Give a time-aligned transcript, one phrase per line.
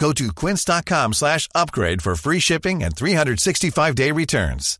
[0.00, 4.78] Go to quince.com slash upgrade for free shipping and 365-day returns.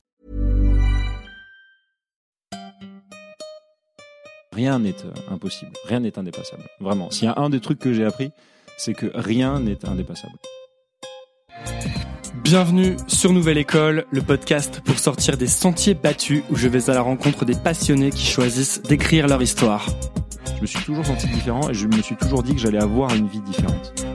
[4.54, 6.64] Rien n'est euh, impossible, rien n'est indépassable.
[6.80, 7.10] Vraiment.
[7.10, 8.30] S'il y a un des trucs que j'ai appris,
[8.76, 10.34] c'est que rien n'est indépassable.
[12.42, 16.94] Bienvenue sur Nouvelle École, le podcast pour sortir des sentiers battus où je vais à
[16.94, 19.86] la rencontre des passionnés qui choisissent d'écrire leur histoire.
[20.56, 23.14] Je me suis toujours senti différent et je me suis toujours dit que j'allais avoir
[23.14, 24.07] une vie différente.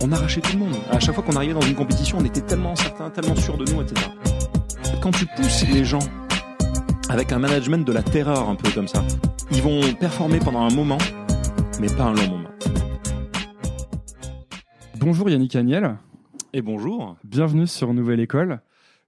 [0.00, 0.74] On arrachait tout le monde.
[0.90, 3.70] À chaque fois qu'on arrivait dans une compétition, on était tellement certain, tellement sûr de
[3.72, 4.08] nous, etc.
[5.02, 5.98] Quand tu pousses les gens
[7.08, 9.02] avec un management de la terreur un peu comme ça,
[9.50, 10.98] ils vont performer pendant un moment,
[11.80, 12.48] mais pas un long moment.
[14.98, 15.96] Bonjour Yannick Agnel,
[16.52, 17.16] Et bonjour.
[17.24, 18.60] bienvenue sur Nouvelle École.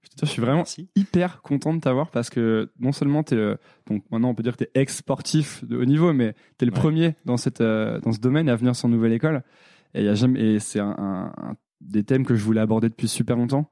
[0.03, 0.89] Je te dis, je suis vraiment Merci.
[0.95, 3.55] hyper content de t'avoir parce que non seulement tu es,
[3.87, 6.65] donc maintenant on peut dire que tu es ex-sportif de haut niveau, mais tu es
[6.65, 6.79] le Ouais.
[6.79, 9.43] premier dans, cette, euh, dans ce domaine à venir sur Nouvelle École.
[9.93, 12.61] Et, il y a jamais, et c'est un, un- un des thèmes que je voulais
[12.61, 13.71] aborder depuis super longtemps.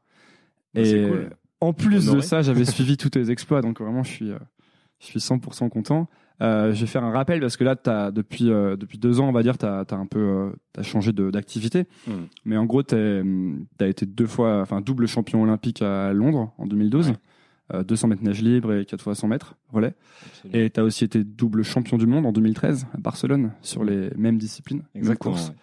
[0.73, 1.29] Bah, et cool.
[1.61, 4.39] en plus de ça, j'avais suivi tous tes exploits, donc vraiment je suis, euh,
[4.99, 6.07] je suis 100% content.
[6.41, 9.27] Euh, je vais faire un rappel parce que là, as, depuis, euh, depuis deux ans,
[9.27, 11.85] on va dire, tu as, un peu euh, t'as changé d'activité.
[12.07, 12.11] Mm.
[12.45, 16.65] Mais en gros, tu as été deux fois, enfin double champion olympique à Londres en
[16.65, 17.09] 2012.
[17.09, 17.15] Ouais.
[17.71, 19.93] Euh, 200 mètres nage libre et 4 fois 100 mètres relais.
[20.25, 20.59] Absolument.
[20.65, 24.09] Et tu as aussi été double champion du monde en 2013 à Barcelone sur les
[24.17, 25.35] mêmes disciplines, mêmes Exactement.
[25.35, 25.49] courses.
[25.49, 25.55] ouais.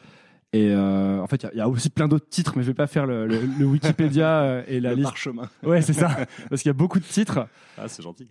[0.53, 2.63] Et euh, en fait, il y a- il y, a aussi plein d'autres titres, mais
[2.63, 5.09] je vais pas faire le, le- le Wikipédia euh, et la Le liste.
[5.09, 5.49] parchemin.
[5.65, 6.09] Ouais, c'est ça.
[6.49, 7.47] Parce qu'il y a beaucoup de titres.
[7.77, 8.29] Ah, c'est gentil.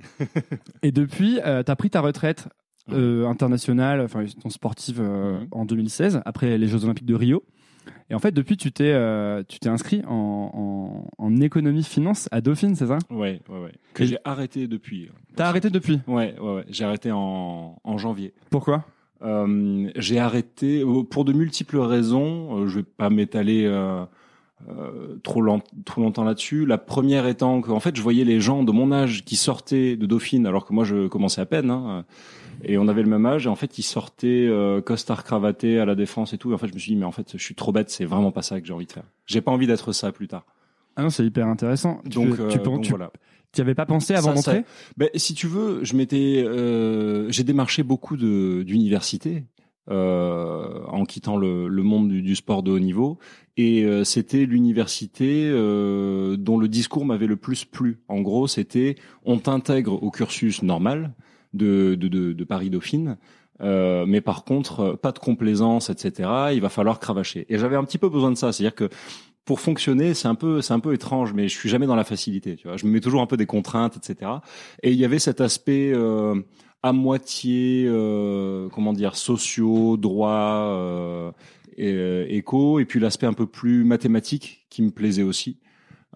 [0.82, 2.48] Et depuis, tu as pris ta retraite
[2.92, 5.48] euh, internationale, enfin, ton sportive euh, Mhm.
[5.52, 7.44] en 2016, après les Jeux Olympiques de Rio.
[8.10, 12.42] Et en fait, depuis, tu t'es euh, tu t'es inscrit en, en, en économie-finance à
[12.42, 12.98] Dauphine, c'est ça?
[13.12, 13.72] Ouais, ouais, ouais.
[13.94, 15.12] Que j'ai arrêté depuis.
[15.36, 16.00] T'as arrêté depuis?
[16.08, 16.66] Ouais, ouais, ouais.
[16.70, 18.34] J'ai arrêté en, en janvier.
[18.50, 18.86] Pourquoi?
[19.26, 22.60] Euh, j'ai arrêté euh, pour de multiples raisons.
[22.60, 24.04] Euh, je vais pas m'étaler euh,
[24.70, 26.66] euh, trop, longtemps là-dessus.
[26.66, 29.96] La première étant que, en fait, je voyais les gens de mon âge qui sortaient
[29.96, 31.72] de Dauphine, alors que moi, je commençais à peine.
[31.72, 32.06] Hein,
[32.64, 33.48] et on avait le même âge.
[33.48, 34.50] Et en fait, ils sortaient
[34.86, 36.52] costard cravaté à la défense et tout.
[36.52, 37.90] Et en fait, je me suis dit, mais en fait, je suis trop bête.
[37.90, 39.04] C'est vraiment pas ça que j'ai envie de faire.
[39.26, 40.46] J'ai pas envie d'être ça plus tard.
[40.96, 42.00] Ah non, c'est hyper intéressant.
[42.06, 43.12] Donc, tu, euh, tu, pen- donc tu, voilà.
[43.56, 44.64] Tu avais pas pensé avant d'entrer
[44.98, 49.46] Ben, si tu veux, je m'étais, euh, j'ai démarché beaucoup de d'universités
[49.90, 53.20] euh, en quittant le, le monde du, du sport de haut niveau,
[53.58, 58.02] et euh, c'était l'université euh, dont le discours m'avait le plus plu.
[58.08, 61.14] En gros, c'était on t'intègre au cursus normal
[61.54, 63.18] de de, de, de Paris Dauphine.
[63.62, 66.30] Euh, mais par contre, pas de complaisance, etc.
[66.54, 67.46] Il va falloir cravacher.
[67.50, 68.90] Et j'avais un petit peu besoin de ça, c'est-à-dire que
[69.46, 72.04] pour fonctionner, c'est un peu, c'est un peu étrange, mais je suis jamais dans la
[72.04, 72.56] facilité.
[72.56, 74.32] Tu vois, je me mets toujours un peu des contraintes, etc.
[74.82, 76.42] Et il y avait cet aspect euh,
[76.82, 81.32] à moitié, euh, comment dire, sociaux, droit, euh,
[81.78, 85.60] et, euh, éco, et puis l'aspect un peu plus mathématique qui me plaisait aussi.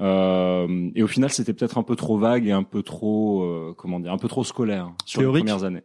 [0.01, 3.74] Euh, et au final, c'était peut-être un peu trop vague et un peu trop, euh,
[3.77, 5.44] comment dire, un peu trop scolaire sur Théorique.
[5.44, 5.83] les premières années.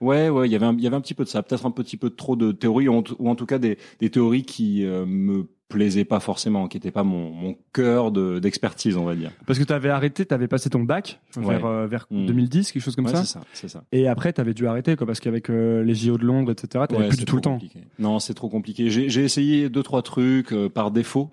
[0.00, 1.66] Ouais, ouais, il y avait un, il y avait un petit peu de ça, peut-être
[1.66, 4.44] un petit peu trop de théorie, ou en, ou en tout cas des, des théories
[4.44, 9.04] qui euh, me plaisait pas forcément, qui était pas mon, mon cœur de- d'expertise, on
[9.04, 9.30] va dire.
[9.46, 11.60] Parce que tu avais arrêté, tu avais passé ton bac vers, Ouais.
[11.64, 12.26] euh, vers Mm.
[12.26, 13.24] 2010, quelque chose comme Ouais, ça.
[13.24, 13.84] c'est ça, c'est ça.
[13.92, 16.84] Et après, tu avais dû arrêter, quoi, parce qu'avec euh, les JO de Londres, etc.,
[16.88, 17.52] tu Ouais, plus du tout le temps.
[17.54, 17.80] compliqué.
[17.98, 18.90] Non, c'est trop compliqué.
[18.90, 21.30] J'ai essayé deux trois trucs euh, par défaut,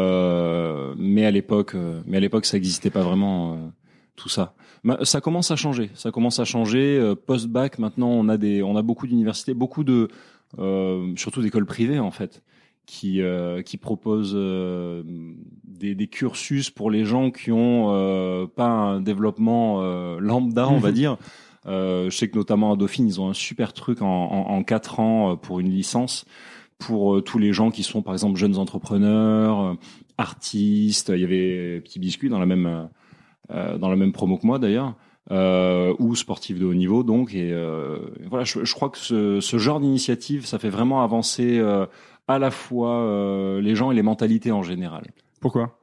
[0.00, 3.56] euh, mais à l'époque, euh, mais à l'époque, ça existait pas vraiment euh,
[4.16, 4.54] tout ça.
[5.02, 5.90] Ça commence à changer.
[5.94, 6.96] Ça commence à changer.
[6.98, 10.08] Euh, Post bac, maintenant, on a des, on a beaucoup d'universités, beaucoup de,
[10.58, 12.42] euh, surtout d'écoles privées en fait,
[12.86, 15.02] qui euh, qui proposent euh,
[15.64, 20.78] des, des cursus pour les gens qui ont euh, pas un développement euh, lambda, on
[20.78, 21.16] va dire.
[21.66, 24.62] Euh, je sais que notamment à Dauphine, ils ont un super truc en, en, en
[24.62, 26.24] quatre ans euh, pour une licence
[26.78, 29.76] pour tous les gens qui sont par exemple jeunes entrepreneurs,
[30.18, 31.10] artistes.
[31.12, 32.88] Il y avait Petit Biscuit dans la même
[33.48, 34.94] dans la même promo que moi d'ailleurs.
[35.32, 37.98] Euh, ou sportifs de haut niveau donc et euh,
[38.30, 41.84] voilà je, je crois que ce, ce genre d'initiative ça fait vraiment avancer euh,
[42.28, 45.04] à la fois euh, les gens et les mentalités en général
[45.40, 45.78] Pourquoi?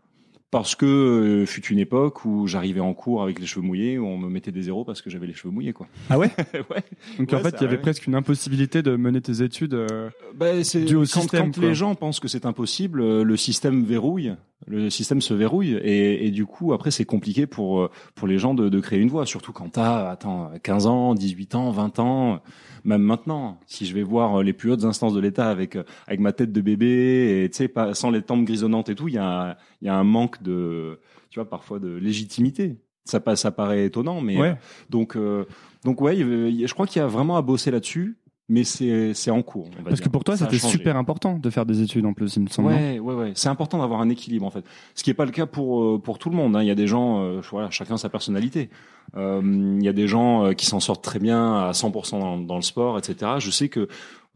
[0.51, 4.05] Parce que euh, fut une époque où j'arrivais en cours avec les cheveux mouillés, où
[4.05, 5.87] on me mettait des zéros parce que j'avais les cheveux mouillés, quoi.
[6.11, 6.29] Ah ouais?
[6.69, 6.83] Ouais.
[7.17, 9.73] Donc Ouais, en fait, il y avait presque une impossibilité de mener tes études.
[9.73, 11.69] euh, Bah, c'est Dû au quand, système, quand quoi.
[11.69, 14.35] les gens pensent que c'est impossible, euh, le système verrouille,
[14.67, 18.37] le système se verrouille et, et du coup après c'est compliqué pour euh, pour les
[18.37, 21.97] gens de, de créer une voie, surtout quand t'as attends 15 ans, 18 ans, 20
[21.97, 22.39] ans,
[22.85, 23.59] même maintenant.
[23.67, 26.31] Si je vais voir euh, les plus hautes instances de l'État avec euh, avec ma
[26.33, 29.17] tête de bébé et tu sais pas sans les tempes grisonnantes et tout, il y
[29.19, 30.99] a il y a un manque de
[31.29, 32.77] tu vois parfois de légitimité.
[33.05, 34.49] Ça ça paraît étonnant mais Ouais.
[34.49, 34.53] euh,
[34.89, 35.45] donc euh,
[35.83, 38.17] donc ouais, je crois qu'il y a vraiment à bosser là-dessus.
[38.49, 39.67] Mais c'est c'est en cours.
[39.71, 40.05] on va Parce dire.
[40.05, 42.69] que pour toi, c'était super important de faire des études en plus, il me semble.
[42.69, 43.31] Ouais, ouais, ouais.
[43.35, 44.65] C'est important d'avoir un équilibre en fait.
[44.95, 46.55] Ce qui est pas le cas pour euh, pour tout le monde.
[46.57, 46.61] hein.
[46.61, 48.69] Il y a des gens, euh, voilà, chacun sa personnalité.
[49.15, 49.41] Euh,
[49.79, 52.55] il y a des gens euh, qui s'en sortent très bien à 100% dans, dans
[52.57, 53.33] le sport, etc.
[53.39, 53.87] Je sais que,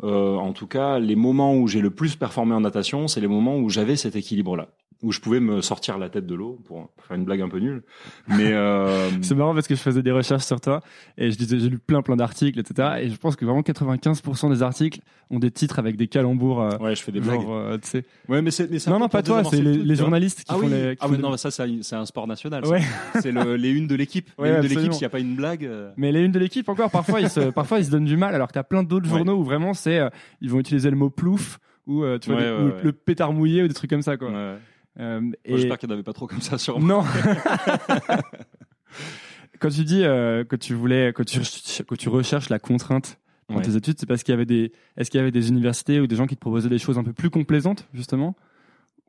[0.03, 3.27] euh, en tout cas, les moments où j'ai le plus performé en natation, c'est les
[3.27, 4.69] moments où j'avais cet équilibre-là,
[5.03, 7.59] où je pouvais me sortir la tête de l'eau pour, faire une blague un peu
[7.59, 7.83] nulle.
[8.27, 10.81] Mais euh, C'est marrant parce que je faisais des recherches sur toi
[11.17, 14.49] et je disais j'ai lu plein plein d'articles etc et je pense que vraiment 95%
[14.49, 14.99] des articles
[15.29, 17.47] ont des titres avec des calembours euh, ouais, je fais des genre blagues.
[17.49, 20.45] euh, tu sais Ouais, mais c'est non non pas toi c'est le les, journalistes qui
[20.49, 22.65] Ah font oui, les qui ah font les- non, mais ça, c'est un- sport national.
[22.65, 22.81] ouais
[23.21, 24.29] C'est le, les unes de l'équipe.
[24.37, 25.65] Ouais, les unes de l'équipe, s'il n'y a pas une blague.
[25.65, 28.17] euh, mais les unes de l'équipe encore parfois ils se parfois ils se donnent du
[28.17, 29.17] mal alors que t'as plein d'autres Ouais.
[29.17, 30.09] journaux où vraiment c'est euh,
[30.41, 33.63] ils vont utiliser le mot plouf ou euh, tu vois des- ou le pétard mouillé
[33.63, 34.55] ou des trucs comme ça quoi ouais.
[34.99, 37.03] Euh, et J'espère qu'il n'y en avait pas trop comme ça sur moi.
[37.03, 37.03] non
[39.59, 41.39] quand tu dis euh, que tu voulais que tu
[41.85, 43.61] que tu recherches la contrainte dans Ouais.
[43.61, 46.07] tes études, c'est parce qu'il y avait des est-ce qu'il y avait des universités ou
[46.07, 48.35] des gens qui te proposaient des choses un peu plus complaisantes justement?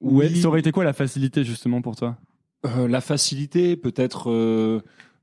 [0.00, 0.36] Ou Oui.
[0.40, 2.16] ça aurait été quoi la facilité justement pour toi?
[2.66, 4.30] Euh, la facilité, peut-être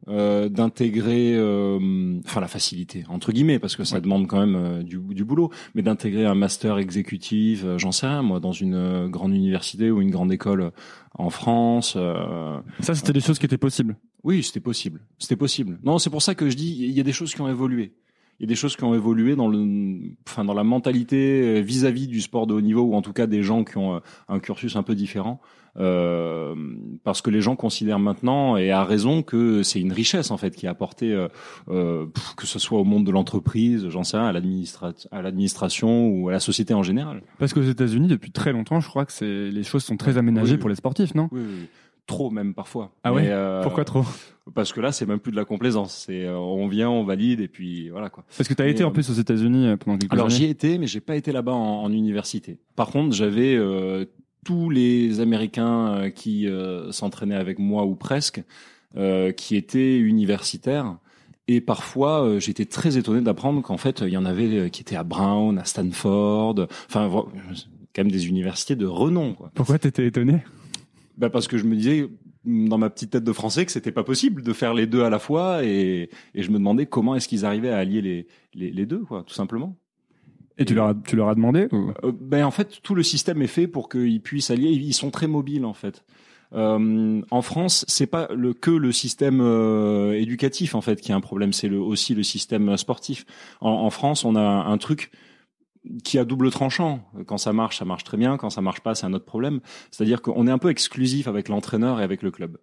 [0.08, 4.84] euh, d'intégrer, euh, enfin la facilité entre guillemets, parce que ça demande quand même euh,
[4.84, 9.08] du, du boulot, mais d'intégrer un master exécutif, euh, j'en sais rien, moi, dans une
[9.08, 10.72] grande université ou une grande école
[11.14, 11.96] en France.
[11.98, 13.96] euh, Ça c'était des choses qui étaient possibles.
[14.24, 15.02] Oui, c'était possible.
[15.20, 15.80] C'était possible.
[15.84, 17.94] Non, c'est pour ça que je dis, il y a des choses qui ont évolué.
[18.40, 19.98] Il y a des choses qui ont évolué dans le,
[20.28, 23.28] enfin, dans la mentalité euh, vis-à-vis du sport de haut niveau, ou en tout cas
[23.28, 25.40] des gens qui ont euh, un cursus un peu différent.
[25.78, 26.56] Euh,
[27.04, 30.56] parce que les gens considèrent maintenant, et à raison, que c'est une richesse en fait
[30.56, 31.28] qui est apportée, euh,
[31.70, 32.06] euh,
[32.38, 36.30] que ce soit au monde de l'entreprise, j'en sais rien, à l'administra- à l'administration ou
[36.30, 37.22] à la société en général.
[37.40, 40.54] Parce qu'aux États-Unis depuis très longtemps, je crois que c'est les choses sont très aménagées
[40.54, 41.28] Oui, pour les sportifs, non?
[41.32, 41.42] Oui.
[42.08, 42.92] Trop même parfois.
[43.04, 44.04] Ah ouais euh, Pourquoi trop
[44.54, 46.06] Parce que là, c'est même plus de la complaisance.
[46.06, 48.24] C'est euh, on vient, on valide, et puis voilà quoi.
[48.38, 50.36] Parce que tu as Mais, été en euh, plus aux États-Unis pendant quelques Alors années.
[50.36, 52.58] j'y ai été, mais j'ai pas été là-bas en, en université.
[52.76, 53.60] Par contre, j'avais
[54.44, 56.48] tous les Américains qui
[56.92, 58.44] s'entraînaient avec moi ou presque,
[59.36, 60.98] qui étaient universitaires.
[61.48, 64.82] Et parfois, euh, j'étais très étonné d'apprendre qu'en fait, il y en avait euh, qui
[64.82, 69.34] étaient à Brown, à Stanford, enfin quand même des universités de renom.
[69.36, 69.52] Quoi.
[69.54, 70.44] Pourquoi t'étais étonné?
[71.18, 72.08] Bah parce que je me disais
[72.44, 75.10] dans ma petite tête de français que c'était pas possible de faire les deux à
[75.10, 78.70] la fois et, et je me demandais comment est-ce qu'ils arrivaient à allier les, les,
[78.72, 79.78] les deux quoi tout simplement.
[80.58, 83.04] Et tu leur as, tu leur as demandé ou- Euh, ben en fait tout le
[83.04, 86.04] système est fait pour qu'ils puissent allier ils sont très mobiles en fait.
[86.54, 91.16] Euh, en France, c'est pas le, que le système euh, éducatif en fait qui a
[91.16, 93.26] un problème, c'est le, aussi le système sportif.
[93.62, 95.12] En, en France, on a un, un truc
[96.04, 97.02] qui a double tranchant.
[97.26, 98.38] Quand ça marche, ça marche très bien.
[98.38, 99.60] Quand ça marche pas, c'est un autre problème.
[99.92, 102.58] C'est-à-dire qu'on est un peu exclusif avec l'entraîneur et avec le club.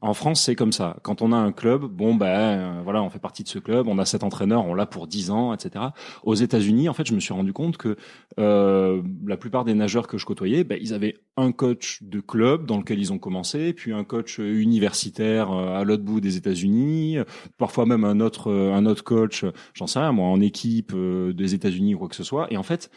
[0.00, 0.96] En France, c'est comme ça.
[1.02, 3.88] Quand on a un club, bon ben euh, voilà, on fait partie de ce club,
[3.88, 5.86] on a cet entraîneur, on l'a pour 10 ans, etc.
[6.22, 7.96] Aux États-Unis, en fait, je me suis rendu compte que
[8.38, 12.66] euh, la plupart des nageurs que je côtoyais, ben, ils avaient un coach de club
[12.66, 17.18] dans lequel ils ont commencé, puis un coach universitaire euh, à l'autre bout des États-Unis,
[17.18, 17.24] euh,
[17.56, 20.92] parfois même un autre euh, un autre coach, euh, j'en sais rien, moi, en équipe
[20.94, 22.52] euh, des États-Unis ou quoi que ce soit.
[22.52, 22.90] Et en fait,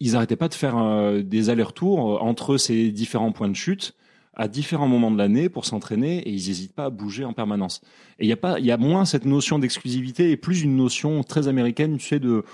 [0.00, 3.94] ils arrêtaient pas de faire euh, des allers-retours entre ces différents points de chute
[4.36, 7.80] à différents moments de l'année pour s'entraîner et ils n'hésitent pas à bouger en permanence.
[8.18, 10.76] Et il y a pas, il y a moins cette notion d'exclusivité et plus une
[10.76, 12.44] notion très américaine, tu sais, de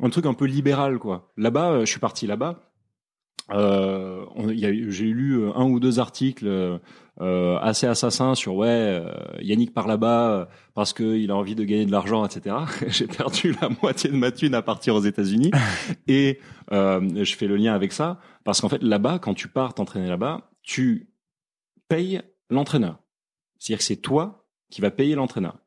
[0.00, 1.32] un truc un peu libéral quoi.
[1.36, 2.60] Là-bas, euh, je suis parti là-bas.
[3.50, 6.80] Euh, j'ai lu euh, un ou deux articles
[7.20, 11.86] euh, assez assassins sur ouais euh, Yannick part là-bas parce qu'il a envie de gagner
[11.86, 12.56] de l'argent, etc.
[12.88, 15.52] j'ai perdu la moitié de ma thune à partir aux États-Unis
[16.08, 16.40] et
[16.72, 20.08] euh, je fais le lien avec ça parce qu'en fait là-bas, quand tu pars t'entraîner
[20.08, 21.10] là-bas, tu
[21.88, 22.98] payes l'entraîneur.
[23.58, 25.58] C'est-à-dire que c'est toi qui vas payer l'entraîneur.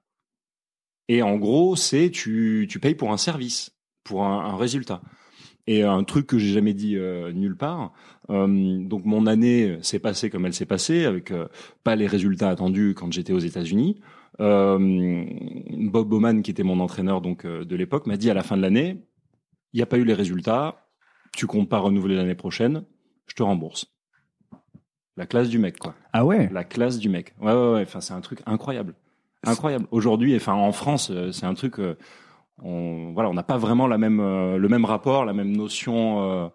[1.08, 3.72] Et en gros, c'est tu, tu payes pour un service,
[4.04, 5.02] pour un, résultat.
[5.66, 7.94] Et un truc que j'ai jamais dit euh, nulle part.
[8.30, 11.48] Euh, donc mon année s'est passée comme elle s'est passée, avec euh,
[11.84, 14.02] pas les résultats attendus quand j'étais aux États-Unis.
[14.40, 18.62] Bob Bowman, qui était mon entraîneur donc de l'époque, m'a dit à la fin de
[18.62, 19.04] l'année,
[19.74, 20.88] il n'y a pas eu les résultats,
[21.36, 22.84] tu comptes pas renouveler l'année prochaine,
[23.26, 23.97] je te rembourse.
[25.18, 25.96] La classe du mec, quoi.
[26.14, 26.48] Ah ouais.
[26.54, 27.34] La classe du mec.
[27.42, 27.82] Ouais, ouais, ouais.
[27.82, 28.94] Enfin, c'est un truc incroyable.
[29.44, 29.88] Incroyable.
[29.92, 31.98] Aujourd'hui, enfin, en France, euh, c'est un truc, euh,
[32.64, 36.22] on, voilà, on n'a pas vraiment la même, euh, le même rapport, la même notion,
[36.22, 36.48] euh,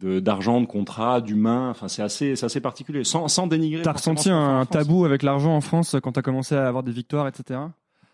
[0.00, 1.70] de, d'argent, de contrat, d'humain.
[1.70, 3.02] Enfin, c'est assez, assez particulier.
[3.02, 3.82] Sans, sans dénigrer.
[3.82, 7.26] T'as ressenti un tabou avec l'argent en France quand t'as commencé à avoir des victoires,
[7.26, 7.60] etc.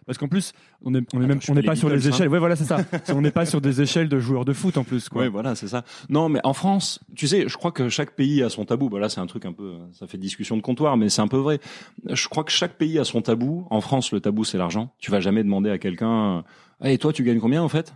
[0.07, 0.53] Parce qu'en plus,
[0.85, 2.15] on est, on est même, on n'est les pas sur les Beatles, hein.
[2.15, 2.29] échelles.
[2.29, 2.79] Ouais, voilà, c'est ça.
[3.09, 5.23] On n'est pas sur des échelles de joueurs de foot en plus, quoi.
[5.23, 5.85] Ouais, voilà, c'est ça.
[6.09, 8.89] Non, mais en France, tu sais, je crois que chaque pays a son tabou.
[8.89, 11.29] Bah là, c'est un truc un peu, ça fait discussion de comptoir, mais c'est un
[11.29, 11.61] peu vrai.
[12.09, 13.67] Je crois que chaque pays a son tabou.
[13.71, 14.93] En France, le tabou, c'est l'argent.
[14.99, 16.45] Tu vas jamais demander à quelqu'un,
[16.85, 17.95] et toi, tu gagnes combien, en fait?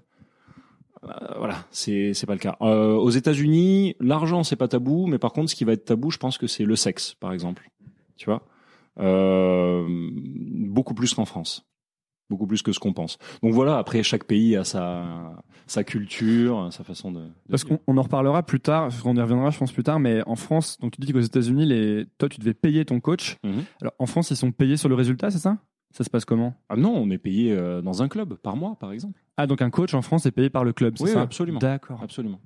[1.05, 1.09] Euh,
[1.39, 2.57] voilà, c'est c'est pas le cas.
[2.63, 6.11] Euh, aux États-Unis, l'argent c'est pas tabou, mais par contre, ce qui va être tabou,
[6.11, 7.71] je pense que c'est le sexe, par exemple.
[8.17, 8.43] Tu vois,
[8.99, 11.65] euh, beaucoup plus qu'en France,
[12.31, 13.19] beaucoup plus que ce qu'on pense.
[13.43, 13.79] Donc voilà.
[13.79, 15.35] Après, chaque pays a sa
[15.67, 17.21] sa culture, sa façon de.
[17.21, 19.99] de Parce qu'on on en reparlera plus tard, on y reviendra, je pense, plus tard,
[19.99, 22.07] mais en France, donc tu dis qu'aux États-Unis, les...
[22.19, 23.37] toi, tu devais payer ton coach.
[23.45, 23.65] Mhm.
[23.81, 25.59] Alors, en France, ils sont payés sur le résultat, c'est ça?
[25.91, 26.55] Ça se passe comment?
[26.69, 29.21] Ah non, on est payé euh, dans un club par mois, par exemple.
[29.37, 31.23] Ah, donc un coach en France est payé par le club, c'est Oui, ça?
[31.23, 31.59] absolument.
[31.59, 32.01] D'accord.
[32.03, 32.41] Absolument.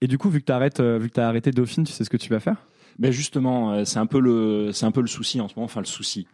[0.00, 2.10] Et du coup, vu que tu arrêtes, vu que as arrêté Dauphine, tu sais ce
[2.10, 2.56] que tu vas faire?
[2.98, 5.66] Mais justement, euh, c'est un peu le, c'est un peu le souci en ce moment.
[5.66, 6.26] Enfin, le souci.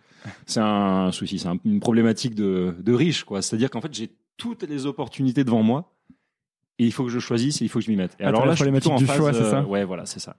[0.46, 3.42] C'est un souci, c'est un- une problématique de, de riche, quoi.
[3.42, 5.92] C'est-à-dire qu'en fait, j'ai toutes les opportunités devant moi
[6.78, 8.12] et il faut que je choisisse et il faut que je m'y mette.
[8.20, 9.64] Et Ah, alors t'as là, la je suis en problématique du choix, c'est ça euh,
[9.64, 10.36] Ouais, voilà, c'est ça.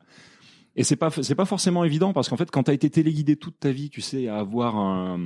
[0.75, 3.35] Et c'est pas, c'est pas forcément évident parce qu'en fait, quand tu as été téléguidé
[3.35, 5.19] toute ta vie, tu sais, à avoir un,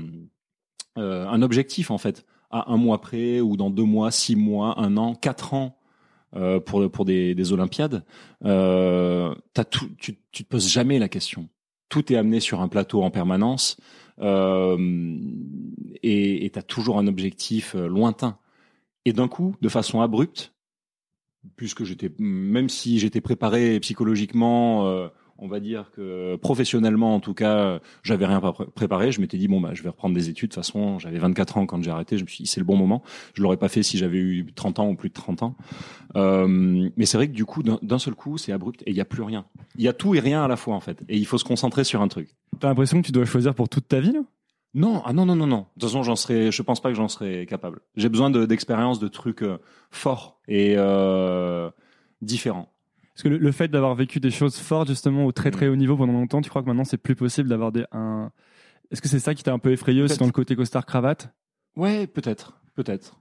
[0.98, 4.80] euh, un objectif en fait, à un mois près ou dans deux mois, six mois,
[4.80, 5.78] un an, quatre ans
[6.38, 8.06] euh, pour pour des, des Olympiades,
[8.46, 11.50] euh, t'as tout, tu, tu te poses jamais la question.
[11.90, 13.76] Tout est amené sur un plateau en permanence
[16.04, 18.38] et tu as toujours un objectif euh, lointain.
[19.06, 20.54] Et d'un coup, de façon abrupte,
[21.56, 25.08] puisque j'étais, même si j'étais préparé psychologiquement, euh,
[25.42, 29.12] on va dire que professionnellement en tout cas, j'avais rien pré- préparé.
[29.12, 30.50] Je m'étais dit bon bah je vais reprendre des études.
[30.52, 32.18] De toute façon, j'avais 24 ans quand j'ai arrêté.
[32.18, 33.02] Je me suis dit c'est le bon moment.
[33.34, 35.56] Je l'aurais pas fait si j'avais eu 30 ans ou plus de 30 ans.
[36.16, 39.02] Euh, mais c'est vrai que du coup, d'un seul coup, c'est abrupt et il y
[39.02, 39.46] a plus rien.
[39.78, 41.02] Il y a tout et rien à la fois en fait.
[41.10, 42.30] Et il faut se concentrer sur un truc.
[42.60, 44.22] T'as l'impression que tu dois choisir pour toute ta vie, là?
[44.74, 45.58] Non, ah non, non, non, non.
[45.58, 47.82] De toute façon, j'en serais, je pense pas que j'en serais capable.
[47.98, 49.58] J'ai besoin de- d'expérience, de, trucs euh,
[49.90, 51.70] forts et euh,
[52.22, 52.71] différents.
[53.14, 55.76] Parce que le, le fait d'avoir vécu des choses fortes, justement, au très très haut
[55.76, 57.86] niveau pendant longtemps, tu crois que maintenant c'est plus possible d'avoir des.
[57.92, 58.32] Un...
[58.92, 61.34] Est-ce que c'est ça qui t'a un peu effrayé aussi dans le côté costard-cravate
[61.76, 63.20] Ouais, peut-être, peut-être,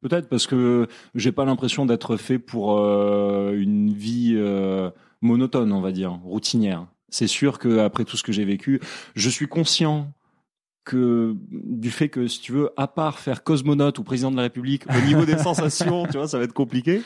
[0.00, 4.90] peut-être parce que j'ai pas l'impression d'être fait pour euh, une vie euh,
[5.20, 6.86] monotone, on va dire, routinière.
[7.08, 8.80] C'est sûr que après tout ce que j'ai vécu,
[9.14, 10.12] je suis conscient
[10.88, 14.42] que du fait que si tu veux, à part faire cosmonaute ou président de la
[14.42, 17.02] République, au niveau des sensations, tu vois, ça va être compliqué.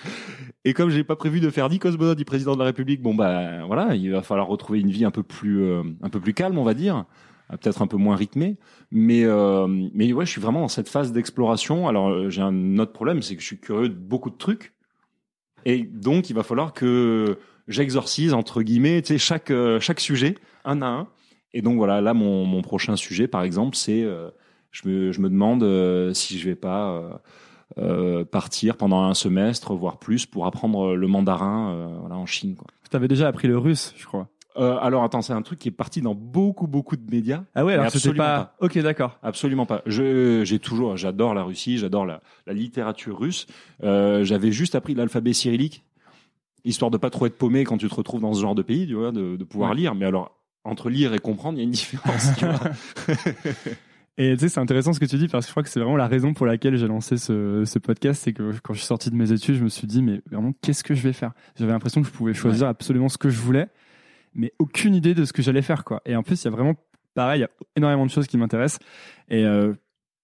[0.65, 3.15] Et comme j'ai pas prévu de faire ni cosmonaute ni président de la République, bon
[3.15, 6.33] bah voilà, il va falloir retrouver une vie un peu plus, euh, un peu plus
[6.33, 7.05] calme, on va dire,
[7.53, 8.57] euh, peut-être un peu moins rythmée.
[8.93, 11.89] Mais euh, mais ouais, je suis vraiment dans cette phase d'exploration.
[11.89, 14.75] Alors euh, j'ai un autre problème, c'est que je suis curieux de beaucoup de trucs,
[15.65, 17.37] et donc il va falloir que
[17.67, 21.09] j'exorcise entre guillemets, tu sais, chaque chaque sujet un à un.
[21.55, 24.31] Et donc voilà, là mon mon prochain sujet, par exemple, c'est euh,
[24.71, 27.11] je me je me demande euh, si je vais pas euh,
[27.79, 32.55] euh, partir pendant un semestre, voire plus, pour apprendre le mandarin, euh, voilà, en Chine.
[32.57, 32.67] Quoi.
[32.91, 34.29] T'avais déjà appris le russe, je crois.
[34.59, 37.43] Euh, alors attends, c'est un truc qui est parti dans beaucoup beaucoup de médias.
[37.55, 38.55] Ah ouais, alors c'était pas...
[38.61, 39.19] Ok, d'accord.
[39.23, 39.81] Absolument pas.
[39.87, 43.47] Je j'ai toujours, j'adore la Russie, j'adore la, la littérature russe.
[43.83, 45.85] Euh, J'avais juste appris l'alphabet cyrillique,
[46.67, 48.87] histoire de pas trop être paumé quand tu te retrouves dans ce genre de pays,
[48.87, 49.77] tu vois, de, de pouvoir Ouais.
[49.77, 49.95] lire.
[49.95, 50.33] Mais alors
[50.65, 52.37] entre lire et comprendre, il y a une différence.
[52.37, 52.61] tu vois.
[54.19, 55.81] Et tu sais, c'est intéressant ce que tu dis parce que je crois que c'est
[55.81, 58.23] vraiment la raison pour laquelle j'ai lancé ce, ce podcast.
[58.23, 60.53] C'est que quand je suis sorti de mes études, je me suis dit, mais vraiment,
[60.61, 61.33] qu'est-ce que je vais faire?
[61.59, 63.69] J'avais l'impression que je pouvais choisir absolument ce que je voulais,
[64.35, 66.03] mais aucune idée de ce que j'allais faire, quoi.
[66.05, 66.75] Et en plus, il y a vraiment,
[67.15, 68.81] pareil, il y a énormément de choses qui m'intéressent.
[69.31, 69.73] Et euh,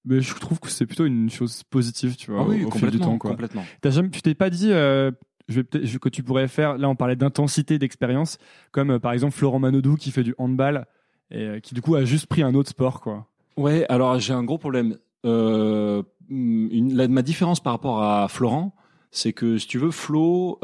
[0.04, 2.90] mais je trouve que c'est plutôt une chose positive, tu vois, Ah oui, au, fil
[2.90, 3.30] du temps, quoi.
[3.30, 3.64] complètement.
[3.80, 5.11] T'as jamais, tu t'es pas dit, euh,
[5.49, 6.78] que tu pourrais faire.
[6.78, 8.38] Là, on parlait d'intensité, d'expérience,
[8.71, 10.87] comme euh, par exemple Florent Manodou qui fait du handball
[11.31, 13.26] et euh, qui du coup a juste pris un autre sport, quoi.
[13.57, 14.99] Ouais, alors j'ai un gros problème.
[15.25, 18.75] Euh, ma différence par rapport à Florent,
[19.11, 20.59] c'est que si tu veux, Flo,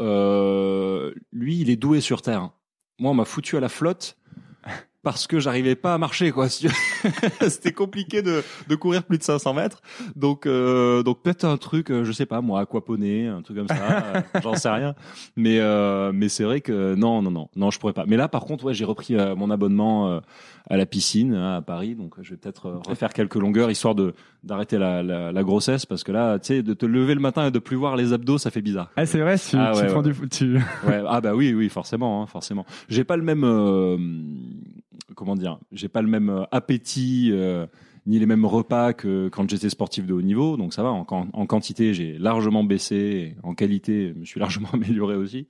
[1.33, 2.51] lui, il est doué sur terre.
[2.99, 4.17] Moi, on m'a foutu à la flotte
[5.05, 6.49] parce que j'arrivais pas à marcher, quoi.
[7.47, 9.81] C'était compliqué de, de courir plus de 500 mètres.
[10.17, 13.67] Donc, euh, donc peut-être un truc, euh, je sais pas, moi, aquaponé, un truc comme
[13.69, 13.75] ça.
[14.15, 14.95] euh, J'en sais rien.
[15.37, 18.05] Mais, euh, mais c'est vrai que non, non, non, non, je pourrais pas.
[18.05, 20.19] Mais là, par contre, ouais, j'ai repris euh, mon abonnement
[20.67, 24.15] à la piscine hein, à Paris, donc je vais peut-être refaire quelques longueurs histoire de
[24.43, 27.47] d'arrêter la, la, la grossesse parce que là, tu sais, de te lever le matin
[27.47, 28.89] et de plus voir les abdos, ça fait bizarre.
[28.95, 30.11] Ah, c'est vrai, tu, Ah, tu ouais, prends ouais.
[30.13, 30.55] du, tu,
[30.87, 32.65] Ouais, ah bah oui, oui, forcément, hein, forcément.
[32.89, 33.97] J'ai pas le même, euh,
[35.15, 37.65] comment dire, j'ai pas le même euh, appétit euh,
[38.05, 40.89] ni les mêmes repas que quand j'étais sportif de haut niveau, donc ça va.
[40.91, 45.47] En, quan- en quantité, j'ai largement baissé, en qualité, je me suis largement amélioré aussi.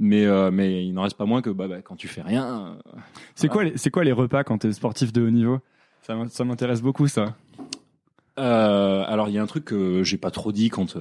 [0.00, 2.76] Mais euh, mais il n'en reste pas moins que bah, bah, quand tu fais rien.
[2.86, 3.00] euh,
[3.36, 3.52] c'est voilà.
[3.52, 5.60] quoi, les- c'est quoi les repas quand t'es sportif de haut niveau?
[6.02, 7.36] Ça, m'in- ça m'intéresse beaucoup, ça.
[8.36, 10.96] Alors il y a un truc que j'ai pas trop dit quand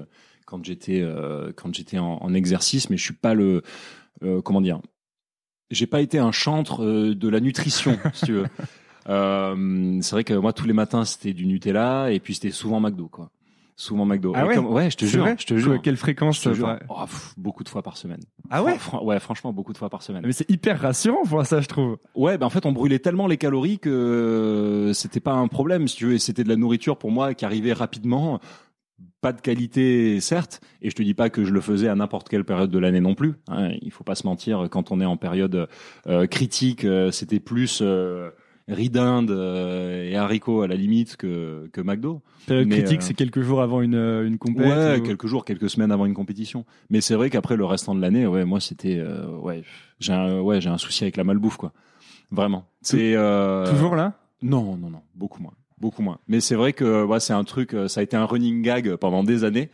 [0.45, 1.03] quand j'étais
[1.55, 3.63] quand j'étais en, en exercice, mais je suis pas le
[4.43, 4.79] comment dire.
[5.73, 8.45] J'ai pas été un chantre euh, de la nutrition, si tu veux.
[9.09, 12.79] Euh, c'est vrai que moi tous les matins c'était du Nutella et puis c'était souvent
[12.79, 13.31] McDo quoi.
[13.75, 14.31] Souvent McDo.
[14.33, 15.81] Ah ouais comme- ouais, je te jure, je te jure.
[15.81, 16.77] Quelle fréquence Je te jure.
[16.87, 18.21] Oh, pff, beaucoup de fois par semaine.
[18.49, 20.23] Ah ouais Fran- Ouais, franchement, beaucoup de fois par semaine.
[20.25, 21.97] Mais c'est hyper rassurant pour ça, je trouve.
[22.15, 25.87] Ouais, ben en fait, on brûlait tellement les calories que euh, c'était pas un problème,
[25.89, 26.13] si tu veux.
[26.13, 28.39] et C'était de la nourriture pour moi qui arrivait rapidement.
[29.21, 32.29] Pas de qualité, certes, et je te dis pas que je le faisais à n'importe
[32.29, 33.33] quelle période de l'année non plus.
[33.47, 33.71] hein.
[33.81, 35.67] il faut pas se mentir, quand on est en période
[36.07, 38.29] euh, critique, euh, c'était plus euh,
[38.67, 42.21] riz d'Inde euh, et haricots à la limite que, que McDo.
[42.47, 44.67] Période Mais, critique, c'est quelques jours avant une, une compète.
[44.67, 46.65] Ouais, ou- quelques jours, quelques semaines avant une compétition.
[46.89, 49.01] Mais c'est vrai qu'après le restant de l'année, ouais, moi c'était,
[49.41, 49.63] ouais,
[49.99, 51.71] j'ai un, ouais, j'ai un souci avec la malbouffe, quoi.
[52.31, 52.65] Vraiment.
[52.81, 53.15] C'est
[53.69, 54.13] Toujours là?
[54.41, 56.17] Non, non, non, beaucoup moins, beaucoup moins.
[56.27, 58.95] Mais c'est vrai que, ouais, c'est un truc, euh, ça a été un running gag
[58.95, 59.69] pendant des années.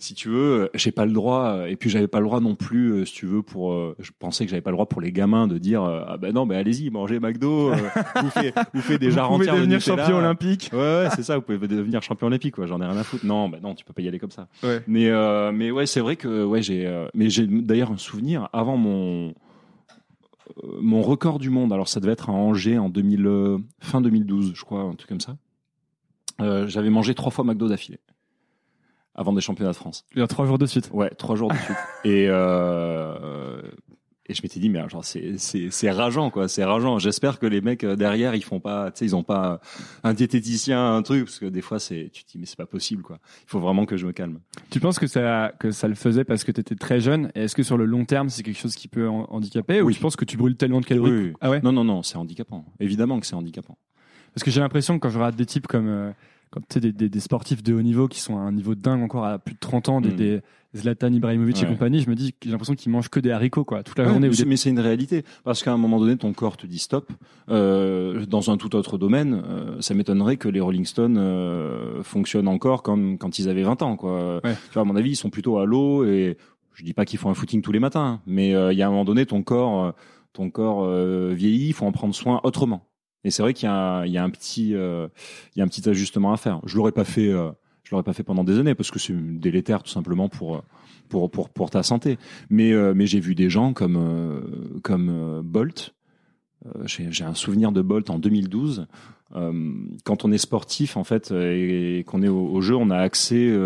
[0.00, 2.38] Si tu veux, euh, j'ai pas le droit, euh, et puis j'avais pas le droit
[2.38, 4.86] non plus, euh, si tu veux, pour, euh, je pensais que j'avais pas le droit
[4.86, 7.76] pour les gamins de dire, euh, ah ben non, ben allez-y, mangez McDo, euh,
[8.22, 10.70] bouffez, bouffez des Vous jarres pouvez entières de devenir champion olympique.
[10.72, 11.34] Ouais, ouais, c'est ça.
[11.34, 12.66] Vous pouvez devenir champion olympique, quoi.
[12.66, 13.26] J'en ai rien à foutre.
[13.26, 14.46] Non, bah non, tu peux pas y aller comme ça.
[14.62, 14.80] Ouais.
[14.86, 18.48] Mais euh, mais ouais, c'est vrai que ouais, j'ai euh, mais j'ai d'ailleurs un souvenir
[18.52, 19.30] avant mon
[20.62, 21.72] euh, mon record du monde.
[21.72, 25.08] Alors ça devait être à Angers en 2000 euh, fin 2012, je crois, un truc
[25.08, 25.36] comme ça.
[26.40, 28.00] Euh, J'avais mangé trois fois McDo d'affilée
[29.14, 30.04] avant des championnats de France.
[30.14, 30.90] Il y a trois jours de suite.
[30.92, 31.76] Ouais, trois jours de suite.
[32.04, 33.60] Et euh,
[34.30, 36.98] et je m'étais dit mais genre c'est c'est c'est rageant quoi, c'est rageant.
[36.98, 39.58] J'espère que les mecs euh, derrière ils font pas, tu sais ils ont pas
[40.04, 42.66] un diététicien un truc parce que des fois c'est tu te dis mais c'est pas
[42.66, 43.20] possible quoi.
[43.44, 44.40] Il faut vraiment que je me calme.
[44.70, 47.32] Tu penses que ça, que ça le faisait parce que tu étais très jeune?
[47.34, 49.80] Et est-ce que sur le long terme, c'est quelque chose qui peut handicaper?
[49.80, 49.94] Ou Oui.
[49.94, 51.10] tu penses que tu brûles tellement de calories?
[51.10, 51.32] Oui, oui.
[51.40, 51.60] Ah ouais?
[51.62, 52.66] Non non non, c'est handicapant.
[52.80, 53.78] Évidemment que c'est handicapant.
[54.34, 56.10] Parce que j'ai l'impression que quand je regarde des types comme euh,
[56.50, 58.74] quand, tu sais, des, des, des sportifs de haut niveau qui sont à un niveau
[58.74, 60.16] dingue encore à plus de 30 ans, des, Mm.
[60.16, 60.40] des
[60.76, 63.82] Zlatan Ibrahimovic et compagnie, je me dis j'ai l'impression qu'ils mangent que des haricots quoi,
[63.82, 64.26] toute la Ouais, journée.
[64.28, 66.56] ou mais c'est- des- mais c'est une réalité parce qu'à un moment donné ton corps
[66.58, 67.10] te dit stop.
[67.48, 72.48] Euh, dans un tout autre domaine, euh, ça m'étonnerait que les Rolling Stones euh, fonctionnent
[72.48, 74.36] encore comme quand ils avaient 20 ans quoi.
[74.44, 74.54] Ouais.
[74.68, 76.36] Tu vois à mon avis ils sont plutôt à l'eau et
[76.74, 78.86] je dis pas qu'ils font un footing tous les matins, hein, mais il y a
[78.86, 79.94] un moment donné ton corps
[80.34, 80.86] ton corps
[81.32, 82.84] vieillit, il faut en prendre soin autrement.
[83.24, 85.08] Et c'est vrai qu'il y, a un- il y a un petit euh,
[85.54, 86.60] il y a un petit ajustement à faire.
[86.64, 87.50] Je l'aurais pas fait euh,
[87.82, 90.60] je l'aurais pas fait pendant des années parce que c'est délétère tout simplement pour euh,
[91.08, 92.18] pour pour pour ta santé.
[92.50, 94.40] Mais euh, mais j'ai vu des gens comme euh,
[94.82, 95.94] comme euh, Bolt.
[96.84, 98.86] J'ai un souvenir de Bolt en 2012.
[99.36, 99.72] Euh,
[100.04, 103.56] quand on est sportif en fait et, qu'on est au, au jeu, on a accès,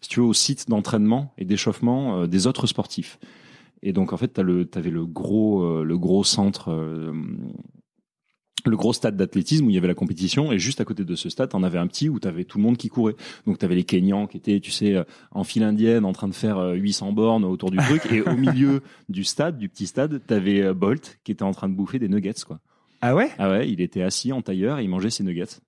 [0.00, 3.18] si tu veux, au site d'entraînement et d'échauffement des autres sportifs.
[3.82, 6.70] Et donc en fait, t'as le, t'avais le gros, le gros centre,
[8.66, 11.14] le gros stade d'athlétisme où il y avait la compétition et juste à côté de
[11.14, 13.16] ce stade, t'en avais un petit où t'avais tout le monde qui courait.
[13.46, 16.34] Donc t'avais les Kenyans qui étaient, tu sais, euh, en file indienne en train de
[16.34, 20.20] faire euh, 800 bornes autour du truc et au milieu du stade, du petit stade,
[20.26, 22.60] t'avais euh, Bolt qui était en train de bouffer des nuggets quoi.
[23.00, 23.30] Ah ouais?
[23.38, 25.60] Ah ouais, il était assis en tailleur et il mangeait ses nuggets.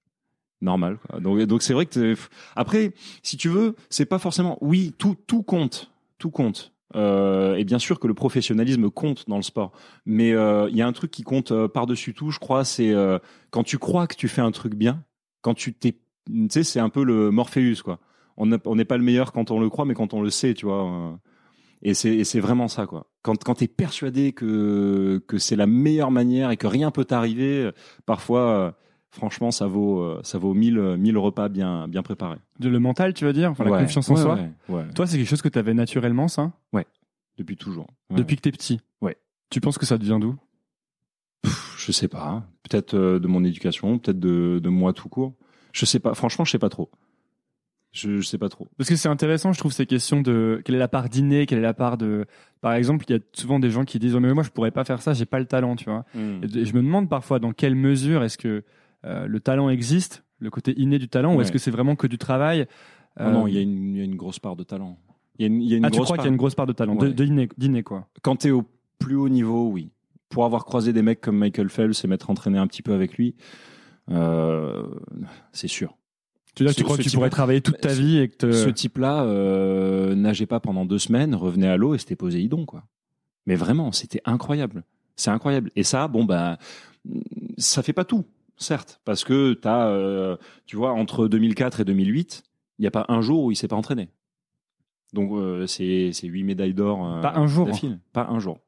[0.60, 0.98] Normal.
[1.08, 1.20] Quoi.
[1.20, 2.14] Donc donc c'est vrai que
[2.54, 2.92] après,
[3.22, 4.58] si tu veux, c'est pas forcément.
[4.60, 6.72] Oui, tout tout compte, tout compte.
[6.94, 9.72] Euh, et bien sûr que le professionnalisme compte dans le sport,
[10.04, 12.94] mais euh, il y a un truc qui compte euh, par-dessus tout, je crois, c'est
[13.50, 15.04] quand tu crois que tu fais un truc bien,
[15.42, 15.92] Quand tu t'es,
[16.26, 17.98] tu sais, c'est un peu le Morpheus, quoi.
[18.36, 20.66] On n'est pas le meilleur quand on le croit, mais quand on le sait, tu
[20.66, 21.18] vois.
[21.82, 23.06] Et c'est vraiment ça, quoi.
[23.22, 27.04] Quand, quand tu es persuadé que, que c'est la meilleure manière et que rien peut
[27.04, 27.70] t'arriver,
[28.06, 28.76] parfois,
[29.12, 32.38] franchement, ça vaut, euh, ça vaut mille, euh, mille repas bien, bien préparés.
[32.58, 34.34] De le mental, tu veux dire Enfin, la Ouais, confiance en ouais, soi.
[34.34, 34.84] ouais, ouais.
[34.94, 36.52] Toi, c'est quelque chose que tu avais naturellement, ça
[37.38, 37.86] Depuis toujours.
[38.10, 38.16] Ouais.
[38.16, 39.16] Depuis que t'es petit Ouais.
[39.50, 40.36] Tu penses que ça devient d'où
[41.78, 42.44] Je sais pas.
[42.68, 45.34] Peut-être euh, de mon éducation, peut-être de, de moi tout court.
[45.72, 46.14] Je sais pas.
[46.14, 46.90] Franchement, je sais pas trop.
[47.92, 48.68] Je, je sais pas trop.
[48.78, 51.58] Parce que c'est intéressant, je trouve, ces questions de quelle est la part d'inné, quelle
[51.58, 52.24] est la part de.
[52.62, 54.70] Par exemple, il y a souvent des gens qui disent oh, mais moi je pourrais
[54.70, 56.04] pas faire ça, j'ai pas le talent, tu vois.
[56.14, 58.64] Et et je me demande parfois dans quelle mesure est-ce que
[59.04, 62.06] euh, le talent existe, le côté inné du talent, ou est-ce que c'est vraiment que
[62.06, 62.66] du travail
[63.20, 64.98] Non, Euh, non, il y, a une- il y a une grosse part de talent.
[65.38, 66.30] Il y a une, il y a une Ah, tu grosse crois qu'il y a
[66.30, 67.12] une grosse part de talent, Ouais.
[67.12, 68.08] de inné, d'inné, quoi.
[68.22, 68.64] Quand tu es au
[68.98, 69.90] plus haut niveau, oui.
[70.30, 73.14] Pour avoir croisé des mecs comme Michael Phelps et m'être entraîné un petit peu avec
[73.18, 73.34] lui,
[74.10, 74.82] euh,
[75.52, 75.96] c'est sûr.
[76.54, 78.28] Tu dire, Ce- tu crois que tu type- pourrais travailler toute ta ce- vie et
[78.28, 82.16] que te- Ce type-là euh, nageait pas pendant deux semaines, revenait à l'eau et c'était
[82.16, 82.84] Poséidon, quoi.
[83.46, 84.84] Mais vraiment, c'était incroyable.
[85.16, 85.70] C'est incroyable.
[85.76, 86.58] Et ça, bon, bah,
[87.58, 88.24] ça fait pas tout,
[88.56, 90.36] certes, parce que t'as, euh,
[90.66, 92.42] tu vois, entre 2004 et 2008,
[92.78, 94.08] il n'y a pas un jour où il s'est pas entraîné.
[95.12, 97.06] Donc, euh, c'est c'est huit médailles d'or.
[97.06, 97.66] euh, Pas un jour.
[98.12, 98.58] Pas un jour.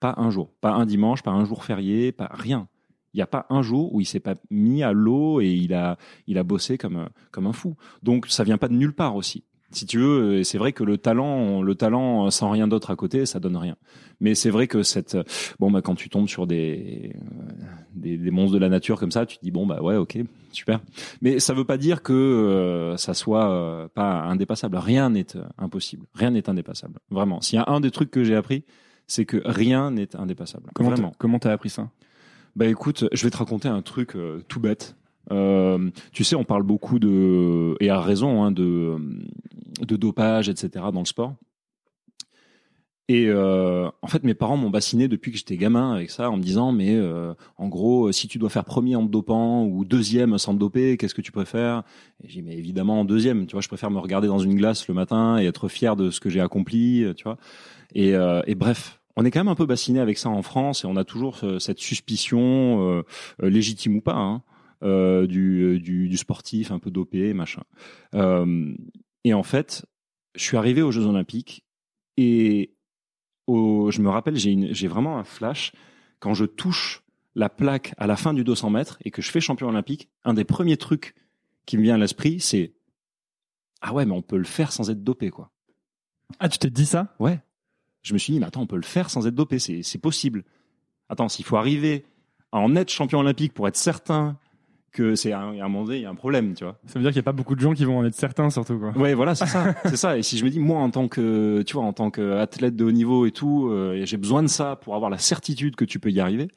[0.00, 0.50] Pas un jour.
[0.60, 2.68] Pas un dimanche, pas un jour férié, pas rien.
[3.14, 5.74] Il n'y a pas un jour où il s'est pas mis à l'eau et il
[5.74, 7.76] a, il a bossé comme, un- comme un fou.
[8.02, 9.44] Donc ça vient pas de nulle part aussi.
[9.72, 12.96] Si tu veux, et c'est vrai que le talent, le talent sans rien d'autre à
[12.96, 13.76] côté, ça donne rien.
[14.20, 15.16] Mais c'est vrai que cette,
[15.58, 17.52] bon bah quand tu tombes sur des, euh,
[17.94, 20.18] des, des monstres de la nature comme ça, tu te dis bon bah ouais ok
[20.52, 20.80] super.
[21.22, 24.76] Mais ça veut pas dire que euh, ça soit euh, pas indépassable.
[24.76, 26.06] Rien n'est euh, impossible.
[26.14, 26.98] Rien n'est indépassable.
[27.10, 27.40] Vraiment.
[27.40, 28.64] S'il y a un des trucs que j'ai appris,
[29.06, 30.70] c'est que rien n'est indépassable.
[30.74, 31.14] Comment t'as- Vraiment.
[31.18, 31.90] comment t'as appris ça?
[32.54, 34.94] Bah écoute, je vais te raconter un truc euh, tout bête.
[35.30, 38.96] Euh, tu sais, on parle beaucoup de, et à raison, hein, de,
[39.80, 40.86] de dopage, etc.
[40.92, 41.34] dans le sport.
[43.08, 46.36] Et euh, en fait, mes parents m'ont bassiné depuis que j'étais gamin avec ça, en
[46.36, 49.84] me disant, mais euh, en gros, si tu dois faire premier en te dopant ou
[49.84, 51.82] deuxième sans te doper, qu'est-ce que tu préfères?
[52.22, 53.46] Et j'ai dit, mais évidemment en deuxième.
[53.46, 56.10] Tu vois, je préfère me regarder dans une glace le matin et être fier de
[56.10, 57.02] ce que j'ai accompli.
[57.02, 57.36] euh, Tu vois.
[57.94, 60.84] Et, euh, et bref, on est quand même un peu bassiné avec ça en France
[60.84, 63.02] et on a toujours euh, cette suspicion,
[63.40, 64.42] légitime ou pas, hein,
[64.82, 67.62] euh, du, du, du sportif un peu dopé, machin.
[68.14, 68.74] Euh,
[69.24, 69.86] et en fait,
[70.34, 71.64] je suis arrivé aux Jeux Olympiques
[72.16, 72.74] et
[73.46, 75.72] au, je me rappelle, j'ai vraiment un flash
[76.20, 77.02] quand je touche
[77.34, 80.08] la plaque à la fin du 200 mètres et que je fais champion olympique.
[80.24, 81.14] Un des premiers trucs
[81.66, 82.74] qui me vient à l'esprit, c'est
[83.80, 85.50] ah ouais, mais on peut le faire sans être dopé, quoi.
[86.38, 87.14] Ah, tu t'es dit ça?
[87.18, 87.40] Ouais.
[88.02, 89.98] Je me suis dit, mais attends, on peut le faire sans être dopé, c'est c'est
[89.98, 90.44] possible.
[91.08, 92.04] Attends, s'il faut arriver
[92.52, 94.38] à en être champion olympique pour être certain
[94.92, 96.78] que c'est un, un moment donné, il y a un problème, tu vois.
[96.86, 98.50] Ça veut dire qu'il n'y a pas beaucoup de gens qui vont en être certains,
[98.50, 98.90] surtout, quoi.
[98.96, 100.18] Ouais, voilà, c'est ça, c'est ça.
[100.18, 102.84] Et si je me dis, moi, en tant que, tu vois, en tant qu'athlète de
[102.84, 105.98] haut niveau et tout, euh, j'ai besoin de ça pour avoir la certitude que tu
[105.98, 106.48] peux y arriver.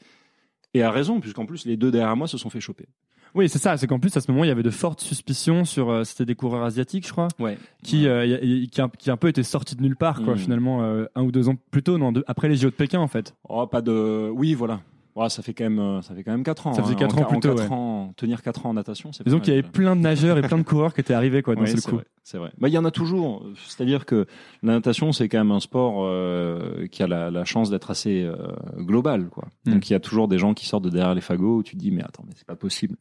[0.74, 2.86] Et à raison, puisqu'en plus, les deux derrière moi se sont fait choper.
[3.34, 3.76] Oui, c'est ça.
[3.78, 5.90] C'est qu'en plus, à ce moment, il y avait de fortes suspicions sur.
[5.90, 7.58] euh, C'était des coureurs asiatiques, je crois, Ouais.
[7.84, 10.38] qui, euh, y- qui, qui un peu été sortis de nulle part, quoi, Mm.
[10.38, 13.00] finalement, euh, un ou deux ans plus tôt, non, deux- après les JO de Pékin,
[13.00, 13.34] en fait.
[13.50, 14.30] Oh, pas de.
[14.34, 14.82] Oui, voilà.
[15.16, 16.74] Ouais, ça fait quand même, euh, ça fait quand même 4 ans.
[16.74, 16.98] Ça faisait hein.
[16.98, 17.72] quatre En ans plus tôt, ouais.
[17.72, 20.42] ans, tenir 4 ans en natation, c'est Disons qu'il y avait plein de nageurs et
[20.42, 21.96] plein de coureurs qui étaient arrivés, quoi, d'un Ouais, coup.
[21.96, 22.52] vrai, C'est vrai.
[22.58, 23.46] Bah, il y en a toujours.
[23.66, 24.26] C'est-à-dire que
[24.62, 28.24] la natation, c'est quand même un sport euh, qui a la, la chance d'être assez
[28.24, 28.36] euh,
[28.78, 29.48] global, quoi.
[29.66, 29.72] Mm.
[29.74, 31.76] Donc il y a toujours des gens qui sortent de derrière les fagots où tu
[31.76, 32.98] te dis mais attends, mais c'est pas possible.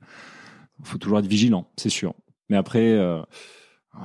[0.79, 2.15] Il faut toujours être vigilant, c'est sûr.
[2.49, 3.19] Mais après, euh,
[3.97, 3.99] euh,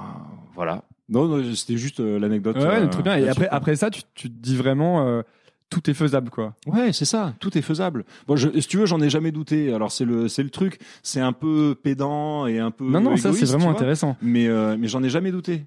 [0.55, 0.83] voilà.
[1.09, 2.57] Non, non, c'était juste euh, l'anecdote.
[2.57, 3.17] Ouais, euh, très bien.
[3.17, 5.21] Et après, après ça, tu, tu te dis vraiment, euh,
[5.69, 6.55] tout est faisable, quoi.
[6.67, 8.05] Ouais, c'est ça, tout est faisable.
[8.27, 9.73] Bon, je, si tu veux, j'en ai jamais douté.
[9.73, 12.89] Alors c'est le, c'est le truc, c'est un peu pédant et un peu.
[12.89, 14.17] Non, non, ça, c'est vraiment intéressant.
[14.21, 15.65] Mais, euh, mais j'en ai jamais douté.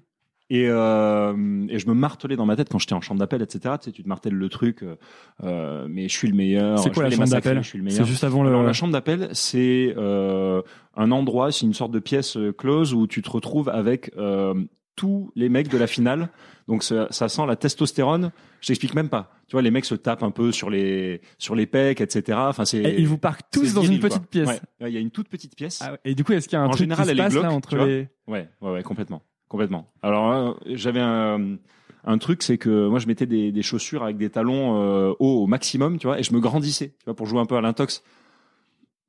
[0.49, 1.33] Et, euh,
[1.69, 3.75] et je me martelais dans ma tête quand j'étais en chambre d'appel, etc.
[3.79, 4.95] Tu sais, tu te martèles le truc, euh,
[5.43, 6.77] euh, mais je suis le meilleur.
[6.79, 8.49] C'est quoi la chambre d'appel Je suis le C'est juste avant le.
[8.49, 10.61] Alors, la chambre d'appel, c'est euh,
[10.95, 14.53] un endroit, c'est une sorte de pièce euh, close où tu te retrouves avec euh,
[14.95, 16.29] tous les mecs de la finale.
[16.67, 18.31] Donc ça, ça sent la testostérone.
[18.61, 19.31] Je t'explique même pas.
[19.47, 22.37] Tu vois, les mecs se tapent un peu sur les sur les pecs, etc.
[22.41, 22.77] Enfin, c'est.
[22.79, 24.27] Et ils vous parquent tous dans viril, une petite quoi.
[24.29, 24.47] pièce.
[24.47, 24.59] Ouais.
[24.81, 25.79] Ouais, Il y a une toute petite pièce.
[25.83, 25.97] Ah.
[26.05, 27.51] Et du coup, est-ce qu'il y a un En truc général, qui se passe là
[27.51, 28.07] entre les.
[28.27, 29.91] Ouais, ouais, ouais, complètement, complètement.
[30.01, 31.57] Alors euh, j'avais un,
[32.05, 35.43] un truc, c'est que moi je mettais des, des chaussures avec des talons euh, hauts
[35.43, 37.61] au maximum, tu vois, et je me grandissais, tu vois, pour jouer un peu à
[37.61, 38.03] l'intox.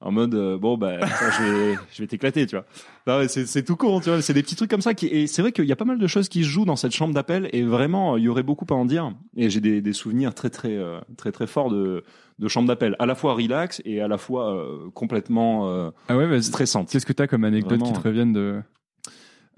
[0.04, 2.64] En mode euh, bon bah je vais je vais t'éclater tu vois
[3.06, 5.26] Non, c'est c'est tout con tu vois c'est des petits trucs comme ça qui et
[5.26, 7.14] c'est vrai qu'il y a pas mal de choses qui se jouent dans cette chambre
[7.14, 10.34] d'appel et vraiment il y aurait beaucoup à en dire et j'ai des, des souvenirs
[10.34, 12.04] très très euh, très très forts de
[12.38, 16.26] de chambre d'appel à la fois relax et à la fois euh, complètement Ah ouais,
[16.26, 16.42] vas-y.
[16.44, 17.86] stressante Qu'est-ce que t'as comme anecdote Vraiment.
[17.92, 18.60] qui te reviennent de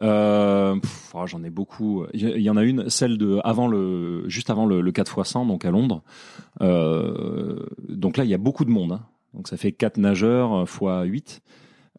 [0.03, 0.77] euh,
[1.15, 2.05] oh, j'en ai beaucoup.
[2.13, 4.93] Il y- il y en a une, celle de avant le, juste avant le, le
[4.93, 6.03] 4 x 100, donc à Londres.
[6.61, 7.57] Euh,
[7.89, 8.93] donc là, il y a beaucoup de monde.
[8.93, 9.01] hein.
[9.37, 11.43] Donc ça fait 4 nageurs euh, fois 8.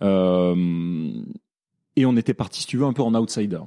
[0.01, 1.23] Euh,
[1.95, 3.61] et on était parti, si tu veux, un peu en outsider.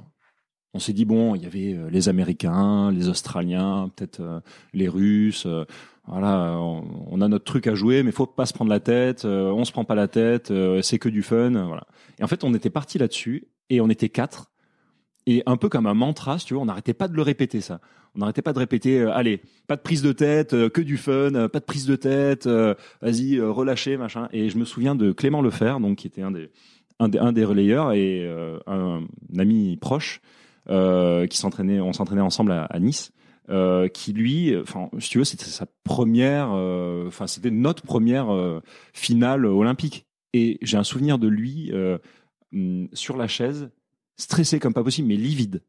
[0.73, 4.39] On s'est dit bon, il y avait euh, les Américains, les Australiens, peut-être euh,
[4.73, 5.47] les Russes.
[6.07, 9.25] voilà, on, a notre truc à jouer, mais faut pas se prendre la tête.
[9.25, 10.51] on se prend pas la tête.
[10.81, 11.51] c'est que du fun.
[11.51, 11.85] Voilà.
[12.19, 14.50] Et en fait, on était parti là-dessus et on était quatre.
[15.27, 17.61] Et un peu comme un mantra, si tu veux, on n'arrêtait pas de le répéter
[17.61, 17.79] ça.
[18.15, 20.97] On n'arrêtait pas de répéter, euh, allez, pas de prise de tête, euh, que du
[20.97, 22.47] fun, euh, pas de prise de tête,
[23.01, 24.27] vas-y, relâchez, machin.
[24.33, 26.49] Et je me souviens de Clément Lefer, donc qui était un des
[26.99, 28.29] un des, relayeurs et
[28.67, 29.01] un,
[29.35, 30.21] ami proche
[30.67, 33.11] qui s'entraînait, on s'entraînait ensemble à, Nice.
[33.91, 38.61] Qui lui, enfin, si tu veux, c'était sa première, enfin, c'était notre première
[38.93, 40.05] finale olympique.
[40.33, 41.73] Et j'ai un souvenir de lui
[42.53, 43.71] hum, sur la chaise,
[44.21, 45.61] stressé comme pas possible, mais livide.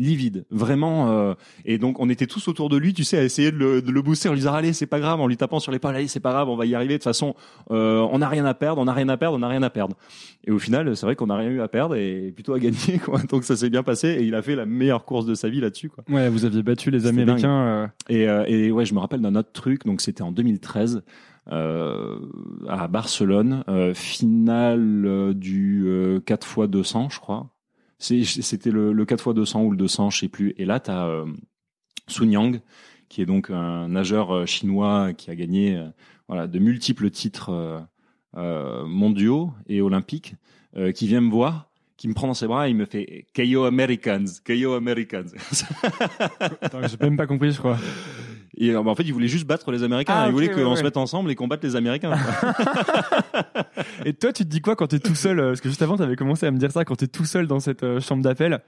[0.00, 1.10] Livide, vraiment.
[1.10, 3.82] euh, et donc, on était tous autour de lui, tu sais, à essayer de le,
[3.82, 5.96] de le booster, en lui disant allez, c'est pas grave, en lui tapant sur l'épaule,
[5.96, 6.92] allez, c'est pas grave, on va y arriver.
[6.94, 7.34] De toute façon,
[7.72, 9.70] euh, on n'a rien à perdre, on n'a rien à perdre, on n'a rien à
[9.70, 9.96] perdre.
[10.44, 12.98] Et au final, c'est vrai qu'on n'a rien eu à perdre et plutôt à gagner,
[13.04, 13.20] quoi.
[13.28, 15.60] Donc, ça s'est bien passé et il a fait la meilleure course de sa vie
[15.60, 16.04] là-dessus, quoi.
[16.08, 17.66] Ouais, vous aviez battu les Américains.
[17.66, 19.84] euh, Et, euh, et ouais, je me rappelle d'un autre truc.
[19.84, 21.02] Donc c'était en 2013
[21.50, 22.20] euh,
[22.68, 27.50] à Barcelone, euh, finale euh, du euh, 4 x 200, je crois.
[27.98, 30.54] C'était le, le 4 x 200 ou le 200, je sais plus.
[30.56, 31.26] Et là, tu as euh,
[32.06, 32.60] Sun Yang,
[33.08, 35.88] qui est donc un nageur euh, chinois qui a gagné euh,
[36.28, 37.80] voilà, de multiples titres euh,
[38.36, 40.34] euh, mondiaux et olympiques,
[40.76, 43.26] euh, qui vient me voir, qui me prend dans ses bras et il me fait
[43.34, 45.26] KO Americans, KO Americans.
[45.50, 47.78] J'ai même pas compris, je crois.
[48.56, 50.14] Et euh, bah, en fait, il voulait juste battre les Américains.
[50.16, 50.76] Ah, il voulait qu'on ouais.
[50.76, 52.12] se mette ensemble et qu'on batte les Américains.
[54.04, 55.96] Et toi, tu te dis quoi quand t'es tout seul euh, Parce que juste avant,
[55.96, 58.60] t'avais commencé à me dire ça quand t'es tout seul dans cette euh, chambre d'appel?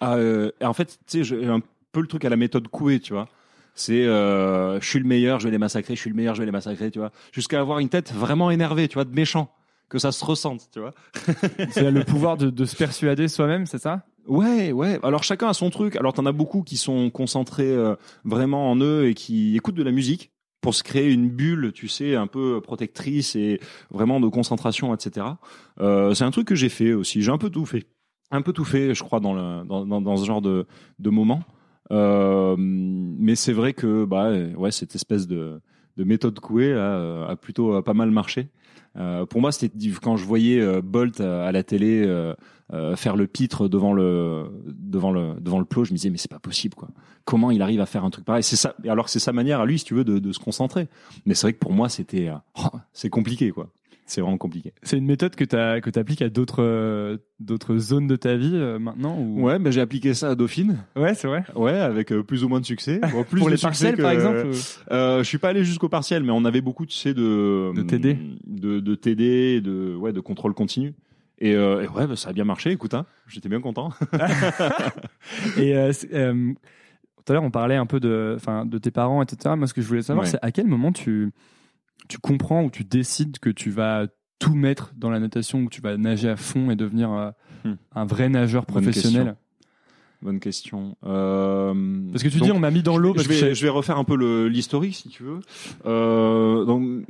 [0.00, 1.60] Ah, euh, en fait, tu sais, j'ai un
[1.92, 3.28] peu le truc à la méthode Coué, tu vois.
[3.74, 5.94] C'est, euh, je suis le meilleur, je vais les massacrer.
[5.94, 7.12] Je suis le meilleur, je vais les massacrer, tu vois.
[7.32, 9.50] Jusqu'à avoir une tête vraiment énervée, tu vois, de méchant,
[9.88, 10.92] que ça se ressente, tu vois.
[11.70, 14.06] C'est le pouvoir de, de se persuader soi-même, c'est ça?
[14.26, 14.98] Ouais, ouais.
[15.02, 15.96] Alors chacun a son truc.
[15.96, 19.82] Alors t'en as beaucoup qui sont concentrés euh, vraiment en eux et qui écoutent de
[19.82, 23.60] la musique pour se créer une bulle, tu sais, un peu protectrice et
[23.90, 25.26] vraiment de concentration, etc.
[25.80, 27.22] Euh, c'est un truc que j'ai fait aussi.
[27.22, 27.86] J'ai un peu tout fait,
[28.32, 30.66] un peu tout fait, je crois, dans dans dans, ce genre de
[30.98, 31.42] de moment.
[31.92, 35.60] Euh, mais c'est vrai que bah ouais, cette espèce de
[35.96, 38.48] de méthode couée a plutôt pas mal marché.
[39.28, 42.04] Pour moi, c'était quand je voyais Bolt à la télé.
[42.72, 46.18] Euh, faire le pitre devant le devant le devant le plot, je me disais mais
[46.18, 46.88] c'est pas possible quoi.
[47.24, 48.42] Comment il arrive à faire un truc pareil?
[48.42, 48.74] C'est ça.
[48.88, 50.88] Alors c'est sa manière à lui, si tu veux, de, de se concentrer.
[51.26, 53.68] Mais c'est vrai que pour moi c'était euh, oh, c'est compliqué quoi.
[54.08, 54.72] C'est vraiment compliqué.
[54.84, 55.56] C'est une méthode que tu
[55.90, 59.42] que appliques à d'autres euh, d'autres zones de ta vie euh, maintenant ou...
[59.42, 60.78] Ouais, ben j'ai appliqué ça à Dauphine.
[60.94, 61.42] Ouais, c'est vrai.
[61.56, 63.00] Ouais, avec euh, plus ou moins de succès.
[63.12, 64.50] Bon, plus Pour de les partiels, que- par exemple.
[64.52, 68.16] je suis pas allé jusqu'au partiel, mais on avait beaucoup, tu sais, de De TD.
[68.46, 70.94] de, de TD, de ouais, de contrôle continu.
[71.38, 72.70] Et, euh, et ouais, bah, ça a bien marché.
[72.70, 73.90] Écoute, hein, j'étais bien content.
[75.58, 76.52] Et euh, euh,
[77.24, 79.54] tout à l'heure, on parlait un peu de, de tes parents, etc.
[79.56, 80.30] Moi, ce que je voulais savoir, Ouais.
[80.30, 81.30] c'est à quel moment tu,
[82.08, 84.06] tu comprends ou tu décides que tu vas
[84.38, 87.32] tout mettre dans la natation, que tu vas nager à fond et devenir
[87.64, 87.74] Hmm.
[87.94, 89.34] un vrai nageur professionnel?
[90.22, 90.96] Bonne question.
[91.04, 91.74] Euh,
[92.12, 94.04] Parce que tu donc, dis, on m'a mis dans l'eau je vais, je- refaire un
[94.04, 95.40] peu l'historique si tu veux.
[95.84, 97.04] Euh, donc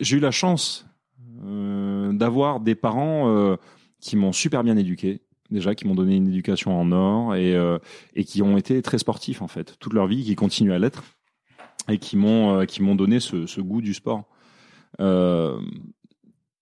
[0.00, 0.86] j'ai eu la chance
[1.42, 3.56] d'avoir des parents euh,
[4.00, 7.78] qui m'ont super bien éduqué, déjà qui m'ont donné une éducation en or et euh,
[8.14, 11.02] et qui ont été très sportifs en fait toute leur vie, qui continuent à l'être
[11.88, 14.24] et qui m'ont euh, qui m'ont donné ce, ce goût du sport.
[15.00, 15.58] Euh,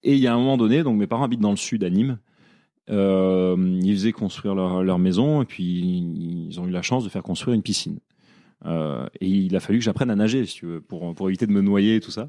[0.02, 1.90] et il y a un moment donné, donc mes parents habitent dans le sud à
[1.90, 2.18] Nîmes.
[2.88, 7.08] Euh, ils faisaient construire leur, leur maison et puis ils ont eu la chance de
[7.08, 8.00] faire construire une piscine.
[8.66, 11.46] Euh, et il a fallu que j'apprenne à nager, si tu veux, pour, pour éviter
[11.46, 12.28] de me noyer et tout ça.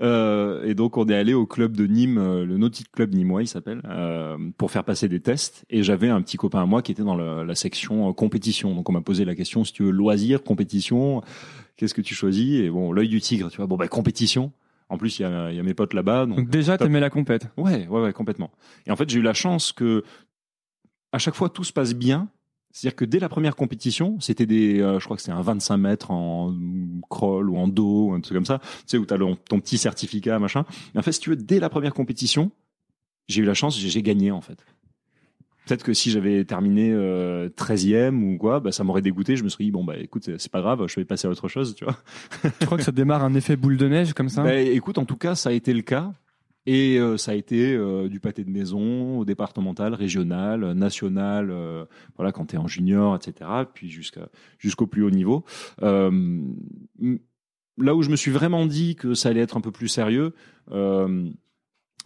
[0.00, 3.42] Euh, et donc on est allé au club de Nîmes, euh, le Nautic Club Nîmois,
[3.42, 5.64] il s'appelle, euh, pour faire passer des tests.
[5.70, 8.74] Et j'avais un petit copain à moi qui était dans le- la section euh, compétition.
[8.74, 11.22] Donc on m'a posé la question, si tu veux, loisir, compétition,
[11.76, 12.60] qu'est-ce que tu choisis?
[12.60, 14.52] Et bon, l'œil du tigre, tu vois, bon bah compétition.
[14.90, 16.26] En plus, il y a, y a mes potes là-bas.
[16.26, 17.48] Donc, donc déjà, t'aimais la compète.
[17.56, 18.50] Ouais, ouais, ouais, complètement.
[18.86, 20.04] Et en fait, j'ai eu la chance que
[21.10, 22.28] à chaque fois tout se passe bien
[22.74, 25.76] C'est-à-dire que dès la première compétition, c'était des, euh, je crois que c'était un 25
[25.76, 26.52] mètres en
[27.08, 30.40] crawl ou en dos, un truc comme ça, tu sais, où t'as ton petit certificat,
[30.40, 30.64] machin.
[30.92, 32.50] Et en fait, si tu veux, dès la première compétition,
[33.28, 34.58] j'ai eu la chance, j'ai gagné, en fait.
[35.66, 39.36] Peut-être que si j'avais terminé euh, 13e ou quoi, bah, ça m'aurait dégoûté.
[39.36, 41.46] Je me serais dit, bon, bah, écoute, c'est pas grave, je vais passer à autre
[41.46, 41.96] chose, tu vois.
[42.58, 44.42] Tu crois que ça démarre un effet boule de neige comme ça?
[44.42, 46.12] Bah, écoute, en tout cas, ça a été le cas.
[46.66, 51.50] Et euh, ça a été euh, du pâté de maison au départemental, régional, euh, national,
[51.50, 51.84] euh,
[52.16, 53.50] voilà, quand tu es en junior, etc.
[53.74, 55.44] Puis jusqu'à jusqu'au plus haut niveau.
[55.82, 56.40] Euh,
[57.78, 60.32] là où je me suis vraiment dit que ça allait être un peu plus sérieux,
[60.72, 61.28] euh,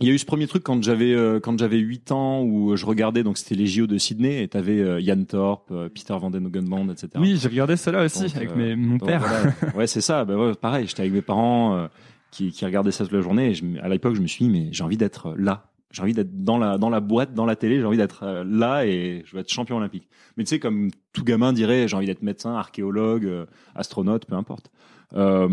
[0.00, 2.76] il y a eu ce premier truc quand j'avais euh, quand j'avais 8 ans où
[2.76, 6.30] je regardais donc c'était les JO de Sydney et t'avais Yann Thorpe, euh, Peter Van
[6.30, 7.08] Den Hoogenband, etc.
[7.16, 9.20] Oui, j'ai regardé là aussi Donc, avec mes, mon Donc, père.
[9.20, 9.54] voilà.
[9.76, 10.24] Ouais, c'est ça.
[10.24, 11.86] Bah ouais, pareil, j'étais avec mes parents euh,
[12.30, 13.50] qui, qui regardaient ça toute la journée.
[13.50, 15.64] Et je à l'époque, je me suis dit, mais j'ai envie d'être là.
[15.90, 17.76] J'ai envie d'être dans la, dans la boîte, dans la télé.
[17.80, 20.06] J'ai envie d'être euh, là et je veux être champion olympique.
[20.36, 24.34] Mais tu sais, comme tout gamin dirait, j'ai envie d'être médecin, archéologue, euh, astronaute, peu
[24.34, 24.70] importe.
[25.14, 25.48] Euh,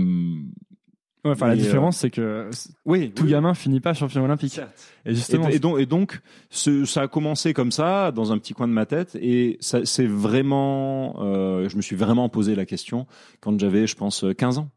[1.23, 2.51] Ouais, Enfin, la euh, différence, c'est que
[2.85, 3.31] oui, tout oui.
[3.31, 4.59] gamin finit pas champion olympique.
[5.05, 8.38] Et Et, justement, et donc, et donc ce- ça a commencé comme ça, dans un
[8.38, 12.67] petit coin de ma tête, et c'est vraiment, euh, je me suis vraiment posé la
[12.67, 13.07] question
[13.39, 14.69] quand j'avais, je pense, 15 ans.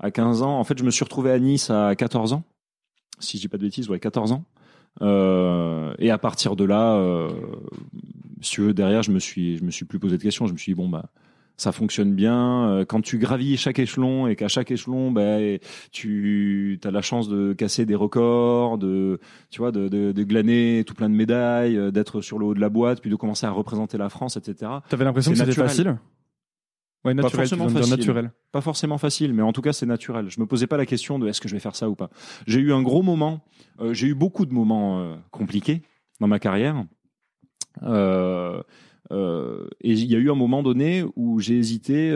[0.00, 2.42] À 15 ans, en fait, je me suis retrouvé à Nice à 14 ans,
[3.18, 4.44] si je dis pas de bêtises, ouais, 14 ans.
[5.02, 7.28] Euh, et à partir de là, euh,
[8.40, 10.46] si tu veux, derrière, je me suis, je me suis plus posé de questions.
[10.46, 11.06] Je me suis dit bon bah,
[11.58, 12.68] ça fonctionne bien.
[12.70, 15.38] Euh, Quand tu gravis chaque échelon et qu'à chaque échelon, bah,
[15.92, 20.84] tu as la chance de casser des records, de, tu vois, de, de, de glaner
[20.86, 23.46] tout plein de médailles, euh, d'être sur le haut de la boîte, puis de commencer
[23.46, 24.70] à représenter la France, etc.
[24.88, 25.96] t'avais l'impression que c'était facile?
[27.06, 27.96] Ouais, naturel, tu forcément facile.
[27.96, 28.30] naturel.
[28.50, 30.28] Pas forcément facile, mais en tout cas c'est naturel.
[30.28, 32.10] Je me posais pas la question de est-ce que je vais faire ça ou pas.
[32.46, 33.44] J'ai eu un gros moment,
[33.80, 35.82] euh, j'ai eu beaucoup de moments euh, compliqués
[36.20, 36.84] dans ma carrière.
[37.82, 38.60] Euh,
[39.12, 42.10] et il y a eu un moment donné où j'ai hésité,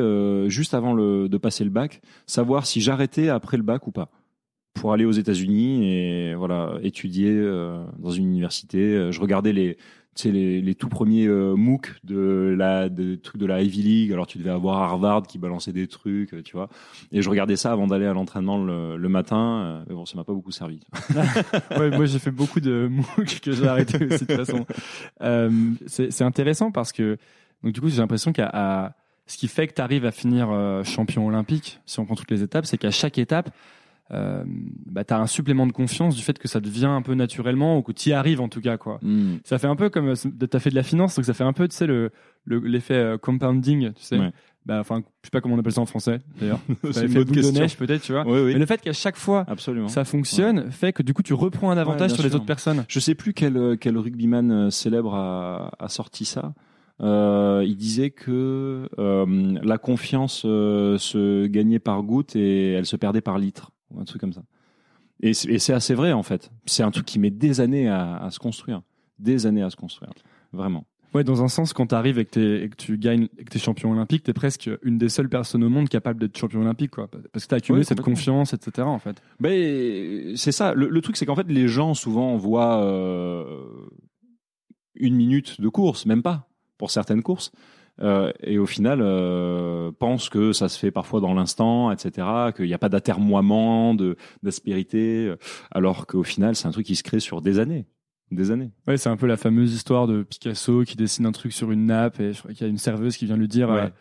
[0.49, 4.11] juste avant le, de passer le bac, savoir si j'arrêtais après le bac ou pas,
[4.75, 7.33] pour aller aux États-Unis et voilà étudier
[7.97, 9.13] dans une université.
[9.13, 9.77] Je regardais les,
[10.17, 13.83] tu sais, les, les tout premiers euh, MOOC de la de trucs de la Ivy
[13.83, 14.13] League.
[14.13, 16.69] Alors tu devais avoir Harvard qui balançait des trucs, euh, tu vois.
[17.13, 19.61] Et je regardais ça avant d'aller à l'entraînement le, le matin.
[19.63, 20.81] euh, Mais bon, ça m'a pas beaucoup servi.
[21.79, 24.67] ouais, moi j'ai fait beaucoup de MOOC que j'ai arrêté aussi de toute façon.
[25.23, 25.51] Euh,
[25.87, 27.17] c'est intéressant parce que
[27.63, 28.95] donc du coup j'ai l'impression qu'à
[29.27, 30.49] ce qui fait que tu arrives à finir
[30.85, 33.51] champion olympique, si on prend toutes les étapes, c'est qu'à chaque étape,
[34.13, 37.15] euh, bah, tu as un supplément de confiance du fait que ça devient un peu
[37.15, 38.77] naturellement ou que tu y arrives en tout cas.
[38.77, 39.01] quoi.
[39.45, 41.53] Ça fait un peu comme tu as fait de la finance, donc ça fait un
[41.53, 42.11] peu tu sais, le
[42.45, 44.19] le- l'effet euh, compounding, tu sais.
[44.19, 44.33] Ouais.
[44.67, 46.61] Bah, enfin, je sais pas comment on appelle ça en français d'ailleurs.
[46.93, 47.61] C'est une L'effet boule de question.
[47.61, 48.25] neige peut-être, tu vois.
[48.27, 48.53] Oui, oui.
[48.53, 49.89] Mais le fait qu'à chaque fois Absolument.
[49.89, 52.37] ça fonctionne fait que du coup tu reprends un avantage sur les sûr.
[52.37, 52.85] autres personnes.
[52.89, 56.53] Je sais plus quel, euh, quel rugbyman euh, célèbre a, a sorti ça.
[57.01, 62.97] Euh, il disait que euh, la confiance euh, se gagnait par goutte et elle se
[62.97, 64.43] perdait par litre, ou un truc comme ça.
[65.23, 66.51] Et c'est assez vrai en fait.
[66.67, 68.81] C'est un truc qui met des années à, à se construire,
[69.19, 70.11] des années à se construire,
[70.53, 70.87] vraiment.
[71.13, 73.45] Ouais, dans un sens, quand tu arrives et que, t'es- et que tu gagnes et
[73.45, 76.21] que tu es champion olympique, tu es presque une des seules personnes au monde capable
[76.21, 77.09] d'être champion olympique, quoi.
[77.33, 78.87] Parce que tu as accumulé Ouais, cette confiance, etc.
[78.87, 79.21] en fait.
[79.41, 80.73] Ben c'est ça.
[80.73, 83.45] Le, le truc c'est qu'en fait les gens souvent voient euh,
[84.95, 86.49] une minute de course, même pas
[86.79, 87.51] pour certaines courses.
[88.03, 92.65] Euh, et au final, euh, pensent que ça se fait parfois dans l'instant, etc., qu'il
[92.67, 93.95] n'y a pas d'atermoiement,
[94.43, 95.37] d'aspérité, euh,
[95.71, 97.87] alors qu'au final, c'est un truc qui se crée sur des années,
[98.31, 98.71] des années.
[98.89, 101.87] Ouais, c'est un peu la fameuse histoire de Picasso qui dessine un truc sur une
[101.87, 103.93] nappe et je crois qu'il y a une serveuse qui vient lui dire Ouais.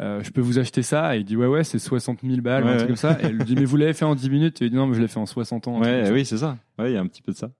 [0.00, 2.64] euh, Je peux vous acheter ça Et il dit Ouais, ouais, c'est 60 000 balles,
[2.64, 3.18] ou un Ouais, truc comme ça.
[3.22, 4.86] Et elle lui dit Mais vous l'avez fait en 10 minutes Et il dit Non,
[4.88, 5.80] mais je l'ai fait en 60 ans.
[5.80, 6.56] Ouais, oui, c'est ça.
[6.78, 7.50] Ouais, il y a un petit peu de ça.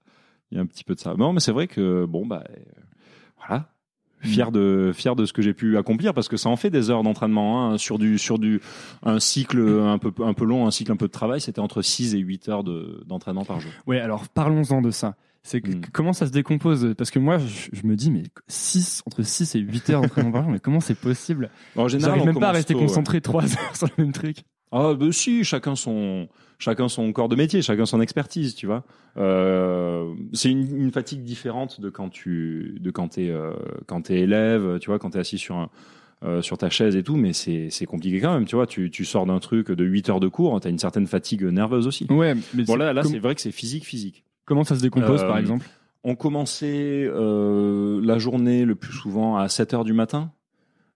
[0.50, 1.14] Il y a un petit peu de ça.
[1.16, 2.54] Non, mais c'est vrai que bon bah euh,
[3.38, 3.68] voilà.
[4.24, 6.90] Fier de fier de ce que j'ai pu accomplir parce que ça en fait des
[6.90, 8.60] heures d'entraînement hein, sur du sur du
[9.02, 11.82] un cycle un peu un peu long un cycle un peu de travail c'était entre
[11.82, 13.70] 6 et 8 heures de d'entraînement par jour.
[13.87, 15.16] Ouais, alors parlons-en de ça.
[15.46, 15.82] C'est Mm.
[15.92, 16.94] comment ça se décompose?
[16.96, 20.32] Parce que moi, je, je me dis, mais 6, entre 6 et 8 heures d'entraînement
[20.32, 21.50] par jour, mais comment c'est possible?
[21.76, 22.87] En général, J'arrive même pas à rester tôt, ouais.
[22.87, 24.38] concentré 3 heures sur le même truc.
[24.76, 26.26] Ah bah si, chacun son
[26.58, 28.82] chacun son corps de métier, chacun son expertise, tu vois.
[29.16, 33.52] Euh, c'est une, une fatigue différente de quand tu de quand t'es euh,
[33.87, 35.70] quand t'es élève, tu vois, quand t'es assis sur un
[36.24, 38.66] euh, sur ta chaise et tout, mais c'est c'est compliqué quand même, tu vois.
[38.66, 41.87] Tu tu sors d'un truc de 8 heures de cours, t'as une certaine fatigue nerveuse
[41.87, 42.08] aussi.
[42.10, 44.24] Ouais, mais Bon là là c'est vrai que c'est physique physique.
[44.44, 45.68] comment ça se décompose, par exemple?
[46.02, 50.32] On commençait la journée le plus souvent à 7 heures du matin.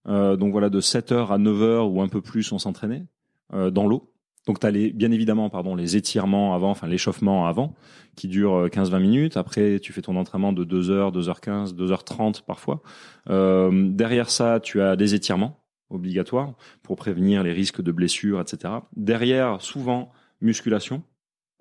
[0.04, 3.04] Donc voilà, de 7 heures à 9 heures ou un peu plus, on s'entraînait
[3.52, 4.12] dans l'eau.
[4.46, 7.74] Donc tu as les, bien évidemment pardon, les étirements avant, enfin l'échauffement avant,
[8.16, 9.36] qui dure 15-20 minutes.
[9.36, 12.82] Après, tu fais ton entraînement de 2h, 2h15, 2h30 parfois.
[13.28, 18.74] Euh, derrière ça, tu as des étirements obligatoires pour prévenir les risques de blessures, etc.
[18.96, 21.02] Derrière, souvent, musculation,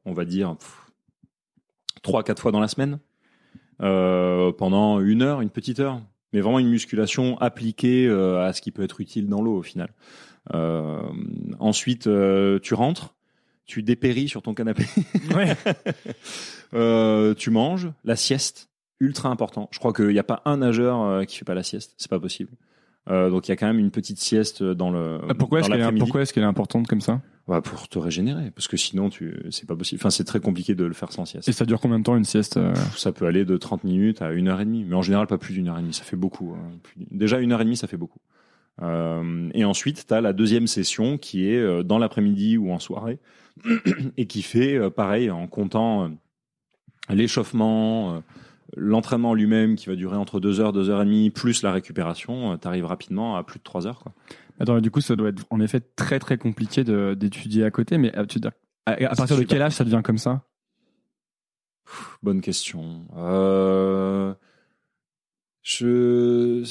[0.06, 0.56] on va dire
[2.04, 3.00] 3-4 fois dans la semaine,
[3.82, 6.02] euh, pendant une heure, une petite heure.
[6.34, 9.64] Mais vraiment une musculation appliquée euh, à ce qui peut être utile dans l'eau au
[9.64, 9.94] final.
[10.54, 11.02] Euh,
[11.60, 13.16] ensuite, euh, tu rentres,
[13.66, 14.86] tu dépéris sur ton canapé.
[15.36, 15.56] Ouais.
[16.74, 18.70] Euh, tu manges, la sieste,
[19.00, 19.70] ultra important.
[19.72, 22.20] Je crois qu'il n'y a pas un nageur qui fait pas la sieste, c'est pas
[22.20, 22.52] possible.
[23.10, 25.20] Euh, donc il y a quand même une petite sieste dans le.
[25.30, 25.70] Ah, Pourquoi est-ce
[26.34, 27.22] qu'elle est, importante comme ça?
[27.48, 30.02] Bah, pour te régénérer, parce que sinon tu, c'est pas possible.
[30.02, 31.48] Enfin, c'est très compliqué de le faire sans sieste.
[31.48, 32.74] Et ça dure combien de temps une sieste euh?
[32.98, 35.38] Ça peut aller de 30 minutes à une heure et demie, mais en général pas
[35.38, 35.94] plus d'une heure et demie.
[35.94, 36.56] Ça fait beaucoup.
[36.58, 36.78] hein.
[37.12, 38.20] Déjà une heure et demie, ça fait beaucoup.
[38.82, 42.80] Euh, et ensuite, tu as la deuxième session qui est euh, dans l'après-midi ou en
[42.80, 43.20] soirée
[44.18, 46.12] et qui fait euh, pareil en comptant
[47.10, 48.22] l'échauffement,
[48.76, 52.58] l'entraînement lui-même qui va durer entre deux heures, deux heures et demie, plus la récupération.
[52.58, 54.00] tu arrives rapidement à plus de trois heures.
[54.00, 54.12] Quoi.
[54.60, 58.12] Attends, du coup, ça doit être en effet très très compliqué d'étudier à côté, mais
[58.28, 58.52] tu veux dire,
[58.86, 60.44] à, à partir de quel âge ça devient comme ça?
[62.22, 63.06] Bonne question.
[63.16, 64.34] Euh...
[65.68, 66.64] Je...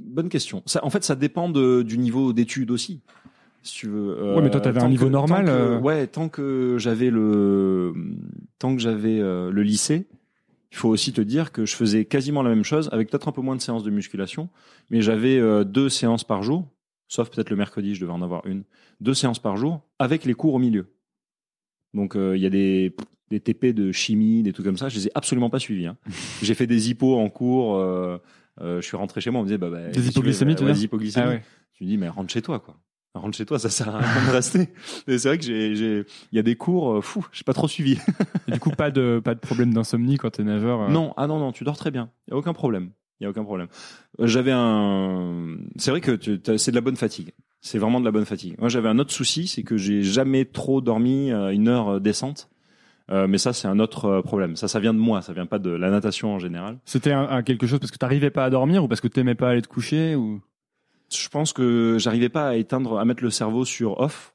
[0.00, 0.62] Bonne question.
[0.66, 3.00] Ça, en fait, ça dépend de, du niveau d'études aussi.
[3.64, 4.16] Si tu veux.
[4.20, 5.78] Euh, Ouais, mais toi, t'avais un niveau que- normal, tant que- euh.
[5.80, 7.92] Ouais, tant que j'avais le,
[8.60, 10.06] tant que j'avais euh, le lycée,
[10.70, 13.32] il faut aussi te dire que je faisais quasiment la même chose, avec peut-être un
[13.32, 14.48] peu moins de séances de musculation,
[14.90, 16.68] mais j'avais euh, deux séances par jour,
[17.08, 18.62] sauf peut-être le mercredi, je devais en avoir une,
[19.00, 20.86] deux séances par jour, avec les cours au milieu.
[21.94, 22.94] Donc il y a des,
[23.30, 25.86] des TP de chimie, des trucs comme ça, je les ai absolument pas suivis.
[25.86, 25.96] Hein.
[26.42, 27.74] J'ai fait des hippos en cours.
[27.76, 28.18] euh,
[28.60, 30.54] je suis rentré chez moi, on me disait bah, bah, Des que tu veux hypoglycémies,
[30.54, 31.26] Bah, tu ouais, hypoglycémies.
[31.26, 31.42] Ah ouais.
[31.74, 32.76] Tu me dis mais rentre chez toi quoi.
[33.14, 34.68] Rentre chez toi, ça sert à rien de rester.
[35.06, 37.66] C'est vrai que j'ai, j'ai, il y a des cours, euh, fou, j'ai pas trop
[37.66, 37.98] suivi.
[38.46, 40.82] Et du coup, pas de pas de problème d'insomnie quand t'es nageur.
[40.82, 40.88] euh.
[40.90, 42.10] Non, ah non non, tu dors très bien.
[42.28, 42.90] Il y a aucun problème.
[43.18, 43.68] Il y a aucun problème.
[44.20, 46.18] Euh, J'avais un, c'est vrai que
[46.58, 47.30] c'est de la bonne fatigue.
[47.62, 48.54] C'est vraiment de la bonne fatigue.
[48.58, 52.50] Moi, j'avais un autre souci, c'est que j'ai jamais trop dormi une heure euh, décente.
[53.10, 54.56] Euh, mais ça, c'est un autre euh, problème.
[54.56, 55.22] Ça, ça vient de moi.
[55.22, 56.78] Ça vient pas de la natation en général.
[56.84, 59.34] C'était un, un quelque chose parce que t'arrivais pas à dormir ou parce que t'aimais
[59.34, 60.40] pas aller te coucher ou?
[61.14, 64.34] Je pense que j'arrivais pas à éteindre, à mettre le cerveau sur off.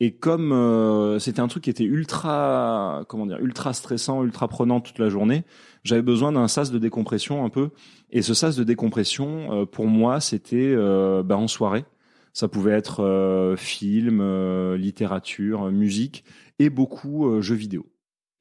[0.00, 4.80] Et comme euh, c'était un truc qui était ultra, comment dire, ultra stressant, ultra prenant
[4.80, 5.44] toute la journée,
[5.82, 7.70] j'avais besoin d'un sas de décompression un peu.
[8.10, 11.84] Et ce sas de décompression, euh, pour moi, c'était euh, bah, en soirée.
[12.32, 16.24] Ça pouvait être euh, film, euh, littérature, musique
[16.58, 17.86] et beaucoup euh, jeux vidéo.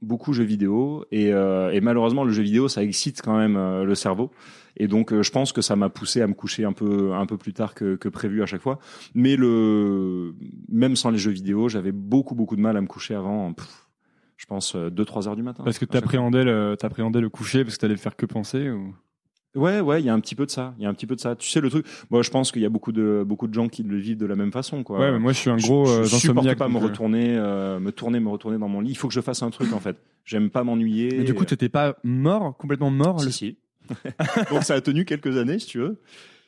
[0.03, 3.83] Beaucoup jeux vidéo et, euh, et malheureusement le jeu vidéo ça excite quand même euh,
[3.85, 4.31] le cerveau
[4.75, 7.25] et donc euh, je pense que ça m'a poussé à me coucher un peu un
[7.25, 8.79] peu plus tard que, que prévu à chaque fois.
[9.15, 10.35] Mais le
[10.69, 13.53] même sans les jeux vidéo, j'avais beaucoup beaucoup de mal à me coucher avant.
[13.53, 13.87] pff,
[14.37, 15.63] je pense 2-3 heures du matin.
[15.63, 18.93] parce que t'appréhendais le t'appréhendais le coucher parce que t'allais faire que penser ou?
[19.55, 20.73] Ouais, ouais, il y a un petit peu de ça.
[20.79, 21.35] Il y a un petit peu de ça.
[21.35, 21.85] Tu sais le truc.
[22.09, 24.25] Moi, je pense qu'il y a beaucoup de beaucoup de gens qui le vivent de
[24.25, 24.99] la même façon, quoi.
[24.99, 26.57] Ouais, mais moi je suis un gros je, euh, je supporte insomniaque.
[26.57, 28.89] pas me euh, retourner, euh, me tourner, me retourner dans mon lit.
[28.91, 29.97] Il faut que je fasse un truc en fait.
[30.25, 31.09] J'aime pas m'ennuyer.
[31.17, 33.57] Mais du coup, t'étais pas mort, complètement mort Si, le- si.
[34.51, 35.97] Donc ça a tenu quelques années, si tu veux.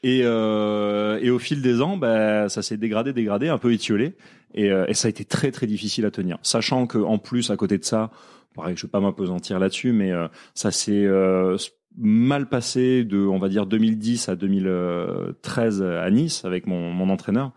[0.04, 4.14] Et, euh, et au fil des ans, bah, ça s'est dégradé, dégradé, un peu étiolé.
[4.54, 6.38] Et, euh, et ça a été très, très difficile à tenir.
[6.44, 8.12] Sachant que en plus, à côté de ça,
[8.56, 11.58] pareil, je vais pas m'apesantir là-dessus, mais euh, ça s'est euh,
[11.98, 17.52] mal passé de, on va dire, 2010 à 2013 à Nice avec mon, mon entraîneur,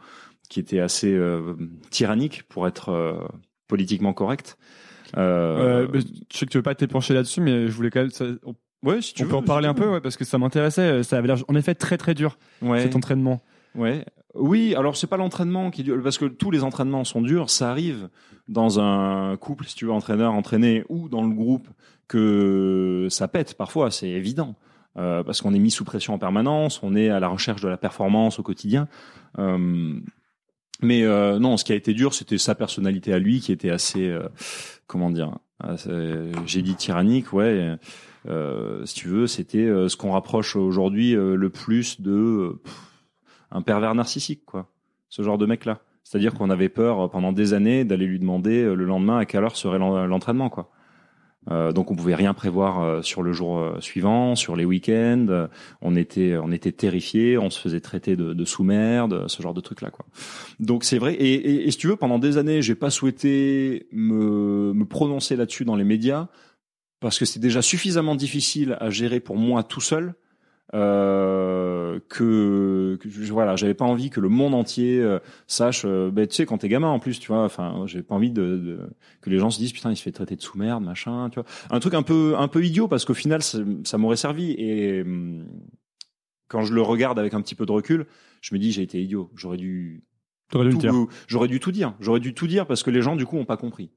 [0.49, 1.55] qui était assez euh,
[1.91, 3.15] tyrannique pour être euh,
[3.67, 4.59] politiquement correct.
[5.17, 5.89] Euh,
[6.33, 8.11] je sais que tu veux pas t'épancher là-dessus, mais je voulais quand même.
[8.11, 8.55] ça- on,
[8.87, 11.03] ouais, si tu on veux, peut en parler un peu, ouais, parce que ça m'intéressait.
[11.03, 12.83] Ça avait l'air, en effet, très très dur Ouais.
[12.83, 13.43] cet entraînement.
[13.75, 14.05] Ouais.
[14.35, 17.49] Oui, alors c'est pas l'entraînement qui est dur, parce que tous les entraînements sont durs.
[17.51, 18.09] Ça arrive
[18.49, 21.69] dans un couple, si tu veux, entraîneur, entraîné, ou dans le groupe,
[22.09, 24.57] que ça pète parfois, c'est évident.
[24.97, 27.69] Euh, parce qu'on est mis sous pression en permanence, on est à la recherche de
[27.69, 28.89] la performance au quotidien.
[29.39, 30.01] Euh,
[30.83, 33.71] mais euh, non, ce qui a été dur, c'était sa personnalité à lui, qui était
[33.71, 34.29] assez, euh,
[34.89, 35.39] comment dire,
[36.47, 37.77] j'ai dit tyrannique, ouais.
[38.29, 42.75] Euh, si tu veux, c'était euh, ce qu'on rapproche aujourd'hui le plus de pff,
[43.53, 44.69] un pervers narcissique, quoi.
[45.09, 45.81] Ce genre de mec-là.
[46.03, 49.57] C'est-à-dire qu'on avait peur pendant des années d'aller lui demander le lendemain à quelle heure
[49.57, 50.71] serait l'en- l'entraînement, quoi.
[51.51, 55.49] Euh, donc on pouvait rien prévoir euh, sur le jour euh, suivant, sur les week-ends.
[55.81, 59.61] On était, on était terrifiés, on se faisait traiter de, de sous-merde, ce genre de
[59.61, 60.05] trucs là, quoi.
[60.61, 61.15] Donc c'est vrai.
[61.15, 65.37] Et, et, et si tu veux, pendant des années, j'ai pas souhaité me, me prononcer
[65.37, 66.29] là-dessus dans les médias
[67.01, 70.15] parce que c'est déjà suffisamment difficile à gérer pour moi tout seul.
[70.75, 75.83] Euh, que, que je- voilà, j'avais pas envie que le monde entier euh, sache.
[75.85, 78.31] Euh, ben, tu sais, quand t'es gamin en plus, tu vois, enfin, j'ai pas envie
[78.31, 78.91] de, de-
[79.21, 81.41] que les gens se disent putain, il se fait traiter de sous merde, machin, tu
[81.41, 84.53] vois, un truc un peu un peu idiot parce qu'au final, ça, ça m'aurait servi
[84.53, 85.47] et hum,
[86.49, 88.07] quand je le regarde avec un petit peu de recul,
[88.41, 90.03] je me dis j'ai été idiot, j'aurais dû
[91.27, 93.45] j'aurais dû tout dire, j'aurais dû tout dire parce que les gens du coup ont
[93.45, 93.91] pas compris.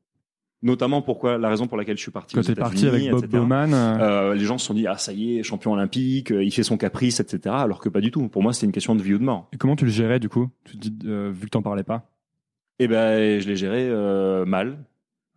[0.64, 2.36] Notamment pourquoi la raison pour laquelle je suis parti.
[2.36, 3.26] Quand t'es parti avec Bob.
[3.26, 6.44] Bowman, euh, Euh, les gens se sont dit ah ça y est champion olympique euh,
[6.44, 8.28] il fait son caprice etc alors que pas du tout.
[8.30, 9.48] Pour moi c'était une question de vie ou de mort.
[9.54, 10.50] Et comment tu le gérais du coup?
[10.66, 12.08] Tu dis, euh, vu que t'en parlais pas?
[12.78, 14.78] Et ben je l'ai géré euh, mal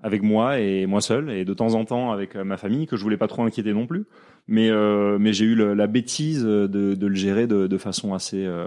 [0.03, 2.97] avec moi et moi seul et de temps en temps avec euh, ma famille que
[2.99, 4.05] je voulais pas trop inquiéter non plus.
[4.47, 8.13] Mais euh, mais j'ai eu le- la bêtise de, de le gérer de, de façon
[8.13, 8.67] assez euh,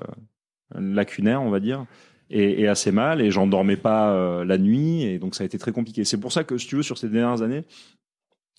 [0.75, 1.85] lacunaire on va dire
[2.29, 5.45] et, et assez mal et j'en dormais pas euh, la nuit et donc ça a
[5.45, 6.03] été très compliqué.
[6.03, 7.63] C'est pour ça que si tu veux sur ces dernières années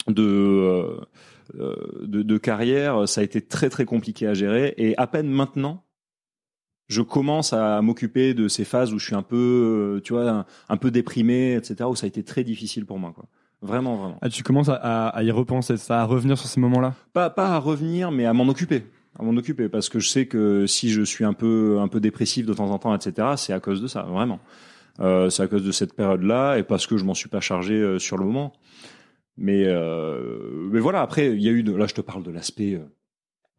[0.09, 1.01] de euh,
[1.59, 1.75] euh,
[2.07, 4.75] de, de carrière ça a été très très compliqué à gérer.
[4.79, 5.85] Et à peine maintenant
[6.89, 10.31] je commence à m'occuper de ces phases où je suis un peu euh, tu vois
[10.31, 13.27] un, un peu déprimé etc où ça a été très difficile pour moi quoi.
[13.61, 14.19] Vraiment vraiment.
[14.23, 16.95] Ah, Tu commences à, à- à y repenser, ça, à revenir sur ces moments-là?
[17.13, 18.85] Pas pas à revenir mais à m'en occuper
[19.19, 22.01] à m'en occuper parce que je sais que si je suis un peu un peu
[22.01, 24.41] dépressif de temps en temps etc c'est à cause de ça vraiment
[25.01, 27.41] euh, c'est à cause de cette période là et parce que je m'en suis pas
[27.41, 28.53] chargé euh, sur le moment
[29.37, 32.31] mais euh, mais voilà après il y a eu de, là je te parle de
[32.31, 32.81] l'aspect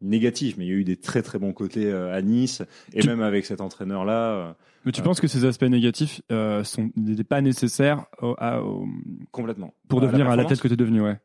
[0.02, 2.62] négatif mais il y a eu des très très bons côtés à Nice
[2.94, 6.22] et Tu- même avec cet entraîneur là Mais tu penses que ces aspects négatifs
[6.64, 8.86] sont n'étaient pas nécessaires au- à- au-
[9.30, 11.18] complètement pour À devenir à la tête que tu es devenu, ouais.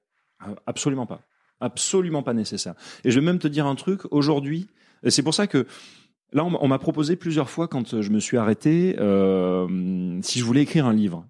[0.45, 1.21] Euh, Absolument pas.
[1.61, 2.73] Absolument pas nécessaire.
[3.03, 4.67] Et je vais même te dire un truc, aujourd'hui,
[5.07, 5.65] c'est pour ça que
[6.33, 10.61] là, on m'a- proposé plusieurs fois quand je me suis arrêté, euh, si je voulais
[10.63, 11.25] écrire un livre.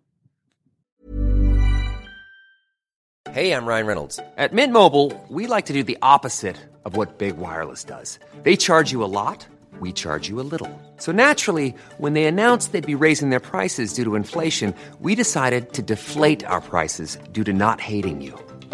[3.33, 4.19] Hey, I'm Ryan Reynolds.
[4.37, 6.55] At Mint Mobile, we like to do the opposite
[6.85, 8.17] of what Big Wireless does.
[8.43, 9.45] They charge you a lot,
[9.81, 10.69] we charge you a little.
[10.97, 15.73] So naturally, when they announced they'd be raising their prices due to inflation, we decided
[15.73, 18.33] to deflate our prices due to not hating you.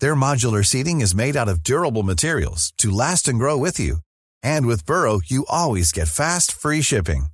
[0.00, 3.98] Their modular seating is made out of durable materials to last and grow with you.
[4.42, 7.26] And with Burrow, you always get fast, free shipping.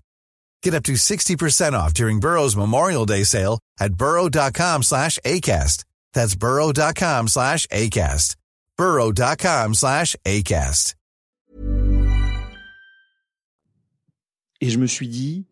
[0.62, 5.84] Get up to 60% off during Burrow's Memorial Day sale at burrow.com slash ACAST.
[6.12, 8.36] That's burrow.com slash ACAST.
[8.76, 10.94] burrow.com slash ACAST.
[14.62, 15.46] Et je me suis dit,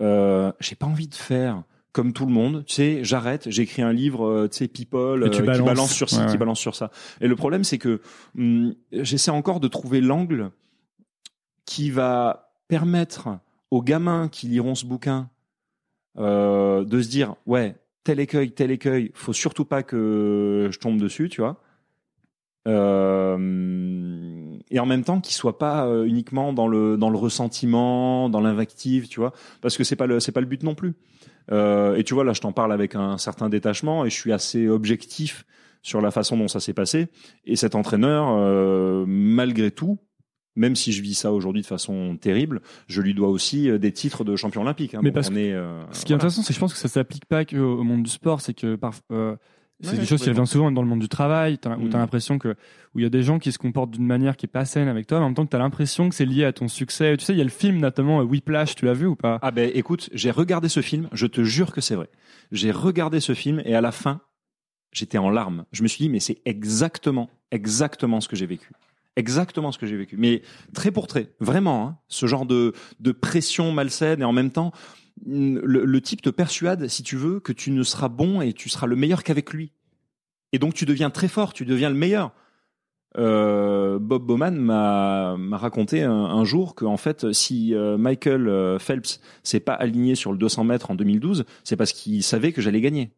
[0.00, 2.64] euh, j'ai pas envie de faire comme tout le monde.
[2.66, 6.08] Tu sais, j'arrête, j'écris un livre, euh, tu sais, people, tu euh, qui balance sur
[6.08, 6.38] ci, Ouais, qui ouais.
[6.38, 6.90] balance sur ça.
[7.20, 8.00] Et le problème, c'est que
[8.36, 10.50] hum, j'essaie encore de trouver l'angle
[11.64, 13.28] qui va permettre
[13.70, 15.28] aux gamins qui liront ce bouquin
[16.18, 20.98] euh, de se dire, ouais, tel écueil, tel écueil, faut surtout pas que je tombe
[20.98, 21.60] dessus, tu vois.
[22.66, 28.28] Euh, et en même temps qu'il soit pas euh, uniquement dans le dans le ressentiment,
[28.28, 30.94] dans l'invective, tu vois, parce que c'est pas le c'est pas le but non plus.
[31.50, 34.32] Euh, et tu vois là, je t'en parle avec un certain détachement et je suis
[34.32, 35.44] assez objectif
[35.82, 37.08] sur la façon dont ça s'est passé.
[37.44, 39.98] Et cet entraîneur, euh, malgré tout,
[40.56, 43.92] même si je vis ça aujourd'hui de façon terrible, je lui dois aussi euh, des
[43.92, 44.94] titres de champion olympique.
[44.94, 45.00] hein.
[45.02, 46.16] Mais parce on est, euh, Ce qui est voilà.
[46.16, 48.54] intéressant, c'est que je pense que ça s'applique pas que au monde du sport, c'est
[48.54, 49.36] que par, euh,
[49.80, 51.76] c'est Ouais, des choses qui reviennent souvent dans le monde du travail, où tu as
[51.76, 51.92] Mm.
[51.92, 52.56] l'impression que
[52.94, 54.88] où il y a des gens qui se comportent d'une manière qui est pas saine
[54.88, 56.66] avec toi, mais en même temps que tu as l'impression que c'est lié à ton
[56.68, 57.16] succès.
[57.16, 59.38] Tu sais, il y a le film notamment euh, Whiplash, tu l'as vu ou pas?
[59.42, 62.08] Ah ben écoute, j'ai regardé ce film, je te jure que c'est vrai.
[62.50, 64.20] J'ai regardé ce film et à la fin,
[64.90, 65.64] j'étais en larmes.
[65.72, 68.70] Je me suis dit mais c'est exactement, exactement ce que j'ai vécu.
[69.16, 70.16] Exactement ce que j'ai vécu.
[70.16, 70.42] Mais
[70.74, 74.72] très pour très, vraiment, hein, ce genre de, de pression malsaine et en même temps,
[75.26, 78.68] le, le type te persuade, si tu veux, que tu ne seras bon et tu
[78.68, 79.72] seras le meilleur qu'avec lui.
[80.52, 82.32] Et donc tu deviens très fort, tu deviens le meilleur.
[83.16, 88.48] Euh, Bob Bowman m'a m'a raconté un, un jour que en fait, si euh, Michael
[88.48, 92.52] euh, Phelps s'est pas aligné sur le 200 mètres en 2012, c'est parce qu'il savait
[92.52, 93.10] que j'allais gagner.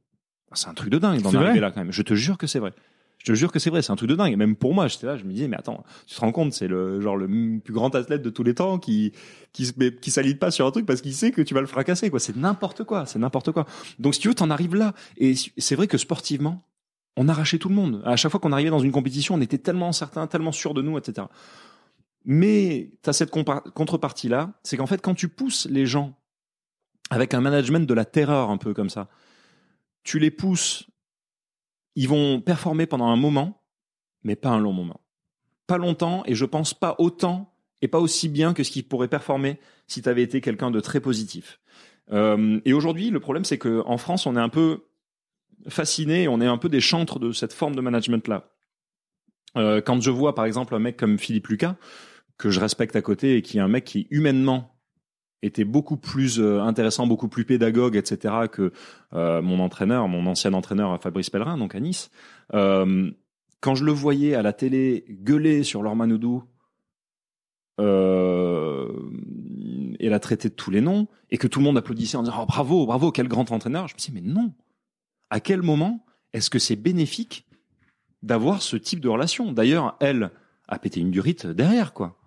[0.53, 1.93] C'est un truc de dingue d'en arriver là quand même.
[1.93, 2.73] Je te jure que c'est vrai.
[3.21, 4.33] Je te jure que c'est vrai, c'est un truc de dingue.
[4.33, 6.53] Et même pour moi, j'étais là, je me disais, mais attends, tu te rends compte,
[6.55, 9.13] c'est le genre le plus grand athlète de tous les temps qui
[9.53, 12.09] qui qui s'aligne pas sur un truc parce qu'il sait que tu vas le fracasser.
[12.11, 13.67] Quoi, c'est n'importe quoi, c'est n'importe quoi.
[13.99, 14.95] Donc si tu veux, t'en arrives là.
[15.19, 16.63] Et c'est vrai que sportivement,
[17.17, 18.01] on arrachait tout le monde.
[18.07, 20.81] À chaque fois qu'on arrivait dans une compétition, on était tellement certain, tellement sûr de
[20.81, 21.27] nous, etc.
[22.25, 26.15] Mais tu as cette compa- contrepartie-là, c'est qu'en fait, quand tu pousses les gens
[27.11, 29.09] avec un management de la terreur un peu comme ça.
[30.05, 30.87] Tu les pousses,
[31.97, 33.63] ils vont performer pendant un moment,
[34.23, 35.01] mais pas un long moment.
[35.67, 39.09] Pas longtemps, et je pense pas autant et pas aussi bien que ce qui pourrait
[39.09, 41.61] performer si tu avais été quelqu'un de très positif.
[42.13, 44.85] Euh, et aujourd'hui, le problème, c'est que en France, on est un peu
[45.69, 48.51] fasciné, on est un peu des chantres de cette forme de management-là.
[49.57, 51.77] Euh, quand je vois, par exemple, un mec comme Philippe Lucas,
[52.39, 54.80] que je respecte à côté et qui est un mec qui humainement
[55.43, 58.35] était beaucoup plus euh, intéressant, beaucoup plus pédagogue, etc.
[58.51, 58.73] que
[59.15, 62.11] euh, mon entraîneur, mon ancien entraîneur Fabrice Pellerin, donc à Nice.
[62.55, 63.11] Euh,
[63.61, 66.45] quand je le voyais à la télé gueuler sur leur Manoudou
[67.81, 68.89] euh,
[69.99, 72.37] et la traiter de tous les noms, et que tout le monde applaudissait en disant
[72.43, 74.53] oh, bravo, bravo, quel grand entraîneur, je me dis mais non.
[75.31, 77.47] À quel moment est-ce que c'est bénéfique
[78.23, 79.53] d'avoir ce type de relation?
[79.53, 80.31] D'ailleurs, elle
[80.69, 82.19] a pété une durite derrière, quoi,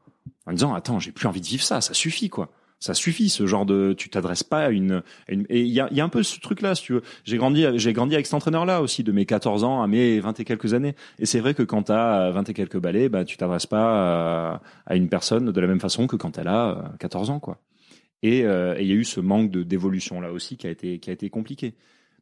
[0.46, 2.52] en disant attends, j'ai plus envie de vivre ça, ça suffit, quoi
[2.84, 5.88] ça suffit ce genre de tu t'adresses pas à une, une et il y a,
[5.94, 7.02] y a un peu ce truc là si tu veux.
[7.24, 10.20] J'ai grandi j'ai grandi avec cet entraîneur là aussi de mes 14 ans à mes
[10.20, 10.94] 20 et quelques années.
[11.18, 14.56] Et c'est vrai que quand tu as 20 et quelques balais bah tu t'adresses pas
[14.56, 17.62] à, à, une personne de la même façon que quand elle a 14 ans quoi.
[18.22, 21.00] Et euh, il y a eu ce manque de d'évolution là aussi qui a été
[21.00, 21.76] qui a été compliqué.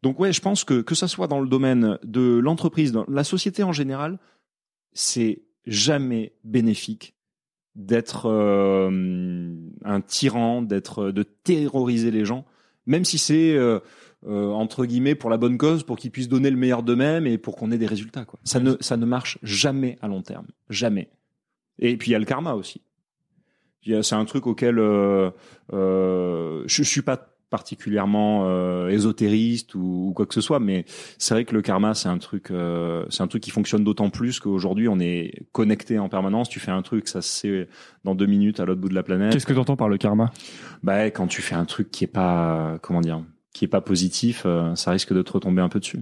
[0.04, 3.24] Donc ouais je pense que que ça soit dans le domaine de l'entreprise dans la
[3.24, 4.20] société en général
[4.94, 7.16] c'est jamais bénéfique
[7.76, 9.54] d'être euh,
[9.84, 12.46] un tyran, d'être de terroriser les gens,
[12.86, 13.80] même si c'est euh,
[14.28, 17.38] euh, entre guillemets pour la bonne cause, pour qu'ils puissent donner le meilleur d'eux-mêmes et
[17.38, 18.26] pour qu'on ait des résultats.
[18.26, 18.40] Quoi.
[18.44, 21.10] Ça ne ça ne marche jamais à long terme, jamais.
[21.80, 22.82] Et puis il y a le karma aussi.
[23.84, 25.32] C'est un truc auquel euh,
[25.72, 30.86] je, je suis pas particulièrement euh, ésotériste ou, ou, quoi que ce soit, mais
[31.20, 34.10] c'est vrai que le karma c'est un truc, euh, c'est un truc qui fonctionne d'autant
[34.10, 36.50] plus qu'aujourd'hui on est connecté en permanence.
[36.50, 37.70] Tu fais un truc, ça se sait
[38.04, 39.34] dans deux minutes à l'autre bout de la planète.
[39.34, 40.32] Qu'est-ce que tu entends par le karma?
[40.82, 43.22] Bah quand tu fais un truc qui est pas, comment dire,
[43.54, 46.00] qui est pas positif, euh, ça risque de te retomber un peu dessus.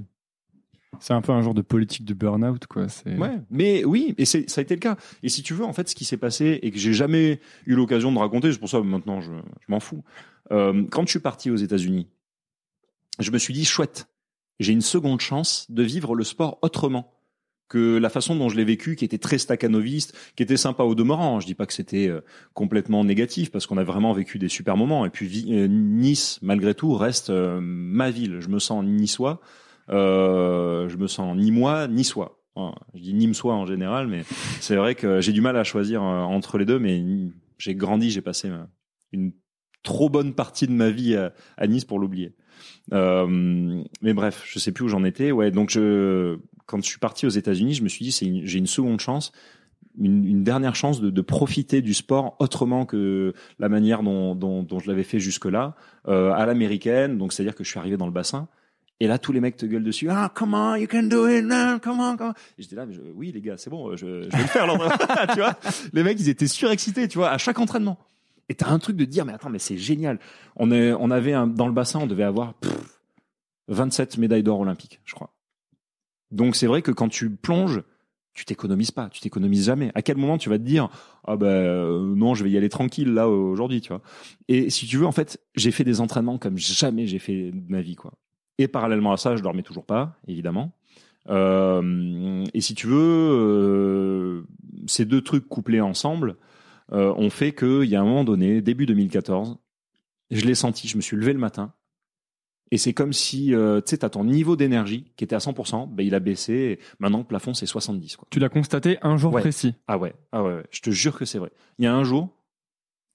[1.00, 2.88] C'est un peu un genre de politique de burn-out, quoi.
[3.06, 4.98] Ouais, mais oui, et ça a été le cas.
[5.24, 7.76] Et si tu veux, en fait, ce qui s'est passé et que j'ai jamais eu
[7.76, 10.04] l'occasion de raconter, c'est pour ça que maintenant je, je m'en fous.
[10.52, 12.08] Euh, quand je suis parti aux États-Unis,
[13.20, 14.08] je me suis dit chouette,
[14.60, 17.14] j'ai une seconde chance de vivre le sport autrement
[17.68, 20.96] que la façon dont je l'ai vécu, qui était très staccanoviste, qui était sympa au
[20.96, 21.40] demeurant.
[21.40, 22.22] Je dis pas que c'était euh,
[22.56, 25.06] complètement négatif, parce qu'on a vraiment vécu des super moments.
[25.06, 28.40] Et puis euh, Nice, malgré tout, reste ma ville.
[28.40, 29.40] Je me sens niçois.
[29.90, 32.42] Euh, je me sens ni moi ni soi.
[32.94, 34.24] je dis ni soi en général, mais
[34.60, 36.80] c'est vrai que j'ai du mal à choisir entre les deux.
[36.80, 37.04] Mais
[37.58, 38.50] j'ai grandi, j'ai passé
[39.12, 39.32] une
[39.84, 42.36] trop bonne partie de ma vie à, Nice pour l'oublier.
[42.94, 45.32] Euh, mais bref, je sais plus où j'en étais.
[45.32, 48.60] Ouais, donc je, quand je suis parti aux États-Unis, je me suis dit c'est j'ai
[48.60, 49.32] une seconde chance,
[49.98, 54.64] une, une dernière chance de, de, profiter du sport autrement que la manière dont, dont,
[54.64, 55.76] dont je l'avais fait jusque-là,
[56.08, 57.18] euh, à l'américaine.
[57.18, 58.48] Donc c'est-à-dire que je suis arrivé dans le bassin.
[59.00, 60.10] Et là, tous les mecs te gueulent dessus.
[60.10, 62.34] Ah, comment you can do it, now, comment, comment?
[62.58, 64.68] Et j'étais là, mais je, oui, les gars, c'est bon, je, je vais le faire,
[65.34, 65.58] tu vois?
[65.94, 67.98] Les mecs, ils étaient surexcités, tu vois, à chaque entraînement.
[68.50, 70.20] Et t'as un truc de dire, mais attends, mais c'est génial.
[70.56, 72.56] On, est, on avait un, dans le bassin, on devait avoir
[73.68, 75.32] 27 médailles d'or olympiques, je crois.
[76.32, 77.84] Donc c'est vrai que quand tu plonges,
[78.34, 79.92] tu t'économises pas, tu t'économises jamais.
[79.96, 80.90] À quel moment tu vas te dire,
[81.26, 84.02] ah ben euh, non, je vais y aller tranquille là aujourd'hui, tu vois?
[84.48, 87.72] Et si tu veux, en fait, j'ai fait des entraînements comme jamais j'ai fait de
[87.72, 88.14] ma vie, quoi.
[88.60, 90.74] Et parallèlement à ça, je dormais toujours pas, évidemment.
[91.30, 94.44] Euh, et si tu veux, euh,
[94.86, 96.36] ces deux trucs couplés ensemble,
[96.92, 99.58] euh, ont fait qu'il y a un moment donné, début 2014,
[100.30, 101.74] je l'ai senti, je me suis levé le matin,
[102.72, 106.06] et c'est comme si, tu sais, t'as ton niveau d'énergie qui était à 100%, ben
[106.06, 106.54] il a baissé.
[106.54, 108.18] Et maintenant, le plafond, c'est 70.
[108.18, 108.28] Quoi.
[108.30, 111.40] Tu l'as constaté un jour précis Ah ouais, ah ouais, je te jure que c'est
[111.40, 111.52] vrai.
[111.80, 112.30] Il y a un jour,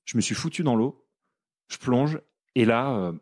[0.07, 1.07] je me suis foutu dans l'eau,
[1.69, 2.19] je plonge,
[2.57, 3.13] et là,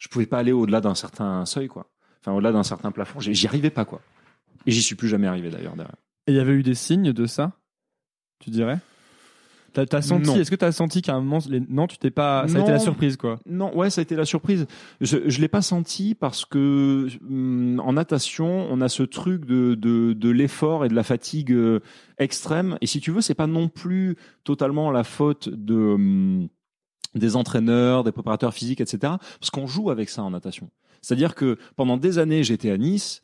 [0.00, 1.86] je pouvais pas aller au-delà d'un certain seuil, quoi.
[2.20, 4.00] Enfin, au-delà d'un certain plafond, j'y arrivais pas, quoi.
[4.66, 5.94] Et j'y suis plus jamais arrivé, d'ailleurs, derrière.
[6.26, 7.52] Et il y avait eu des signes de ça,
[8.40, 8.80] tu dirais?
[9.72, 11.60] T'as senti Est-ce que t'as senti qu'à un moment, les...
[11.60, 13.38] non, tu t'es pas, ça a été la surprise quoi?
[13.46, 14.66] Non, ouais, ça a été la surprise.
[15.00, 19.76] Je, je l'ai pas senti parce que hum, en natation, on a ce truc de
[19.76, 21.80] de, de l'effort et de la fatigue euh,
[22.18, 22.78] extrême.
[22.80, 26.48] Et si tu veux, c'est pas non plus totalement la faute de hum,
[27.14, 29.14] des entraîneurs, des préparateurs physiques, etc.
[29.38, 30.70] Parce qu'on joue avec ça en natation.
[31.02, 33.22] C'est-à-dire que pendant des années, j'étais à Nice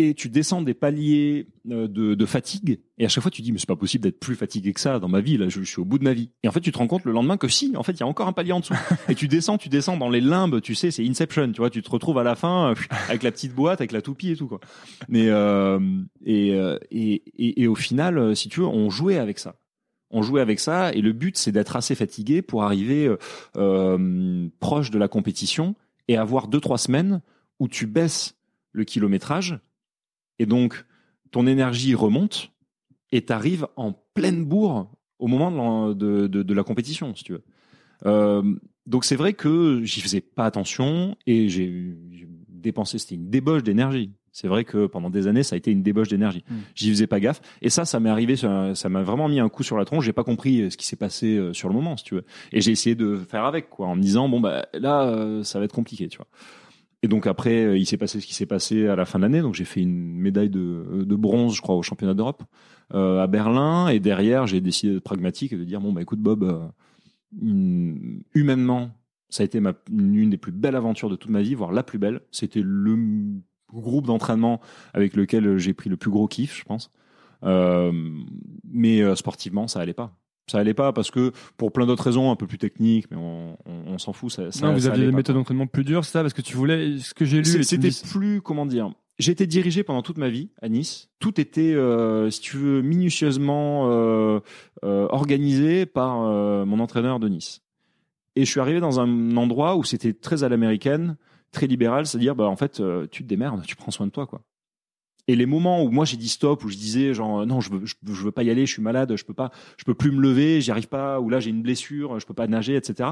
[0.00, 3.58] et tu descends des paliers euh, de, fatigue et à chaque fois tu dis mais
[3.58, 5.84] c'est pas possible d'être plus fatigué que ça dans ma vie là je, suis au
[5.84, 7.74] bout de ma vie et en fait tu te rends compte le lendemain que si
[7.76, 8.74] en fait il y a encore un palier en dessous
[9.08, 11.82] et tu descends tu descends dans les limbes tu sais c'est Inception tu vois tu
[11.82, 12.74] te retrouves à la fin euh,
[13.08, 14.60] avec la petite boîte avec la toupie et tout quoi
[15.08, 15.80] mais euh,
[16.24, 16.50] et,
[16.90, 19.56] et, et, et au final si tu veux on jouait avec ça
[20.10, 23.16] On jouait avec ça et le but c'est d'être assez fatigué pour arriver euh,
[23.56, 25.74] euh, proche de la compétition
[26.08, 27.20] et avoir deux trois semaines
[27.58, 28.36] où tu baisses
[28.72, 29.58] le kilométrage
[30.38, 30.84] et donc
[31.30, 32.52] ton énergie remonte
[33.12, 37.44] et t'arrives en pleine bourre au moment de la, compétition, si tu veux.
[38.06, 38.42] Euh,
[38.86, 41.96] donc c'est vrai que j'y faisais pas attention et j'ai
[42.48, 44.12] dépensé, c'était une débauche d'énergie.
[44.32, 46.44] C'est vrai que pendant des années, ça a été une débauche d'énergie.
[46.48, 46.54] Mm.
[46.74, 47.40] J'y faisais pas gaffe.
[47.62, 50.04] Et ça, ça m'est arrivé, ça m'a vraiment mis un coup sur la tronche.
[50.04, 52.24] J'ai pas compris euh, ce qui s'est passé euh, sur le moment, si tu veux.
[52.52, 55.58] Et j'ai essayé de faire avec, quoi, en me disant bon bah là, euh, ça
[55.58, 56.28] va être compliqué, tu vois.
[57.02, 59.40] Et donc après, il s'est passé ce qui s'est passé à la fin de l'année.
[59.40, 62.42] Donc j'ai fait une médaille de, de bronze, je crois, au championnat d'Europe
[62.94, 63.88] euh, à Berlin.
[63.88, 67.94] Et derrière, j'ai décidé d'être pragmatique et de dire bon bah écoute Bob, euh,
[68.34, 68.90] humainement,
[69.28, 71.82] ça a été ma, une des plus belles aventures de toute ma vie, voire la
[71.82, 72.20] plus belle.
[72.30, 72.96] C'était le
[73.72, 74.60] groupe d'entraînement
[74.94, 76.90] avec lequel j'ai pris le plus gros kiff, je pense.
[77.44, 77.92] Euh,
[78.70, 80.16] mais euh, sportivement, ça allait pas.
[80.50, 83.56] Ça allait pas parce que pour plein d'autres raisons un peu plus techniques, mais on,
[83.66, 84.32] on, on s'en fout.
[84.32, 86.42] Ça, ça- non, vous ça aviez des méthodes d'entraînement plus dures, c'est ça Parce que
[86.42, 88.90] tu voulais, ce que j'ai lu, C'était dis- plus, comment dire,
[89.20, 91.08] j'ai été dirigé pendant toute ma vie à Nice.
[91.20, 94.40] Tout était, euh, si tu veux, minutieusement euh,
[94.84, 97.60] euh, organisé par euh, mon entraîneur de Nice.
[98.34, 101.16] Et je suis arrivé dans un endroit où c'était très à l'américaine,
[101.52, 104.26] très libéral, c'est-à-dire, bah, en fait, euh, tu te démerdes, tu prends soin de toi,
[104.26, 104.42] quoi.
[105.28, 107.84] Et les moments où moi j'ai dit stop, où je disais genre non, je veux,
[107.84, 110.20] je, veux pas y aller, je suis malade, je peux pas, je peux plus me
[110.20, 113.10] lever, j'y arrive pas, ou là j'ai une blessure, je peux pas nager, etc.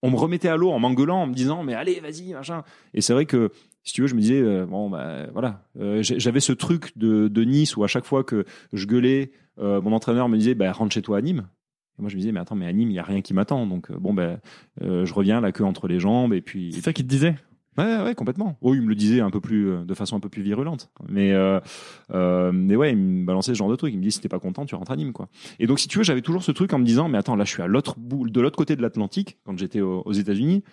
[0.00, 2.62] On me remettait à l'eau en m'engueulant, en me disant mais allez, vas-y, machin.
[2.94, 3.50] Et c'est vrai que
[3.82, 7.28] si tu veux, je me disais euh, bon bah voilà, Euh, j'avais ce truc de,
[7.28, 10.72] de Nice où à chaque fois que je gueulais, euh, mon entraîneur me disait bah
[10.72, 11.46] rentre chez toi à Nîmes.
[11.98, 13.34] Et moi je me disais mais attends mais à Nîmes il y a rien qui
[13.34, 14.40] m'attend donc euh, bon ben
[14.80, 17.34] euh, je reviens la queue entre les jambes et puis C'est ça qu'il te disait?
[17.78, 18.58] Ouais, ouais, complètement.
[18.60, 20.90] Oh, il me le disait un peu plus, euh, de façon un peu plus virulente.
[21.08, 21.60] Mais, euh,
[22.12, 23.92] euh, mais ouais, il me balançait ce genre de truc.
[23.94, 25.28] Il me dit, si t'es pas content, tu rentres à Nîmes, quoi.
[25.60, 27.44] Et donc, si tu veux, j'avais toujours ce truc en me disant, mais attends, là,
[27.44, 30.64] je suis à l'autre bout, de l'autre côté de l'Atlantique, quand j'étais aux, aux États-Unis.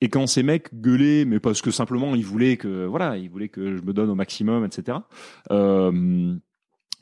[0.00, 3.48] Et quand ces mecs gueulaient, mais parce que simplement ils voulaient que, voilà, ils voulaient
[3.48, 4.98] que je me donne au maximum, etc.
[5.50, 6.36] Euh,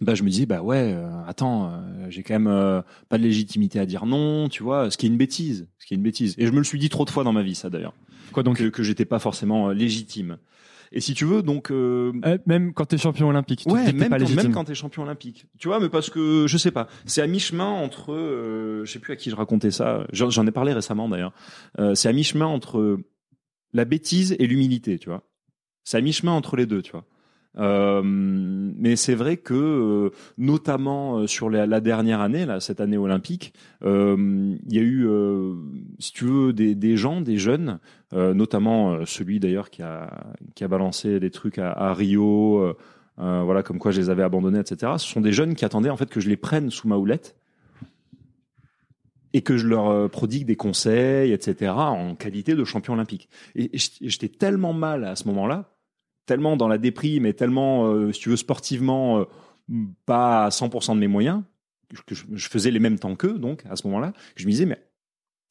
[0.00, 3.22] bah, je me disais, bah ouais, euh, attends, euh, j'ai quand même euh, pas de
[3.22, 6.02] légitimité à dire non, tu vois, ce qui est une bêtise, ce qui est une
[6.02, 6.34] bêtise.
[6.38, 7.94] Et je me le suis dit trop de fois dans ma vie, ça d'ailleurs
[8.32, 10.38] Quoi donc que, que j'étais pas forcément euh, légitime.
[10.92, 13.86] Et si tu veux, donc euh, Euh, Même quand t'es champion olympique, tu te ouais,
[13.86, 14.42] dis même pas quand, légitime.
[14.44, 17.26] même quand t'es champion olympique, tu vois, mais parce que je sais pas, c'est à
[17.26, 20.72] mi chemin entre, euh, je sais plus à qui je racontais ça, j'en ai parlé
[20.72, 21.32] récemment d'ailleurs.
[21.80, 22.98] Euh, c'est à mi chemin entre
[23.72, 25.22] la bêtise et l'humilité, tu vois.
[25.82, 27.04] C'est à mi chemin entre les deux, tu vois.
[27.58, 32.98] Euh, mais c'est vrai que, euh, notamment euh, sur la, dernière année, là, cette année
[32.98, 33.54] olympique,
[33.84, 35.08] euh, il y a eu,
[35.98, 37.78] si tu veux, des, des gens, des jeunes,
[38.12, 42.74] notamment celui d'ailleurs qui a, qui a balancé des trucs à, à Rio,
[43.16, 44.92] voilà, comme quoi je les avais abandonnés, etc.
[44.98, 47.36] Ce sont des jeunes qui attendaient en fait que je les prenne sous ma houlette
[49.32, 51.72] et que je leur prodigue des conseils, etc.
[51.72, 53.28] en qualité de champion olympique.
[53.54, 55.75] Et j'étais tellement mal à ce moment-là,
[56.26, 59.24] tellement dans la déprime et tellement, euh, si tu veux, sportivement, euh,
[60.04, 61.42] pas à 100% de mes moyens,
[62.06, 64.80] que je, faisais les mêmes temps qu'eux, donc, à ce moment-là, je me disais, mais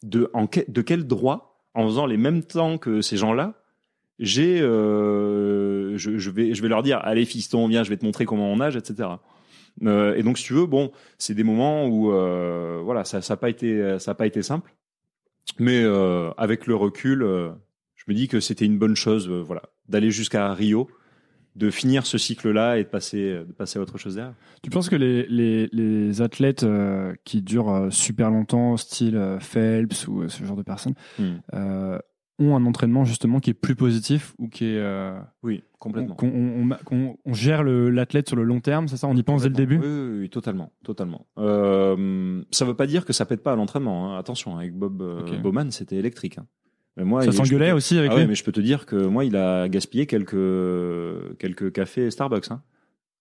[0.03, 3.53] de, en que- de quel droit, en faisant les mêmes temps que ces gens-là,
[4.19, 8.05] j'ai, euh, je, je vais, je vais leur dire, allez fiston, viens, je vais te
[8.05, 9.09] montrer comment on nage, etc.
[9.83, 13.33] Euh, et donc, si tu veux, bon, c'est des moments où, euh, voilà, ça, ça
[13.33, 14.73] a pas été, ça a pas été simple,
[15.59, 20.11] mais euh, avec le recul, je me dis que c'était une bonne chose, voilà, d'aller
[20.11, 20.87] jusqu'à Rio,
[21.55, 24.33] de finir ce cycle-là et de passer, de passer à autre chose derrière.
[24.61, 29.39] Tu penses que les, les, les athlètes euh, qui durent euh, super longtemps, style euh,
[29.39, 31.35] Phelps ou ce genre de personnes, Hmm.
[31.53, 31.97] euh,
[32.39, 34.83] ont un entraînement justement qui est plus positif ou qui est
[35.43, 36.15] Oui, complètement.
[36.15, 39.07] qu'on on, on- qu'on- on gère l'athlète sur le long terme, c'est ça?
[39.07, 39.77] On y pense dès le début?
[39.77, 41.25] Oui, oui, oui, totalement, totalement.
[42.51, 44.13] Ça veut pas dire que ça pète pas à l'entraînement.
[44.13, 44.17] hein.
[44.19, 45.01] Attention, avec Bob.
[45.41, 46.37] Bowman, c'était électrique.
[46.37, 46.47] hein.
[46.97, 48.95] Mais moi, Ça s'engueulait aussi avec Ah lui ouais, mais je peux te dire que
[48.95, 52.51] moi, il a gaspillé quelques quelques cafés Starbucks.
[52.51, 52.61] Hein.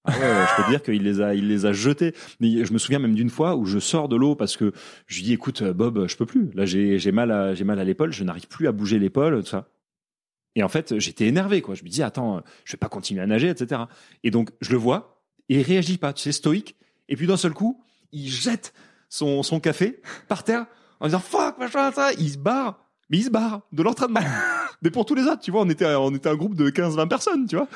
[0.04, 2.14] Ah ouais, ouais, je peux te dire qu'il les a, il les a jetés.
[2.38, 4.72] Mais je me souviens même d'une fois où je sors de l'eau parce que
[5.06, 6.50] je lui dis, écoute, Bob, je peux plus.
[6.54, 9.42] Là, j'ai j'ai mal à j'ai mal à l'épaule, je n'arrive plus à bouger l'épaule,
[9.42, 9.68] tout ça.
[10.56, 11.74] Et en fait, j'étais énervé, quoi.
[11.74, 13.82] Je me dis, attends, je vais pas continuer à nager, etc.
[14.22, 15.14] Et donc, je le vois
[15.48, 16.76] et il réagit pas, tu sais, stoïque.
[17.08, 18.72] Et puis d'un seul coup, il jette
[19.08, 20.66] son son café par terre
[21.00, 22.12] en disant fuck machin ça.
[22.14, 24.20] Il se barre, mais il se barre de l'entraînement.
[24.82, 27.08] mais pour tous les autres, tu vois, on était on était un groupe de 15-20
[27.08, 27.68] personnes, tu vois.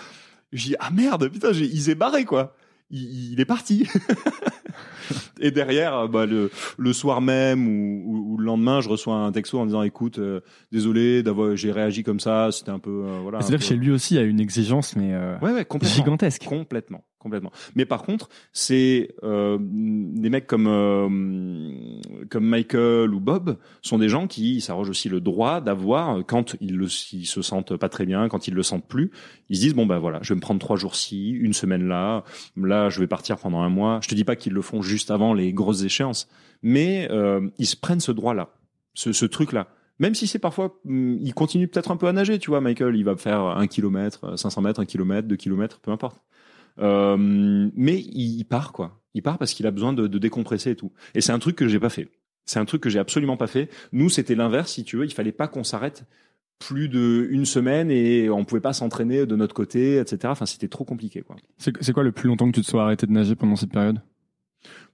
[0.52, 2.54] Je dis ah merde, putain, j'ai- il s'est barré quoi.
[2.90, 3.86] Il, il est parti.
[5.40, 9.14] et derrière, euh, bah, le, le soir même ou, ou, ou le lendemain, je reçois
[9.16, 10.40] un texto en disant écoute, euh,
[10.72, 13.40] désolé d'avoir, j'ai réagi comme ça, c'était un peu euh, voilà.
[13.40, 15.96] C'est-à-dire que chez lui aussi, il y a une exigence, mais euh, Ouais, ouais, complètement.
[15.96, 16.44] gigantesque.
[16.44, 17.50] Complètement, complètement.
[17.74, 21.88] Mais par contre, c'est euh, des mecs comme euh,
[22.30, 26.88] comme Michael ou Bob sont des gens qui s'arrogent aussi le droit d'avoir quand ils,
[26.88, 29.10] se sentent pas très bien, quand ils le sentent plus,
[29.48, 31.86] ils se disent bon bah voilà, je vais me prendre trois jours ci, une semaine
[31.86, 32.24] là,
[32.56, 34.00] là je vais partir pendant un mois.
[34.02, 36.28] Je te dis pas qu'ils le font juste avant les grosses échéances,
[36.62, 38.54] mais euh, ils se prennent ce droit là,
[38.94, 39.68] ce, ce truc là.
[40.00, 42.96] Même si c'est parfois, hum, il continue peut-être un peu à nager, tu vois, Michael,
[42.96, 46.22] il va faire un kilomètre, 500 mètres, un kilomètre, deux kilomètres, peu importe.
[46.80, 49.00] Euh, mais il, il part quoi.
[49.14, 50.92] Il part parce qu'il a besoin de, de décompresser et tout.
[51.14, 52.08] Et c'est un truc que j'ai pas fait.
[52.44, 53.68] C'est un truc que j'ai absolument pas fait.
[53.92, 55.04] Nous, c'était l'inverse, si tu veux.
[55.04, 56.04] Il fallait pas qu'on s'arrête
[56.58, 60.18] plus de une semaine et on pouvait pas s'entraîner de notre côté, etc.
[60.24, 61.36] Enfin, c'était trop compliqué quoi.
[61.56, 63.70] C'est c'est quoi le plus longtemps que tu te sois arrêté de nager pendant cette
[63.70, 64.00] période?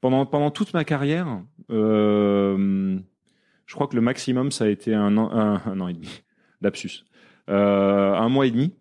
[0.00, 2.98] Pendant pendant toute ma carrière, euh,
[3.66, 6.22] je crois que le maximum ça a été un an, un, un an et demi.
[6.60, 7.04] Lapsus.
[7.48, 8.74] Euh, un mois et demi.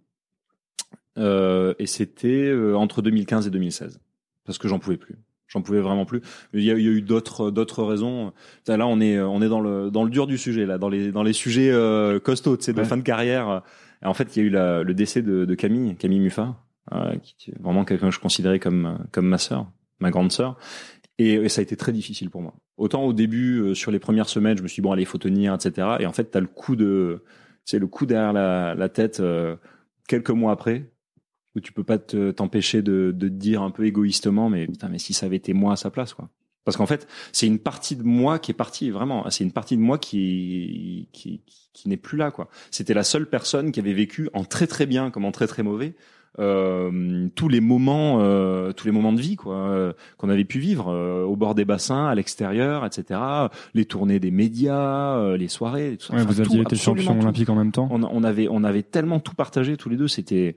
[1.18, 3.99] Euh, et c'était euh, entre 2015 et 2016
[4.45, 5.16] parce que j'en pouvais plus.
[5.47, 6.22] J'en pouvais vraiment plus.
[6.53, 8.34] Il y a, il y a eu d'autres d'autres raisons.
[8.68, 11.11] Là, on est on est dans le dans le dur du sujet là, dans les
[11.11, 12.86] dans les sujets euh, costauds, sais, de Ouais.
[12.86, 13.61] fin de carrière.
[14.01, 16.55] Et en fait, il y a eu la- le décès de, de Camille, Camille Muffat,
[16.93, 19.68] euh, qui est vraiment quelqu'un que je considérais comme comme ma sœur,
[19.99, 20.57] ma grande sœur.
[21.20, 22.55] Et, et ça a été très difficile pour moi.
[22.78, 25.20] Autant au début, euh, sur les premières semaines, je me suis dit, bon, allez, faut
[25.20, 25.97] tenir, etc.
[25.99, 27.24] Et en fait, t'as le coup de,
[27.66, 29.55] c'est le coup derrière la, la tête euh,
[30.07, 30.89] quelques mois après,
[31.55, 34.89] où tu peux pas te- t'empêcher de, de te dire un peu égoïstement, mais putain,
[34.89, 36.29] mais si ça avait été moi à sa place, quoi.
[36.65, 39.29] Parce qu'en fait, c'est une partie de moi qui est partie, vraiment.
[39.29, 41.41] C'est une partie de moi qui, qui,
[41.73, 42.47] qui n'est plus là, quoi.
[42.71, 45.61] C'était la seule personne qui avait vécu en très très bien comme en très très
[45.61, 45.93] mauvais
[46.39, 50.59] euh, tous les moments, euh, tous les moments de vie, quoi, euh, qu'on avait pu
[50.59, 53.19] vivre euh, au bord des bassins, à l'extérieur, etc.
[53.73, 56.13] Les tournées des médias, euh, les soirées, tout ça.
[56.13, 57.87] Ouais, Enfin, Vous aviez tout, été champion olympique en même temps.
[57.91, 60.07] On, on avait, on avait tellement tout partagé tous les deux.
[60.07, 60.55] C'était,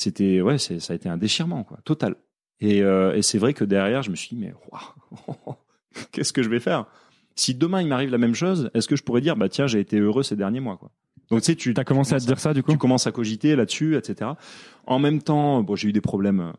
[0.00, 2.16] c'était, ouais, ça a été un déchirement, quoi, total.
[2.60, 4.52] Et, euh, et c'est vrai que derrière, je me suis dit, mais
[6.12, 6.86] qu'est-ce que je vais faire?
[7.36, 9.78] Si demain il m'arrive la même chose, est-ce que je pourrais dire, bah tiens, j'ai
[9.78, 10.90] été heureux ces derniers mois, quoi?
[11.30, 12.72] Donc tu sais, tu T'as commencé à te dire ça du coup?
[12.72, 14.30] tu commences à cogiter là-dessus, etc.
[14.86, 16.52] En même temps, bon, j'ai eu des problèmes euh,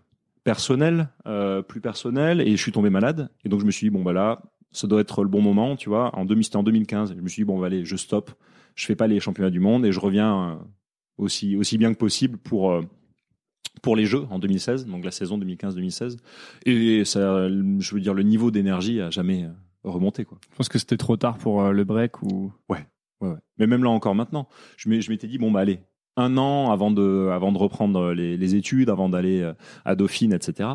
[0.44, 3.30] personnels, euh, plus personnels, et je suis tombé malade.
[3.44, 5.76] Et donc je me suis dit bon bah là, ça doit être le bon moment,
[5.76, 6.16] tu vois.
[6.16, 7.16] En 2000, c'était en 2015.
[7.16, 8.32] Je me suis dit bon bah allez, je stoppe,
[8.76, 10.56] je fais pas les championnats du monde et je reviens euh,
[11.18, 12.82] aussi aussi bien que possible pour euh,
[13.82, 16.18] pour les Jeux en 2016, donc la saison 2015-2016.
[16.66, 19.50] Et ça, je veux dire, le niveau d'énergie a jamais euh,
[19.84, 20.38] remonté quoi.
[20.52, 22.52] Je pense que c'était trop tard pour euh, le break ou.
[22.68, 22.86] Ouais,
[23.22, 23.36] ouais.
[23.58, 24.48] Mais même là encore maintenant,
[24.78, 25.80] je m'étais dit bon bah allez,
[26.18, 29.54] un an avant de avant de reprendre les, les études, avant d'aller euh,
[29.86, 30.70] à Dauphine, etc.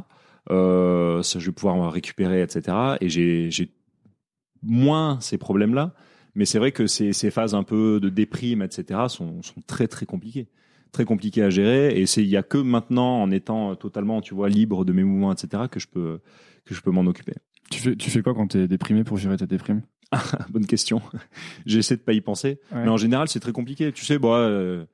[0.51, 2.97] Euh, ça, je vais pouvoir récupérer, etc.
[3.01, 3.71] Et j'ai
[4.63, 5.95] moins ces problèmes-là,
[6.35, 9.01] mais c'est vrai que ces, ces phases un peu de déprime, etc.
[9.09, 10.49] sont sont très très compliquées,
[10.95, 12.01] très compliquées à gérer.
[12.01, 15.05] Et c'est il y a que maintenant, en étant totalement, tu vois, libre de mes
[15.05, 15.65] mouvements, etc.
[15.71, 16.21] que je peux
[16.65, 17.35] que je peux m'en occuper.
[17.71, 19.83] Tu fais, tu fais quoi quand t'es déprimé pour gérer ta déprime?
[20.51, 21.03] Bonne question.
[21.67, 22.61] J'essaie de pas y penser.
[22.73, 22.85] Ouais.
[22.85, 23.93] Mais en général, c'est très compliqué.
[23.93, 24.85] Tu sais, bon, euh,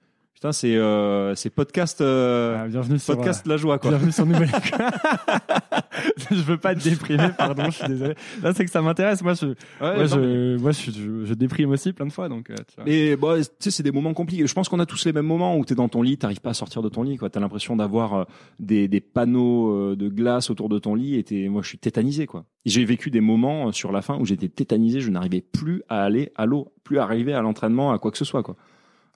[0.41, 3.15] putain, c'est euh, c'est podcast euh, Ah, Bienvenue sur.
[3.15, 3.91] podcast la joie quoi.
[3.91, 4.87] Bienvenue sur Nouvelle École.
[6.31, 8.15] je veux pas te déprimer, pardon, je suis désolé.
[8.43, 9.23] Là, c'est que ça m'intéresse.
[9.23, 12.31] Moi, je, Ouais, moi, mais- je, moi, je, je, je déprime aussi plein de fois,
[12.31, 12.49] donc.
[12.49, 12.85] euh, tu vois.
[12.91, 14.47] Et bon, tu sais, c'est des moments compliqués.
[14.47, 16.41] Je pense qu'on a tous les mêmes moments où tu es dans ton lit, t'arrives
[16.41, 17.19] pas à sortir de ton lit.
[17.19, 18.25] Tu as l'impression d'avoir euh,
[18.59, 21.17] des, des panneaux euh, de glace autour de ton lit.
[21.17, 22.27] Et t'es- moi, je suis tétanisé.
[22.27, 22.47] quoi.
[22.65, 25.01] J'ai vécu des moments euh, sur la fin où j'étais tétanisé.
[25.03, 28.19] Je n'arrivais plus à aller à l'eau, plus à arriver à l'entraînement, à quoi que
[28.19, 28.43] ce soit.
[28.43, 28.57] quoi.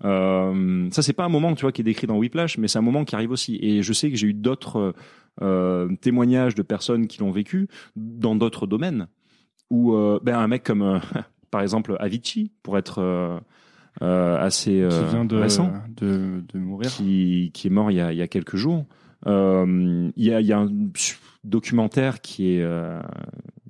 [0.05, 2.79] Euh, ça, c'est pas un moment tu vois, qui est décrit dans Whiplash, mais c'est
[2.79, 3.59] un moment qui arrive aussi.
[3.63, 4.95] Et je sais que j'ai eu d'autres
[5.43, 9.09] euh, témoignages de personnes qui l'ont vécu dans d'autres domaines.
[9.71, 11.01] Où euh, ben, un mec comme,
[11.51, 13.43] par exemple, Avicii, pour être
[14.01, 16.91] assez qui vient de, récent, de, de mourir.
[16.91, 18.85] qui, qui est mort il y a, il y a quelques jours.
[19.27, 20.71] Il, y a, il y a un
[21.45, 22.67] documentaire qui est,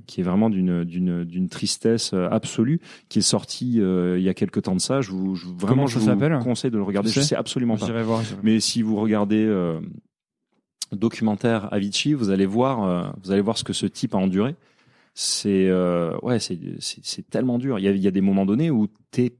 [0.06, 4.28] qui est vraiment d'une, d'une, d'une tristesse euh, absolue, qui est sorti euh, il y
[4.28, 5.00] a quelques temps de ça.
[5.00, 7.10] Je vous, je, vraiment, Comment je ça vous conseille de le regarder.
[7.10, 8.02] Je sais absolument pas.
[8.02, 8.22] Voir.
[8.42, 9.80] Mais si vous regardez euh,
[10.92, 14.56] documentaire Avicii, vous allez voir, euh, vous allez voir ce que ce type a enduré.
[15.14, 17.78] C'est euh, ouais, c'est tellement dur.
[17.78, 19.36] Il y a, il y a des moments donnés où t'es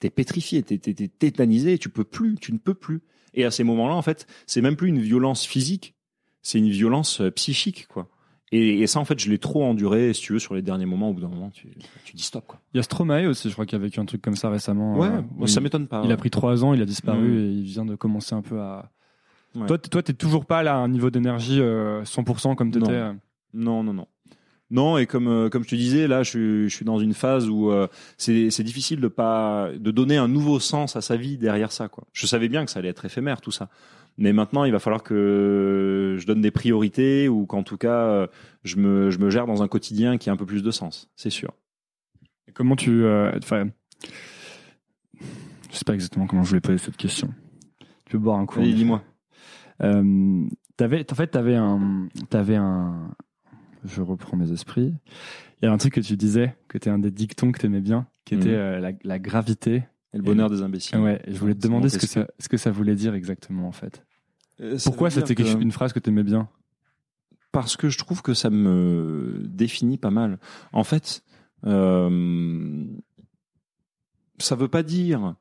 [0.00, 3.02] t'es pétrifié, t'es t'es t'es tétanisé, tu peux plus, tu ne peux plus.
[3.34, 5.94] Et à ces moments-là, en fait, c'est même plus une violence physique,
[6.42, 8.08] c'est une violence euh, psychique, quoi.
[8.52, 10.84] Et, et ça, en fait, je l'ai trop enduré, si tu veux, sur les derniers
[10.86, 11.08] moments.
[11.10, 11.68] Au bout d'un moment, tu,
[12.04, 12.60] tu dis stop, quoi.
[12.74, 14.96] Il y a Stromae aussi, je crois qu'il a vécu un truc comme ça récemment.
[14.98, 15.08] Ouais,
[15.40, 16.02] euh, ça m'étonne pas.
[16.04, 17.38] Il a pris trois ans, il a disparu Mm.
[17.38, 18.90] et il vient de commencer un peu à.
[19.54, 19.66] Ouais.
[19.66, 22.86] Toi, toi, t'es toujours pas là à un niveau d'énergie euh, 100% comme t'étais.
[22.86, 22.92] Non.
[22.92, 23.12] euh.
[23.54, 24.06] Non, non, non.
[24.70, 27.12] Non, et comme euh, comme je te disais, là, je, suis- je suis dans une
[27.12, 31.16] phase où euh, c'est c'est difficile de pas de donner un nouveau sens à sa
[31.16, 31.88] vie derrière ça.
[31.88, 32.04] Quoi.
[32.14, 33.68] Je savais bien que ça allait être éphémère tout ça,
[34.18, 38.26] mais maintenant, il va falloir que je donne des priorités ou qu'en tout cas, euh,
[38.64, 41.10] je me je me gère dans un quotidien qui a un peu plus de sens.
[41.16, 41.52] C'est sûr.
[42.48, 43.04] Et Comment tu.
[43.04, 43.68] euh, Enfin.
[45.70, 47.32] je sais pas exactement comment je voulais poser cette question.
[48.06, 49.02] Tu veux boire un coup Allez, dis-moi.
[49.82, 50.44] Euh,
[50.76, 53.14] t'avais, en fait, t'avais un, t'avais un.
[53.84, 54.94] Je reprends mes esprits.
[55.60, 57.80] Il y a un truc que tu disais, que t'es un des dictons que t'aimais
[57.80, 59.84] bien, qui était euh, la, la gravité.
[60.14, 60.98] Et le bonheur des imbéciles.
[60.98, 63.72] Ouais, je voulais te demander ce que, ça, ce que ça voulait dire exactement, en
[63.72, 64.04] fait.
[64.60, 66.48] Euh, ça Pourquoi c'était que- une phrase que t'aimais bien?
[67.50, 70.38] Parce que je trouve que ça me définit pas mal.
[70.72, 71.22] En fait,
[71.66, 72.84] euh,
[74.38, 75.34] ça veut pas dire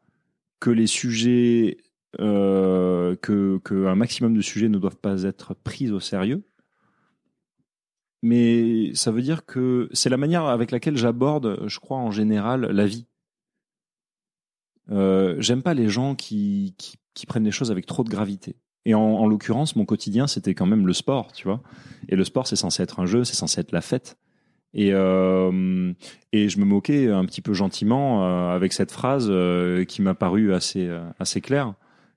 [0.60, 1.78] que les sujets,
[2.20, 6.44] euh, que, que un maximum de sujets ne doivent pas être pris au sérieux,
[8.22, 12.62] mais ça veut dire que c'est la manière avec laquelle j'aborde, je crois en général,
[12.72, 13.08] la vie.
[14.92, 18.56] Euh, J'aime pas les gens qui, qui, qui prennent les choses avec trop de gravité.
[18.86, 21.62] Et en, en l'occurrence, mon quotidien, c'était quand même le sport, tu vois.
[22.10, 24.18] Et le sport, c'est censé être un jeu, c'est censé être la fête.
[24.74, 25.94] Et, euh,
[26.32, 30.14] et je me moquais un petit peu gentiment euh, avec cette phrase euh, qui m'a
[30.16, 30.90] paru assez,
[31.20, 31.74] assez claire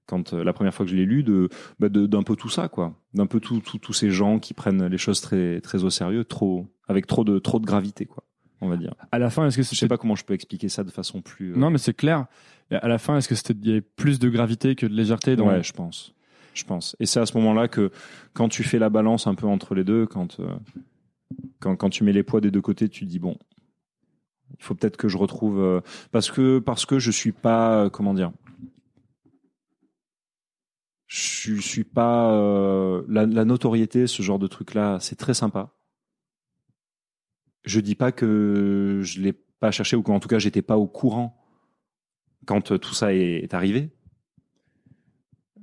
[0.06, 1.48] quand la première fois que je l'ai lu, de,
[1.80, 4.52] bah, de- d'un peu tout ça, quoi, d'un peu tout, tout- tous ces gens qui
[4.54, 8.22] prennent les choses très, très au sérieux, trop, avec trop de, trop de gravité, quoi,
[8.60, 8.94] on va dire.
[9.12, 11.22] À la fin, est-ce que Je sais pas comment je peux expliquer ça de façon
[11.22, 11.54] plus.
[11.56, 12.26] Non, mais c'est clair.
[12.70, 15.48] À la fin, est-ce que c'était y avait plus de gravité que de légèreté dans
[15.48, 16.14] Ouais, je pense.
[16.54, 16.96] Je pense.
[17.00, 17.90] Et c'est à ce moment-là que
[18.32, 20.54] quand tu fais la balance un peu entre les deux, quand, euh,
[21.58, 23.36] quand, tu mets les poids des deux côtés, tu te dis bon,
[24.56, 25.80] il faut peut-être que je retrouve euh,
[26.12, 28.30] parce que parce que je suis pas euh, comment dire,
[31.08, 32.30] je suis pas
[33.08, 35.74] la, la notoriété, ce genre de truc là, c'est très sympa.
[37.64, 40.86] Je dis pas que je l'ai pas cherché ou qu'en tout cas j'étais pas au
[40.86, 41.43] courant
[42.46, 43.90] quand euh, tout ça est, arrivé.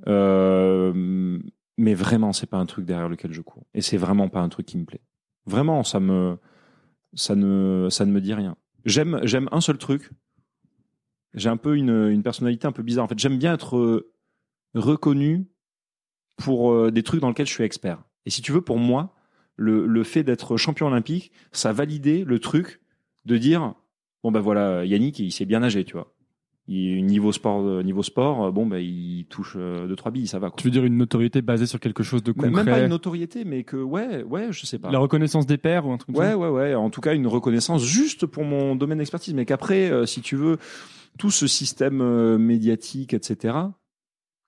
[0.08, 1.40] Euh,
[1.78, 3.66] mais vraiment, c'est pas un truc derrière lequel je cours.
[3.74, 5.02] Et c'est vraiment pas un truc qui me plaît.
[5.46, 6.38] Vraiment, ça me,
[7.14, 8.56] ça ne, ça ne me dit rien.
[8.86, 10.12] J'aime, j'aime un seul truc.
[11.34, 13.06] J'ai un peu une, personnalité un peu bizarre.
[13.06, 14.12] En fait, j'aime bien être euh,
[14.74, 15.48] reconnu
[16.38, 18.04] pour des trucs dans lesquels je suis expert.
[18.26, 19.14] Et si tu veux, pour moi,
[19.56, 22.82] le, fait d'être champion olympique, ça validait le truc
[23.26, 23.76] de dire,
[24.24, 26.14] bon ben voilà, Yannick, il sait bien nager, tu vois.
[26.74, 30.28] Il, niveau sport, euh, niveau sport, euh, bon ben il touche euh, deux trois billes,
[30.28, 30.48] ça va.
[30.50, 30.56] Quoi.
[30.58, 33.44] Tu veux dire une notoriété basée sur quelque chose de concret Même pas une notoriété,
[33.44, 34.90] mais que ouais, ouais, je sais pas.
[34.90, 36.74] La reconnaissance des pairs ou un truc Ouais, ouais, ouais.
[36.74, 39.34] En tout cas, une reconnaissance juste pour mon domaine d'expertise.
[39.34, 40.60] Mais qu'après, si tu veux,
[41.18, 43.54] tout ce système médiatique, etc.,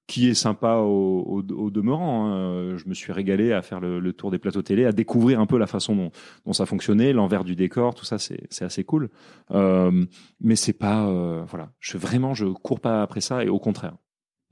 [0.05, 2.25] qui est sympa au, au, au demeurant.
[2.27, 2.35] hein.
[2.35, 5.39] Euh, Je me suis régalé à faire le, le tour des plateaux télé, à découvrir
[5.39, 6.11] un peu la façon dont,
[6.45, 9.09] dont ça fonctionnait, l'envers du décor, tout ça, c'est c'est assez cool.
[9.51, 10.05] Euh,
[10.41, 11.71] mais c'est pas, euh, voilà.
[11.79, 13.95] Je vraiment, je cours pas après ça, et au contraire.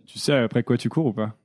[0.05, 1.35] Tu sais après quoi tu cours ou pas?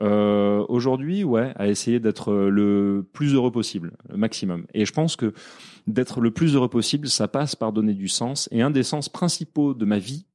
[0.00, 4.66] Euh, Aujourd'hui, ouais, à essayer d'être le plus heureux possible, le maximum.
[4.74, 5.32] Et je pense que
[5.86, 8.48] d'être le plus heureux possible, ça passe par donner du sens.
[8.50, 10.26] Et un des sens principaux de ma vie,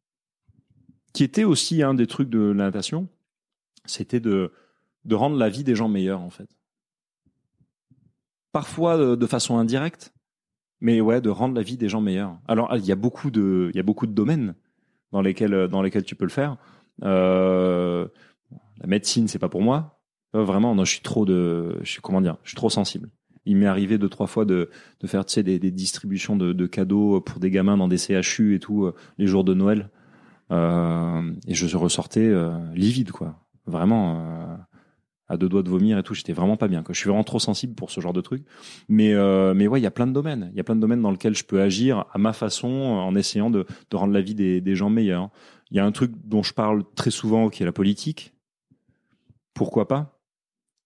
[1.14, 3.08] qui était aussi un des trucs de la natation,
[3.86, 4.52] c'était de,
[5.06, 6.50] de rendre la vie des gens meilleure, en fait.
[8.52, 10.14] Parfois de, de façon indirecte,
[10.82, 12.40] mais ouais, de rendre la vie des gens meilleure.
[12.48, 14.56] Alors, il y a beaucoup de, il y a beaucoup de domaines
[15.12, 16.58] dans lesquels, dans lesquels tu peux le faire.
[17.04, 18.08] Euh,
[18.80, 20.02] la médecine, c'est pas pour moi.
[20.36, 23.10] Euh, Vraiment, non, je suis trop de, je suis comment dire, je suis trop sensible.
[23.46, 26.54] Il m'est arrivé deux trois fois de, de faire tu sais des, des distributions de,
[26.54, 29.90] de cadeaux pour des gamins dans des CHU et tout euh, les jours de Noël.
[30.52, 33.36] Euh, et je ressortais euh, livide quoi.
[33.68, 34.56] Vraiment euh,
[35.28, 36.16] à deux doigts de vomir et tout.
[36.16, 36.82] J'étais vraiment pas bien.
[36.82, 36.94] Quoi.
[36.94, 38.44] Je suis vraiment trop sensible pour ce genre de truc.
[38.88, 40.50] Mais euh, mais ouais, il y a plein de domaines.
[40.52, 43.16] Il y a plein de domaines dans lesquels je peux agir à ma façon en
[43.16, 45.30] essayant de, de rendre la vie des, des gens meilleure.
[45.70, 48.34] Il y a un truc dont je parle très souvent qui est la politique.
[49.54, 50.20] Pourquoi pas?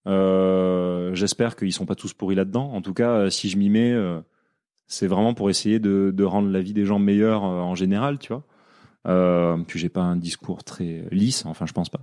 [0.07, 2.73] Euh, J'espère qu'ils sont pas tous pourris là-dedans.
[2.73, 4.19] En tout cas, si je m'y mets, euh,
[4.87, 8.33] c'est vraiment pour essayer de, de rendre la vie des gens meilleure en général, tu
[8.33, 8.43] vois.
[9.07, 12.01] Euh, puis j'ai pas un discours très lisse, enfin je pense pas.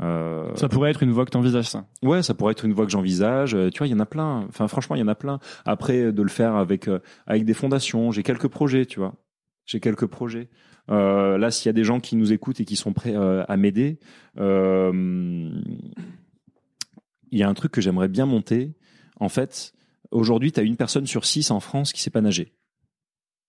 [0.00, 1.86] Euh, Ça pourrait être une voie que t'envisages ça.
[2.02, 3.54] Ouais, ça pourrait être une voie que j'envisage.
[3.54, 4.46] Euh, Tu vois, il y en a plein.
[4.48, 5.40] Enfin, franchement, il y en a plein.
[5.64, 9.14] Après, de le faire avec euh, avec des fondations, j'ai quelques projets, tu vois.
[9.66, 10.48] J'ai quelques projets.
[10.90, 13.44] Euh, là, s'il y a des gens qui nous écoutent et qui sont prêts euh,
[13.48, 13.98] à m'aider,
[14.38, 15.50] euh,
[17.30, 18.74] il y a un truc que j'aimerais bien monter.
[19.20, 19.74] En fait,
[20.10, 22.54] aujourd'hui, tu as une personne sur six en France qui sait pas nager.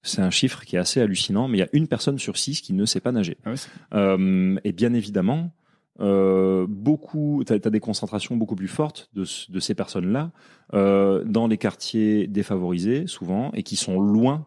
[0.02, 2.62] C'est un chiffre qui est assez hallucinant, mais il y a une personne sur six
[2.62, 3.38] qui ne sait pas nager.
[3.46, 3.58] Ah ouais,
[3.94, 5.52] Euh, et bien évidemment,
[6.00, 10.32] euh, beaucoup, tu as, des concentrations beaucoup plus fortes de, de ces personnes-là
[10.74, 14.46] euh, dans les quartiers défavorisés, souvent, et qui sont loin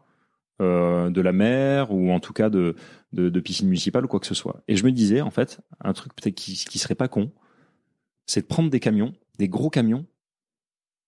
[0.63, 2.75] euh, de la mer ou en tout cas de,
[3.13, 4.63] de, de piscine municipale ou quoi que ce soit.
[4.69, 7.31] Et je me disais, en fait, un truc peut-être qui, qui serait pas con,
[8.27, 10.07] c'est de prendre des camions, des gros camions,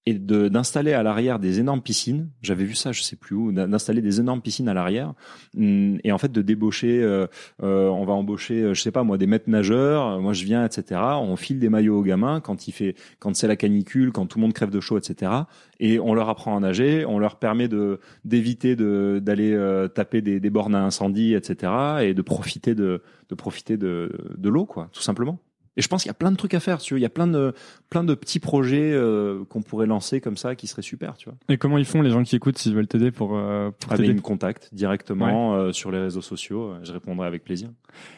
[0.06, 2.28] et de d'installer à l'arrière des énormes piscines.
[2.42, 5.14] J'avais vu ça, je sais plus où, d'installer des énormes piscines à l'arrière
[5.56, 7.02] hum, et en fait de débaucher.
[7.02, 7.26] Euh,
[7.62, 10.20] euh, on va embaucher, euh, je sais pas moi, des maîtres nageurs.
[10.20, 11.00] Moi, je viens, etc.
[11.20, 14.38] On file des maillots aux gamins quand il fait, quand c'est la canicule, quand tout
[14.38, 15.32] le monde crève de chaud, etc.
[15.80, 17.04] Et on leur apprend à nager.
[17.06, 19.56] On leur permet de d'éviter de d'aller
[19.94, 21.72] taper des, des bornes à incendie, etc.
[22.02, 25.38] Et de profiter de de profiter de de l'eau, quoi, tout simplement.
[25.76, 26.78] Et je pense qu'il y a plein de trucs à faire.
[26.78, 27.00] Tu vois.
[27.00, 27.52] Il y a plein de,
[27.90, 31.16] plein de petits projets euh, qu'on pourrait lancer comme ça qui seraient super.
[31.16, 31.36] Tu vois.
[31.48, 33.96] Et comment ils font les gens qui écoutent s'ils veulent t'aider pour, euh, pour ah,
[33.98, 36.74] Ils me contactent directement euh, sur les réseaux sociaux.
[36.82, 37.70] Je répondrai avec plaisir.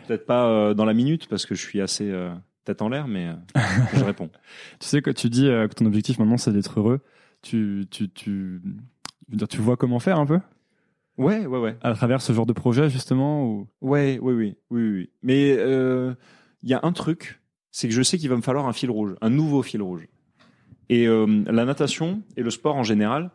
[0.06, 2.12] Peut-être pas euh, dans la minute parce que je suis assez
[2.64, 3.30] tête en l'air, mais
[3.94, 4.28] je réponds.
[4.80, 7.00] tu sais que tu dis que ton objectif maintenant c'est d'être heureux.
[7.42, 8.60] Tu, tu, tu,
[9.28, 10.40] veux dire, tu vois comment faire un peu?
[11.16, 11.76] Ouais, ouais, ouais.
[11.80, 13.68] À travers ce genre de projet justement ou...
[13.80, 15.10] Ouais, oui, oui, oui, oui.
[15.22, 17.40] Mais il y a un truc
[17.76, 20.08] c'est que je sais qu'il va me falloir un fil rouge, un nouveau fil rouge.
[20.88, 23.30] Et euh, la natation et le sport en général,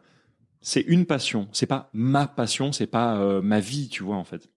[0.61, 1.47] c'est une passion.
[1.51, 4.49] C'est pas ma passion, c'est pas euh, ma vie, tu vois en fait.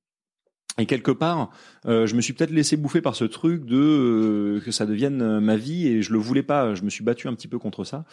[0.78, 1.51] Et quelque part,
[1.85, 5.57] euh, je me suis peut-être laissé bouffer par ce truc de que ça devienne ma
[5.57, 6.74] vie et je le voulais pas.
[6.74, 8.07] Je me suis battu un petit peu contre ça.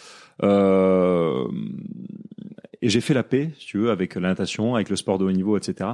[2.81, 5.23] et j'ai fait la paix, si tu veux, avec la natation, avec le sport de
[5.23, 5.91] haut niveau, etc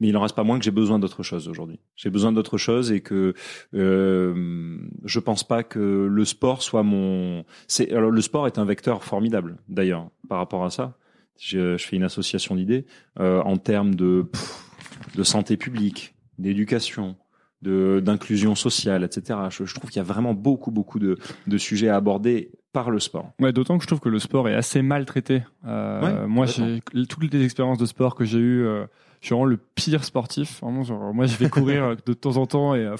[0.00, 1.80] mais il en reste pas moins que j'ai besoin d'autre chose aujourd'hui.
[1.96, 3.34] J'ai besoin d'autre chose et que
[3.74, 7.44] euh, je pense pas que le sport soit mon.
[7.66, 10.96] C'est alors le sport est un vecteur formidable d'ailleurs par rapport à ça.
[11.38, 12.86] Je, je fais une association d'idées
[13.18, 14.26] euh, en termes de
[15.16, 17.16] de santé publique, d'éducation,
[17.62, 19.38] de d'inclusion sociale, etc.
[19.50, 22.90] Je, je trouve qu'il y a vraiment beaucoup beaucoup de de sujets à aborder par
[22.90, 23.32] le sport.
[23.40, 25.42] Ouais, d'autant que je trouve que le sport est assez mal traité.
[25.66, 28.66] Euh, moi, j'ai toutes les expériences de sport que j'ai eues.
[28.66, 28.86] Euh,
[29.20, 30.60] je suis vraiment le pire sportif.
[30.60, 32.96] Vraiment, genre, moi, je vais courir de temps en temps et euh,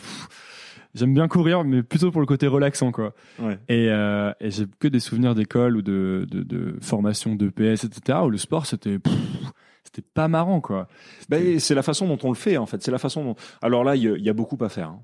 [0.95, 3.15] j'aime bien courir, mais plutôt pour le côté relaxant, quoi.
[3.39, 3.59] Ouais.
[3.69, 8.19] Et, euh, et j'ai que des souvenirs d'école ou de, de, de formation d'EPS, etc.
[8.25, 8.99] où le sport, c'était
[9.85, 10.87] c'était pas marrant, quoi.
[11.29, 12.83] Ben, c'est la façon dont on le fait, en fait.
[12.83, 13.37] C'est la façon dont.
[13.63, 14.89] Alors là, il y, a beaucoup à faire.
[14.89, 15.03] Hein.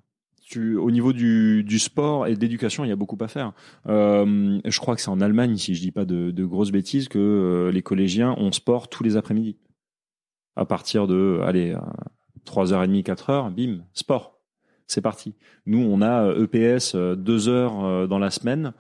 [0.57, 3.53] Au niveau du, sport et de l'éducation, il y a beaucoup à faire.
[3.89, 7.19] Euh, je crois que c'est en Allemagne, si je dis pas de, grosses bêtises, que
[7.19, 9.57] euh, les collégiens ont sport tous les après-midi
[10.57, 11.75] à partir de, allez,
[12.47, 14.35] 3h30, 4h, bim, sport.
[14.87, 15.35] C'est parti.
[15.67, 18.73] Nous, on a EPS euh, 2 heures euh, dans la semaine.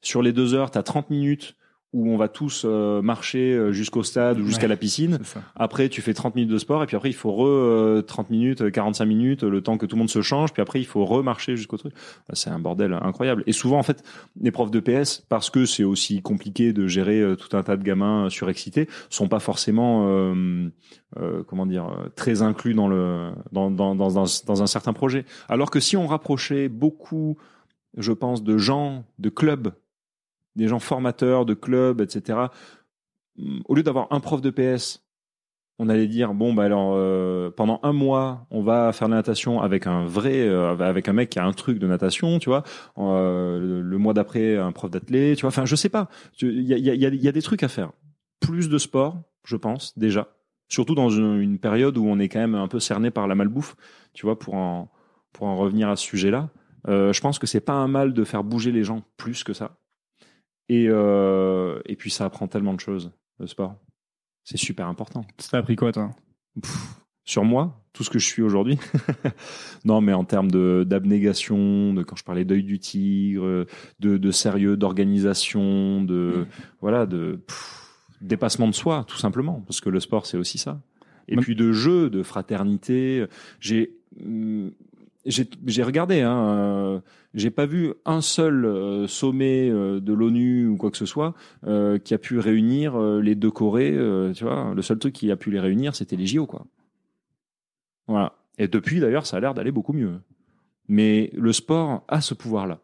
[0.00, 1.56] Sur les 2 heures, tu as 30 minutes
[1.94, 5.20] où on va tous euh, marcher euh, jusqu'au stade ou jusqu'à la piscine.
[5.54, 8.32] Après, tu fais 30 minutes de sport et puis après, il faut re 30 euh,
[8.32, 10.52] minutes, 45 minutes, le temps que tout le monde se change.
[10.52, 11.94] Puis après, il faut remarcher jusqu'au truc.
[12.28, 13.44] Bah, c'est un bordel incroyable.
[13.46, 14.02] Et souvent, en fait,
[14.40, 17.84] les profs de PS, parce que c'est aussi compliqué de gérer tout un tas de
[17.84, 20.70] gamins surexcités, sont pas forcément, euh,
[21.46, 25.24] comment dire, très inclus dans le dans, dans, dans, dans, dans un certain projet.
[25.48, 27.36] Alors que si on rapprochait beaucoup,
[27.96, 29.72] je pense, de gens, de clubs
[30.56, 32.38] des gens formateurs de clubs, etc.
[33.66, 35.04] Au lieu d'avoir un prof de PS,
[35.78, 39.60] on allait dire bon bah alors euh, pendant un mois on va faire la natation
[39.60, 42.62] avec un vrai euh, avec un mec qui a un truc de natation tu vois.
[42.98, 45.48] Euh, le, mois d'après un prof d'athlète tu vois.
[45.48, 46.08] Enfin je sais pas.
[46.40, 47.90] Il y a, y, a, y a des trucs à faire.
[48.40, 50.28] Plus de sport je pense déjà.
[50.68, 53.34] Surtout dans une, une, période où on est quand même un peu cerné par la
[53.34, 53.76] malbouffe
[54.12, 54.90] tu vois pour en
[55.32, 56.50] pour en revenir à ce sujet là
[56.86, 59.76] je pense que c'est pas un mal de faire bouger les gens plus que ça
[60.68, 63.76] et, euh, et puis ça apprend tellement de choses, le sport.
[64.44, 65.24] C'est super important.
[65.38, 66.10] Ça a appris quoi, toi?
[67.26, 68.78] Sur moi, tout ce que je suis aujourd'hui.
[69.86, 70.50] non, mais en termes
[70.84, 73.66] d'abnégation, de quand je parlais d'œil du tigre,
[74.00, 76.46] de, de sérieux, d'organisation, de mm.
[76.82, 77.40] voilà, de
[78.20, 80.82] dépassement de soi, tout simplement, parce que le sport c'est aussi ça.
[81.28, 83.24] Et puis de jeu, de fraternité.
[83.60, 84.68] J'ai mm,
[85.26, 87.00] j'ai regardé, hein, euh,
[87.34, 91.34] j'ai pas vu un seul euh, sommet euh, de l'ONU ou quoi que ce soit
[91.66, 93.96] euh, qui a pu réunir les deux Corées.
[94.34, 96.66] tu vois, le seul truc qui a pu les réunir, c'était les JO, quoi.
[98.06, 98.34] Voilà.
[98.58, 100.20] Et depuis, d'ailleurs, ça a l'air d'aller beaucoup mieux.
[100.88, 102.80] Mais le sport a ce pouvoir-là.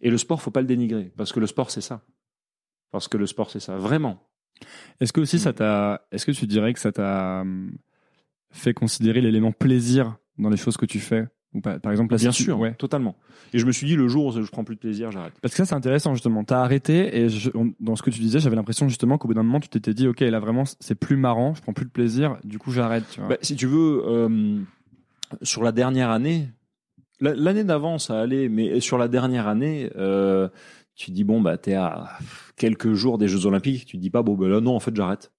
[0.00, 2.02] Et le sport, faut pas le dénigrer, parce que le sport, c'est ça.
[2.90, 4.26] Parce que le sport, c'est ça, vraiment.
[5.00, 7.76] Est-ce que aussi ça t'a, est-ce que tu dirais que ça t'a hum,
[8.50, 11.26] fait considérer l'élément plaisir dans les choses que tu fais?
[11.60, 12.72] Par exemple, bien sûr, ouais.
[12.74, 13.14] totalement.
[13.52, 15.34] Et je me suis dit le jour où je prends plus de plaisir, j'arrête.
[15.42, 16.44] Parce que ça, c'est intéressant justement.
[16.44, 17.26] T'as arrêté et
[17.80, 20.06] dans ce que tu disais, j'avais l'impression justement qu'au bout d'un moment, tu t'étais dit,
[20.08, 23.04] ok, là vraiment, c'est plus marrant, je prends plus de plaisir, du coup, j'arrête.
[23.28, 24.58] Bah, si tu veux, euh,
[25.42, 26.48] sur la dernière année,
[27.20, 30.48] la- l'année d'avant, ça allait, mais sur la dernière année, euh,
[30.94, 32.18] tu dis bon bah t'es à
[32.56, 35.32] quelques jours des Jeux Olympiques, tu dis pas bon bah là non en fait j'arrête.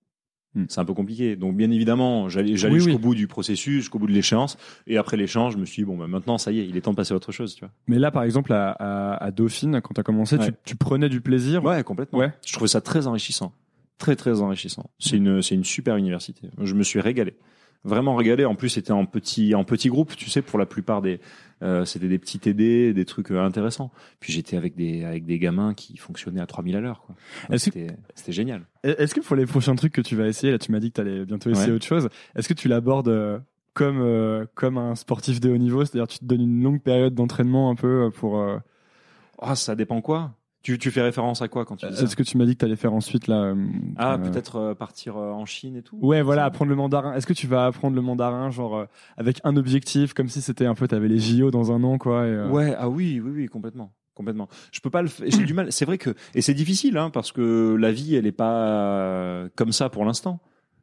[0.55, 0.65] Hmm.
[0.69, 1.35] C'est un peu compliqué.
[1.35, 2.97] Donc bien évidemment, j'allais Oui, jusqu'au oui.
[2.97, 5.97] bout du processus, jusqu'au bout de l'échéance, et après l'échange, je me suis dit bon
[5.97, 7.71] bah maintenant ça y est, il est temps de passer à autre chose, tu vois.
[7.87, 10.51] Mais là, par exemple, à, à, à Dauphine, quand tu as commencé, tu, Ouais.
[10.63, 11.63] tu prenais du plaisir.
[11.63, 12.19] Ouais, complètement.
[12.19, 12.31] Ouais.
[12.45, 13.51] Je trouvais ça très enrichissant.
[13.97, 14.89] Très, très enrichissant.
[14.99, 16.49] C'est une, c'est une super université.
[16.61, 17.35] Je me suis régalé.
[17.85, 18.45] Vraiment régalé.
[18.45, 21.19] En plus, c'était en petit, en petit groupe, tu sais, pour la plupart des,
[21.61, 23.91] euh, c'était des petits TD, des trucs euh, intéressants.
[24.21, 27.15] Puis j'étais avec des, avec des gamins qui fonctionnaient à 3000 à l'heure, quoi.
[27.49, 28.61] Donc Est-ce que- C'était, c'était génial.
[28.83, 30.95] Est-ce que pour les prochains trucs que tu vas essayer, là, tu m'as dit que
[30.95, 31.75] tu allais bientôt essayer Ouais.
[31.75, 33.39] autre chose, est-ce que tu l'abordes euh,
[33.73, 35.83] comme, euh, comme un sportif de haut niveau?
[35.83, 38.39] C'est-à-dire, tu te donnes une longue période d'entraînement un peu euh, pour.
[38.39, 38.59] euh,
[39.39, 40.31] Ah, ça dépend quoi?
[40.63, 42.03] Tu, tu fais référence à quoi quand tu dis ça?
[42.03, 43.55] Est-ce que tu m'as dit que tu allais faire ensuite là euh,
[43.97, 45.97] Ah, euh, peut-être euh, partir en Chine et tout?
[46.01, 47.13] Ouais, voilà, apprendre le mandarin.
[47.15, 48.85] Est-ce que tu vas apprendre le mandarin, genre euh,
[49.17, 52.25] avec un objectif, comme si c'était un peu, t'avais les JO dans un an, quoi.
[52.27, 53.91] et, Ouais, ah oui, oui, oui, complètement.
[54.13, 54.47] Complètement.
[54.71, 55.27] Je peux pas le faire.
[55.29, 55.69] J'ai du mal.
[55.73, 59.73] C'est vrai que et c'est difficile, hein, parce que la vie, elle est pas comme
[59.73, 60.39] ça pour l'instant.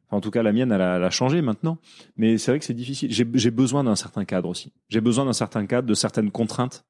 [0.07, 1.79] Enfin, en tout cas, la mienne, elle a, elle a changé maintenant.
[2.17, 3.11] Mais c'est vrai que c'est difficile.
[3.11, 4.73] J'ai besoin d'un certain cadre aussi.
[4.89, 6.85] J'ai besoin d'un certain cadre, de certaines contraintes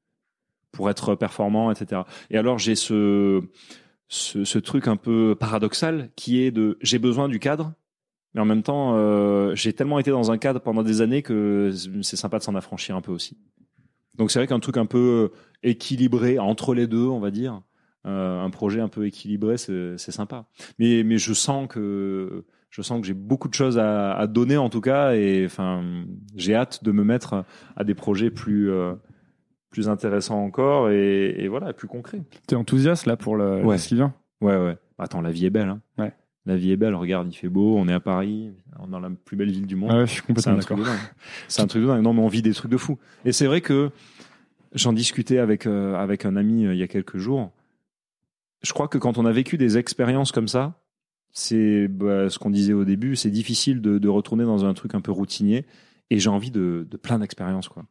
[0.72, 2.02] pour être performant, etc.
[2.30, 3.42] Et alors, j'ai ce,
[4.08, 7.74] ce ce truc un peu paradoxal qui est de j'ai besoin du cadre,
[8.34, 11.72] mais en même temps, euh, j'ai tellement été dans un cadre pendant des années que
[12.02, 13.38] c'est sympa de s'en affranchir un peu aussi.
[14.18, 15.32] Donc c'est vrai qu'un truc un peu
[15.64, 17.62] équilibré entre les deux, on va dire,
[18.06, 20.46] euh, un projet un peu équilibré, c'est c'est sympa.
[20.80, 24.58] Mais mais je sens que je sens que j'ai beaucoup de choses à, à donner
[24.58, 25.84] en tout cas, et enfin
[26.36, 27.44] j'ai hâte de me mettre
[27.76, 28.94] à des projets plus euh,
[29.72, 32.22] plus intéressants encore et, et voilà plus concrets.
[32.46, 33.78] T'es enthousiaste là pour le, Ouais.
[33.78, 34.78] ce qui vient Ouais ouais.
[35.00, 35.70] Attends, la vie est belle.
[35.70, 35.82] Hein.
[35.98, 36.14] Ouais.
[36.46, 36.94] La vie est belle.
[36.96, 39.66] Regarde, il fait beau, on est à Paris, on est dans la plus belle ville
[39.68, 39.90] du monde.
[39.94, 40.78] Ah ouais, je suis C'est complètement un d'accord.
[40.78, 41.00] truc de dingue.
[41.48, 42.04] C'est un truc de dingue.
[42.04, 42.98] Non, mais on vit des trucs de fou.
[43.26, 43.92] Et c'est vrai que
[44.74, 47.52] j'en discutais avec euh, avec un ami euh, il y a quelques jours.
[48.64, 50.74] Je crois que quand on a vécu des expériences comme ça,
[51.32, 54.96] c'est bah, ce qu'on disait au début, c'est difficile de, de retourner dans un truc
[54.96, 55.66] un peu routinier.
[56.10, 57.86] Et j'ai envie de, de plein d'expériences, quoi.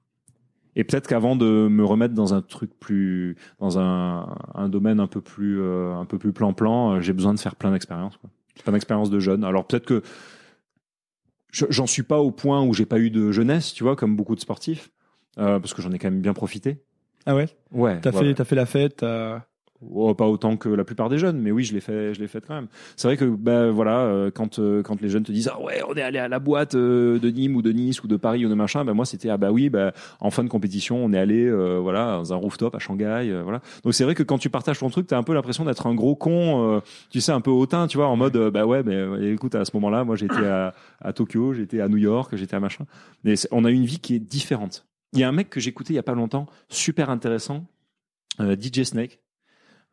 [0.77, 5.07] Et peut-être qu'avant de me remettre dans un truc plus, dans un, un domaine un
[5.09, 8.19] peu plus, euh, un peu plus plan-plan, euh, j'ai besoin de faire plein d'expériences.
[8.63, 9.43] Plein d'expériences de jeunes.
[9.45, 10.03] Alors peut-être que
[11.53, 14.17] je- j'en suis pas au point où j'ai pas eu de jeunesse, tu vois, comme
[14.17, 14.91] beaucoup de sportifs,
[15.39, 16.83] euh, parce que j'en ai quand même bien profité.
[17.27, 17.49] Ah ouais?
[17.73, 18.01] Ouais.
[18.01, 18.35] T'as ouais, fait, ouais.
[18.35, 19.45] t'as fait la fête t'as-
[19.83, 22.29] Oh, pas autant que la plupart des jeunes, mais oui, je l'ai fait, je l'ai
[22.29, 22.67] fait quand même.
[22.97, 25.81] C'est vrai que ben voilà, euh, quand euh, quand les jeunes te disent ah ouais,
[25.89, 28.45] on est allé à la boîte euh, de Nîmes ou de Nice ou de Paris
[28.45, 31.15] ou de machin, ben moi c'était ah bah oui, ben en fin de compétition, on
[31.15, 31.51] est allé
[31.81, 33.63] voilà dans un rooftop à Shanghai, voilà.
[33.83, 35.95] Donc c'est vrai que quand tu partages ton truc, t'as un peu l'impression d'être un
[35.95, 39.55] gros con, tu sais un peu hautain, tu vois, en mode bah ouais, mais écoute
[39.55, 42.85] à ce moment-là, moi j'étais à, à Tokyo, j'étais à New York, j'étais à machin.
[43.25, 44.87] Mais on a une vie qui est différente.
[45.15, 47.65] Il y a un mec que j'écoutais il y a pas longtemps, super intéressant,
[48.39, 49.21] DJ Snake.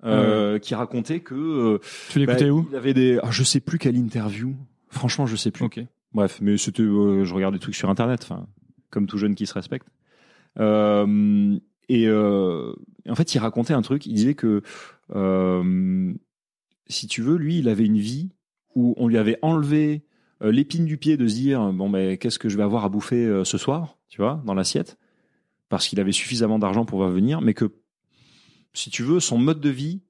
[0.04, 1.80] Euh, qui racontait que euh,
[2.10, 4.56] Tu l'écoutais bah, où Il avait des, ah, je sais plus quelle interview.
[4.90, 5.66] Franchement, je sais plus.
[5.66, 5.80] Ok.
[6.14, 8.48] Bref, mais c'était, euh, je regarde des trucs sur Internet, enfin,
[8.90, 9.88] comme tout jeune qui se respecte.
[10.60, 11.58] Euh,
[11.90, 12.74] et euh,
[13.08, 14.06] en fait, il racontait un truc.
[14.06, 14.62] Il disait que,
[15.16, 16.14] euh,
[16.88, 18.30] si tu veux, lui, il avait une vie
[18.76, 20.04] où on lui avait enlevé
[20.40, 23.42] l'épine du pied de se dire, bon, ben, qu'est-ce que je vais avoir à bouffer
[23.44, 25.00] ce soir, tu vois, dans l'assiette,
[25.68, 27.72] parce qu'il avait suffisamment d'argent pour venir, mais que,
[28.78, 30.02] si tu veux, son mode de vie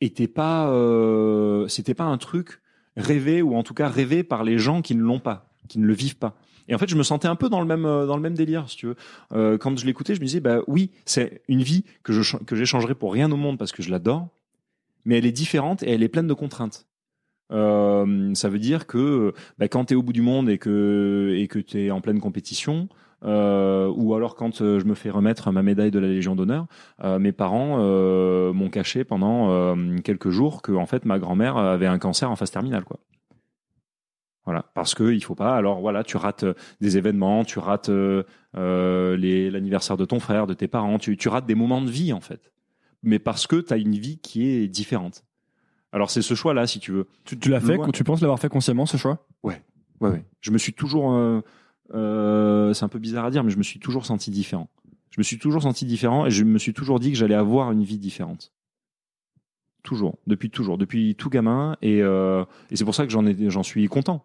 [0.00, 2.60] était pas, euh, c'était pas un truc
[2.96, 5.86] rêvé ou en tout cas rêvé par les gens qui ne l'ont pas, qui ne
[5.86, 6.36] le vivent pas.
[6.68, 8.34] Et en fait, je me sentais un peu dans le même euh, dans le même
[8.34, 8.96] délire, si tu veux.
[9.32, 12.92] Euh, quand je l'écoutais, je me disais bah oui, c'est une vie que je que
[12.92, 14.28] pour rien au monde parce que je l'adore,
[15.06, 16.86] mais elle est différente et elle est pleine de contraintes.
[17.50, 21.48] Ça veut dire que bah, quand tu es au bout du monde et que et
[21.48, 22.90] que tu es en pleine compétition,
[23.24, 26.66] euh, ou alors quand euh, je me fais remettre ma médaille de la Légion d'honneur,
[27.02, 27.78] euh, mes parents
[28.52, 32.50] m'ont caché pendant quelques jours que en fait ma grand-mère avait un cancer en phase
[32.50, 32.98] terminale quoi.
[34.44, 35.56] Voilà, parce que il faut pas.
[35.56, 36.46] Alors voilà, tu rates
[36.80, 37.90] des événements, tu rates
[38.54, 42.20] l'anniversaire de ton frère, de tes parents, tu, tu rates des moments de vie en
[42.20, 42.52] fait.
[43.02, 45.24] Mais parce que tu as une vie qui est différente.
[45.92, 47.06] Alors c'est ce choix-là, si tu veux.
[47.24, 47.92] Tu, tu l'as fait Ouais.
[47.92, 49.26] Tu penses l'avoir fait consciemment ce choix?
[49.42, 49.62] Ouais,
[50.00, 50.24] ouais.
[50.40, 51.40] Je me suis toujours, euh,
[51.94, 54.68] euh, c'est un peu bizarre à dire, mais je me suis toujours senti différent.
[55.10, 57.72] Je me suis toujours senti différent et je me suis toujours dit que j'allais avoir
[57.72, 58.52] une vie différente.
[59.82, 63.62] Toujours, depuis toujours, depuis tout gamin et, euh, c'est pour ça que j'en ai, j'en
[63.62, 64.24] suis content.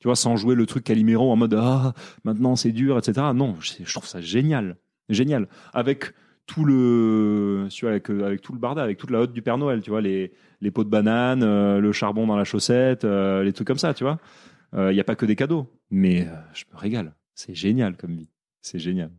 [0.00, 3.28] Tu vois, sans jouer le truc Calimero en mode ah maintenant c'est dur, etc.
[3.34, 4.76] Non, je, trouve ça génial,
[5.08, 5.48] génial.
[5.72, 6.12] Avec
[6.46, 9.80] tout le, tu vois, avec, tout le barda, avec toute la hotte du Père Noël,
[9.80, 13.66] tu vois, les, les pots de banane, euh, le charbon dans la chaussette, les trucs
[13.66, 14.18] comme ça, tu vois.
[14.76, 17.14] Il n'y a pas que des cadeaux, mais euh, je me régale.
[17.34, 18.28] C'est génial comme vie.
[18.60, 19.10] C'est génial.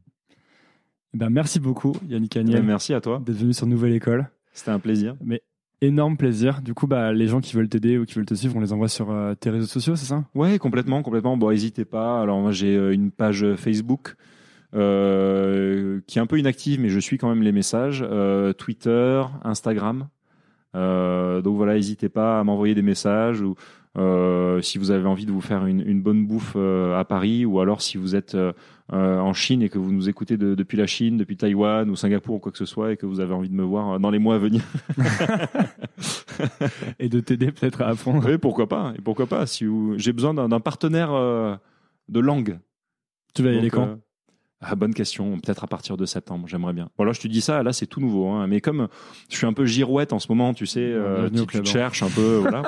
[1.14, 3.22] Ben, merci beaucoup, Yannick Agnel, Merci à toi.
[3.26, 4.30] d'être venu sur Nouvelle École.
[4.54, 5.16] C'était un plaisir.
[5.24, 5.42] Mais
[5.82, 6.62] énorme plaisir.
[6.62, 8.74] Du coup, bah, les gens qui veulent t'aider ou qui veulent te suivre, on les
[8.74, 10.26] envoie sur euh, tes réseaux sociaux, c'est ça?
[10.36, 11.38] Ouais, complètement, complètement.
[11.38, 12.22] Bon, n'hésitez pas.
[12.22, 14.16] Alors moi, j'ai euh, une page Facebook
[14.76, 18.04] euh, qui est un peu inactive, mais je suis quand même les messages.
[18.08, 20.10] Euh, Twitter, Instagram.
[20.76, 23.56] Euh, donc voilà, n'hésitez pas à m'envoyer des messages ou
[23.98, 27.46] euh, si vous avez envie de vous faire une, une bonne bouffe euh, à Paris
[27.46, 28.54] ou alors si vous êtes euh,
[28.94, 31.96] euh, en Chine et que vous nous écoutez de- depuis la Chine, depuis Taïwan ou
[31.96, 34.00] Singapour ou quoi que ce soit et que vous avez envie de me voir euh,
[34.00, 34.62] dans les mois à venir.
[37.00, 38.28] Et de t'aider peut-être à apprendre.
[38.30, 39.96] oui, pourquoi pas Et pourquoi pas Si vous...
[39.98, 41.56] j'ai besoin d'un partenaire euh,
[42.10, 42.60] de langue.
[43.34, 43.98] Tu vas y aller quand?
[44.60, 45.40] Ah, bonne question.
[45.40, 46.90] Peut-être à partir de septembre, j'aimerais bien.
[46.98, 48.28] Bon, là, je te dis ça, là, c'est tout nouveau.
[48.30, 48.48] Hein.
[48.48, 48.88] Mais comme
[49.30, 51.64] je suis un peu girouette en ce moment, tu sais, euh, tu, te hein.
[51.64, 52.64] cherches un peu, voilà.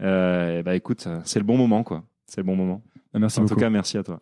[0.00, 2.04] Euh, bah écoute, c'est le bon moment, quoi.
[2.26, 2.82] C'est le bon moment.
[3.12, 3.54] Bah, Merci en beaucoup.
[3.54, 4.18] tout cas, merci à toi.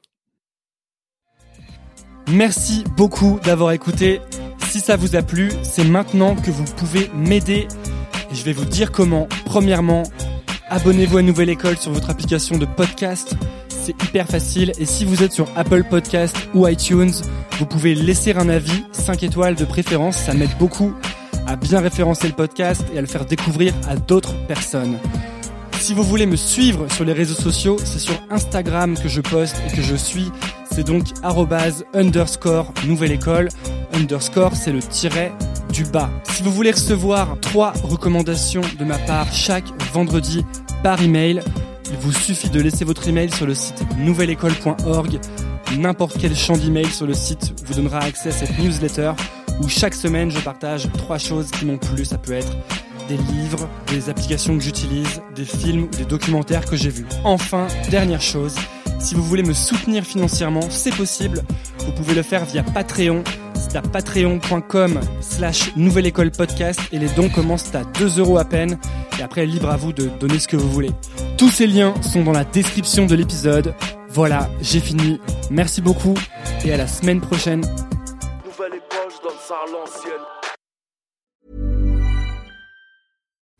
[2.32, 4.20] Merci beaucoup d'avoir écouté.
[4.59, 7.69] Si ça vous a plu, c'est maintenant que vous pouvez m'aider.
[8.31, 9.28] Et je vais vous dire comment.
[9.45, 10.03] Premièrement,
[10.69, 13.36] abonnez-vous à Nouvelle École sur votre application de podcast.
[13.85, 14.73] C'est hyper facile.
[14.78, 17.12] Et si vous êtes sur Apple Podcast ou iTunes,
[17.59, 20.16] vous pouvez laisser un avis, 5 étoiles de préférence.
[20.16, 20.94] Ça m'aide beaucoup
[21.47, 24.97] à bien référencer le podcast et à le faire découvrir à d'autres personnes.
[25.81, 29.56] Si vous voulez me suivre sur les réseaux sociaux, c'est sur Instagram que je poste
[29.69, 30.32] et que je suis.
[30.70, 33.51] C'est donc arrobase underscore nouvelle école.
[33.93, 35.31] Underscore, c'est le tiret
[35.70, 36.09] du bas.
[36.24, 40.43] Si vous voulez recevoir trois recommandations de ma part chaque vendredi
[40.82, 41.43] par email,
[41.95, 45.21] il vous suffit de laisser votre email sur le site nouvelleécole.org.
[45.79, 49.12] N'importe quel champ d'email sur le site vous donnera accès à cette newsletter
[49.62, 52.05] où chaque semaine je partage trois choses qui m'ont plu.
[52.05, 52.51] Ça peut être
[53.09, 57.07] des livres, des applications que j'utilise, des films ou des documentaires que j'ai vus.
[57.23, 58.57] Enfin, dernière chose,
[58.99, 61.43] si vous voulez me soutenir financièrement, c'est possible.
[61.85, 63.23] Vous pouvez le faire via Patreon.
[63.55, 68.45] C'est à patreon.com slash nouvelle école podcast et les dons commencent à 2 euros à
[68.45, 68.79] peine.
[69.19, 70.91] Et après, libre à vous de donner ce que vous voulez.
[71.39, 73.75] Tous ces liens sont dans la description de l'épisode.
[74.09, 75.21] Voilà, j'ai fini.
[75.51, 76.15] Merci beaucoup
[76.65, 77.62] et à la semaine prochaine.
[78.45, 78.81] Nouvelle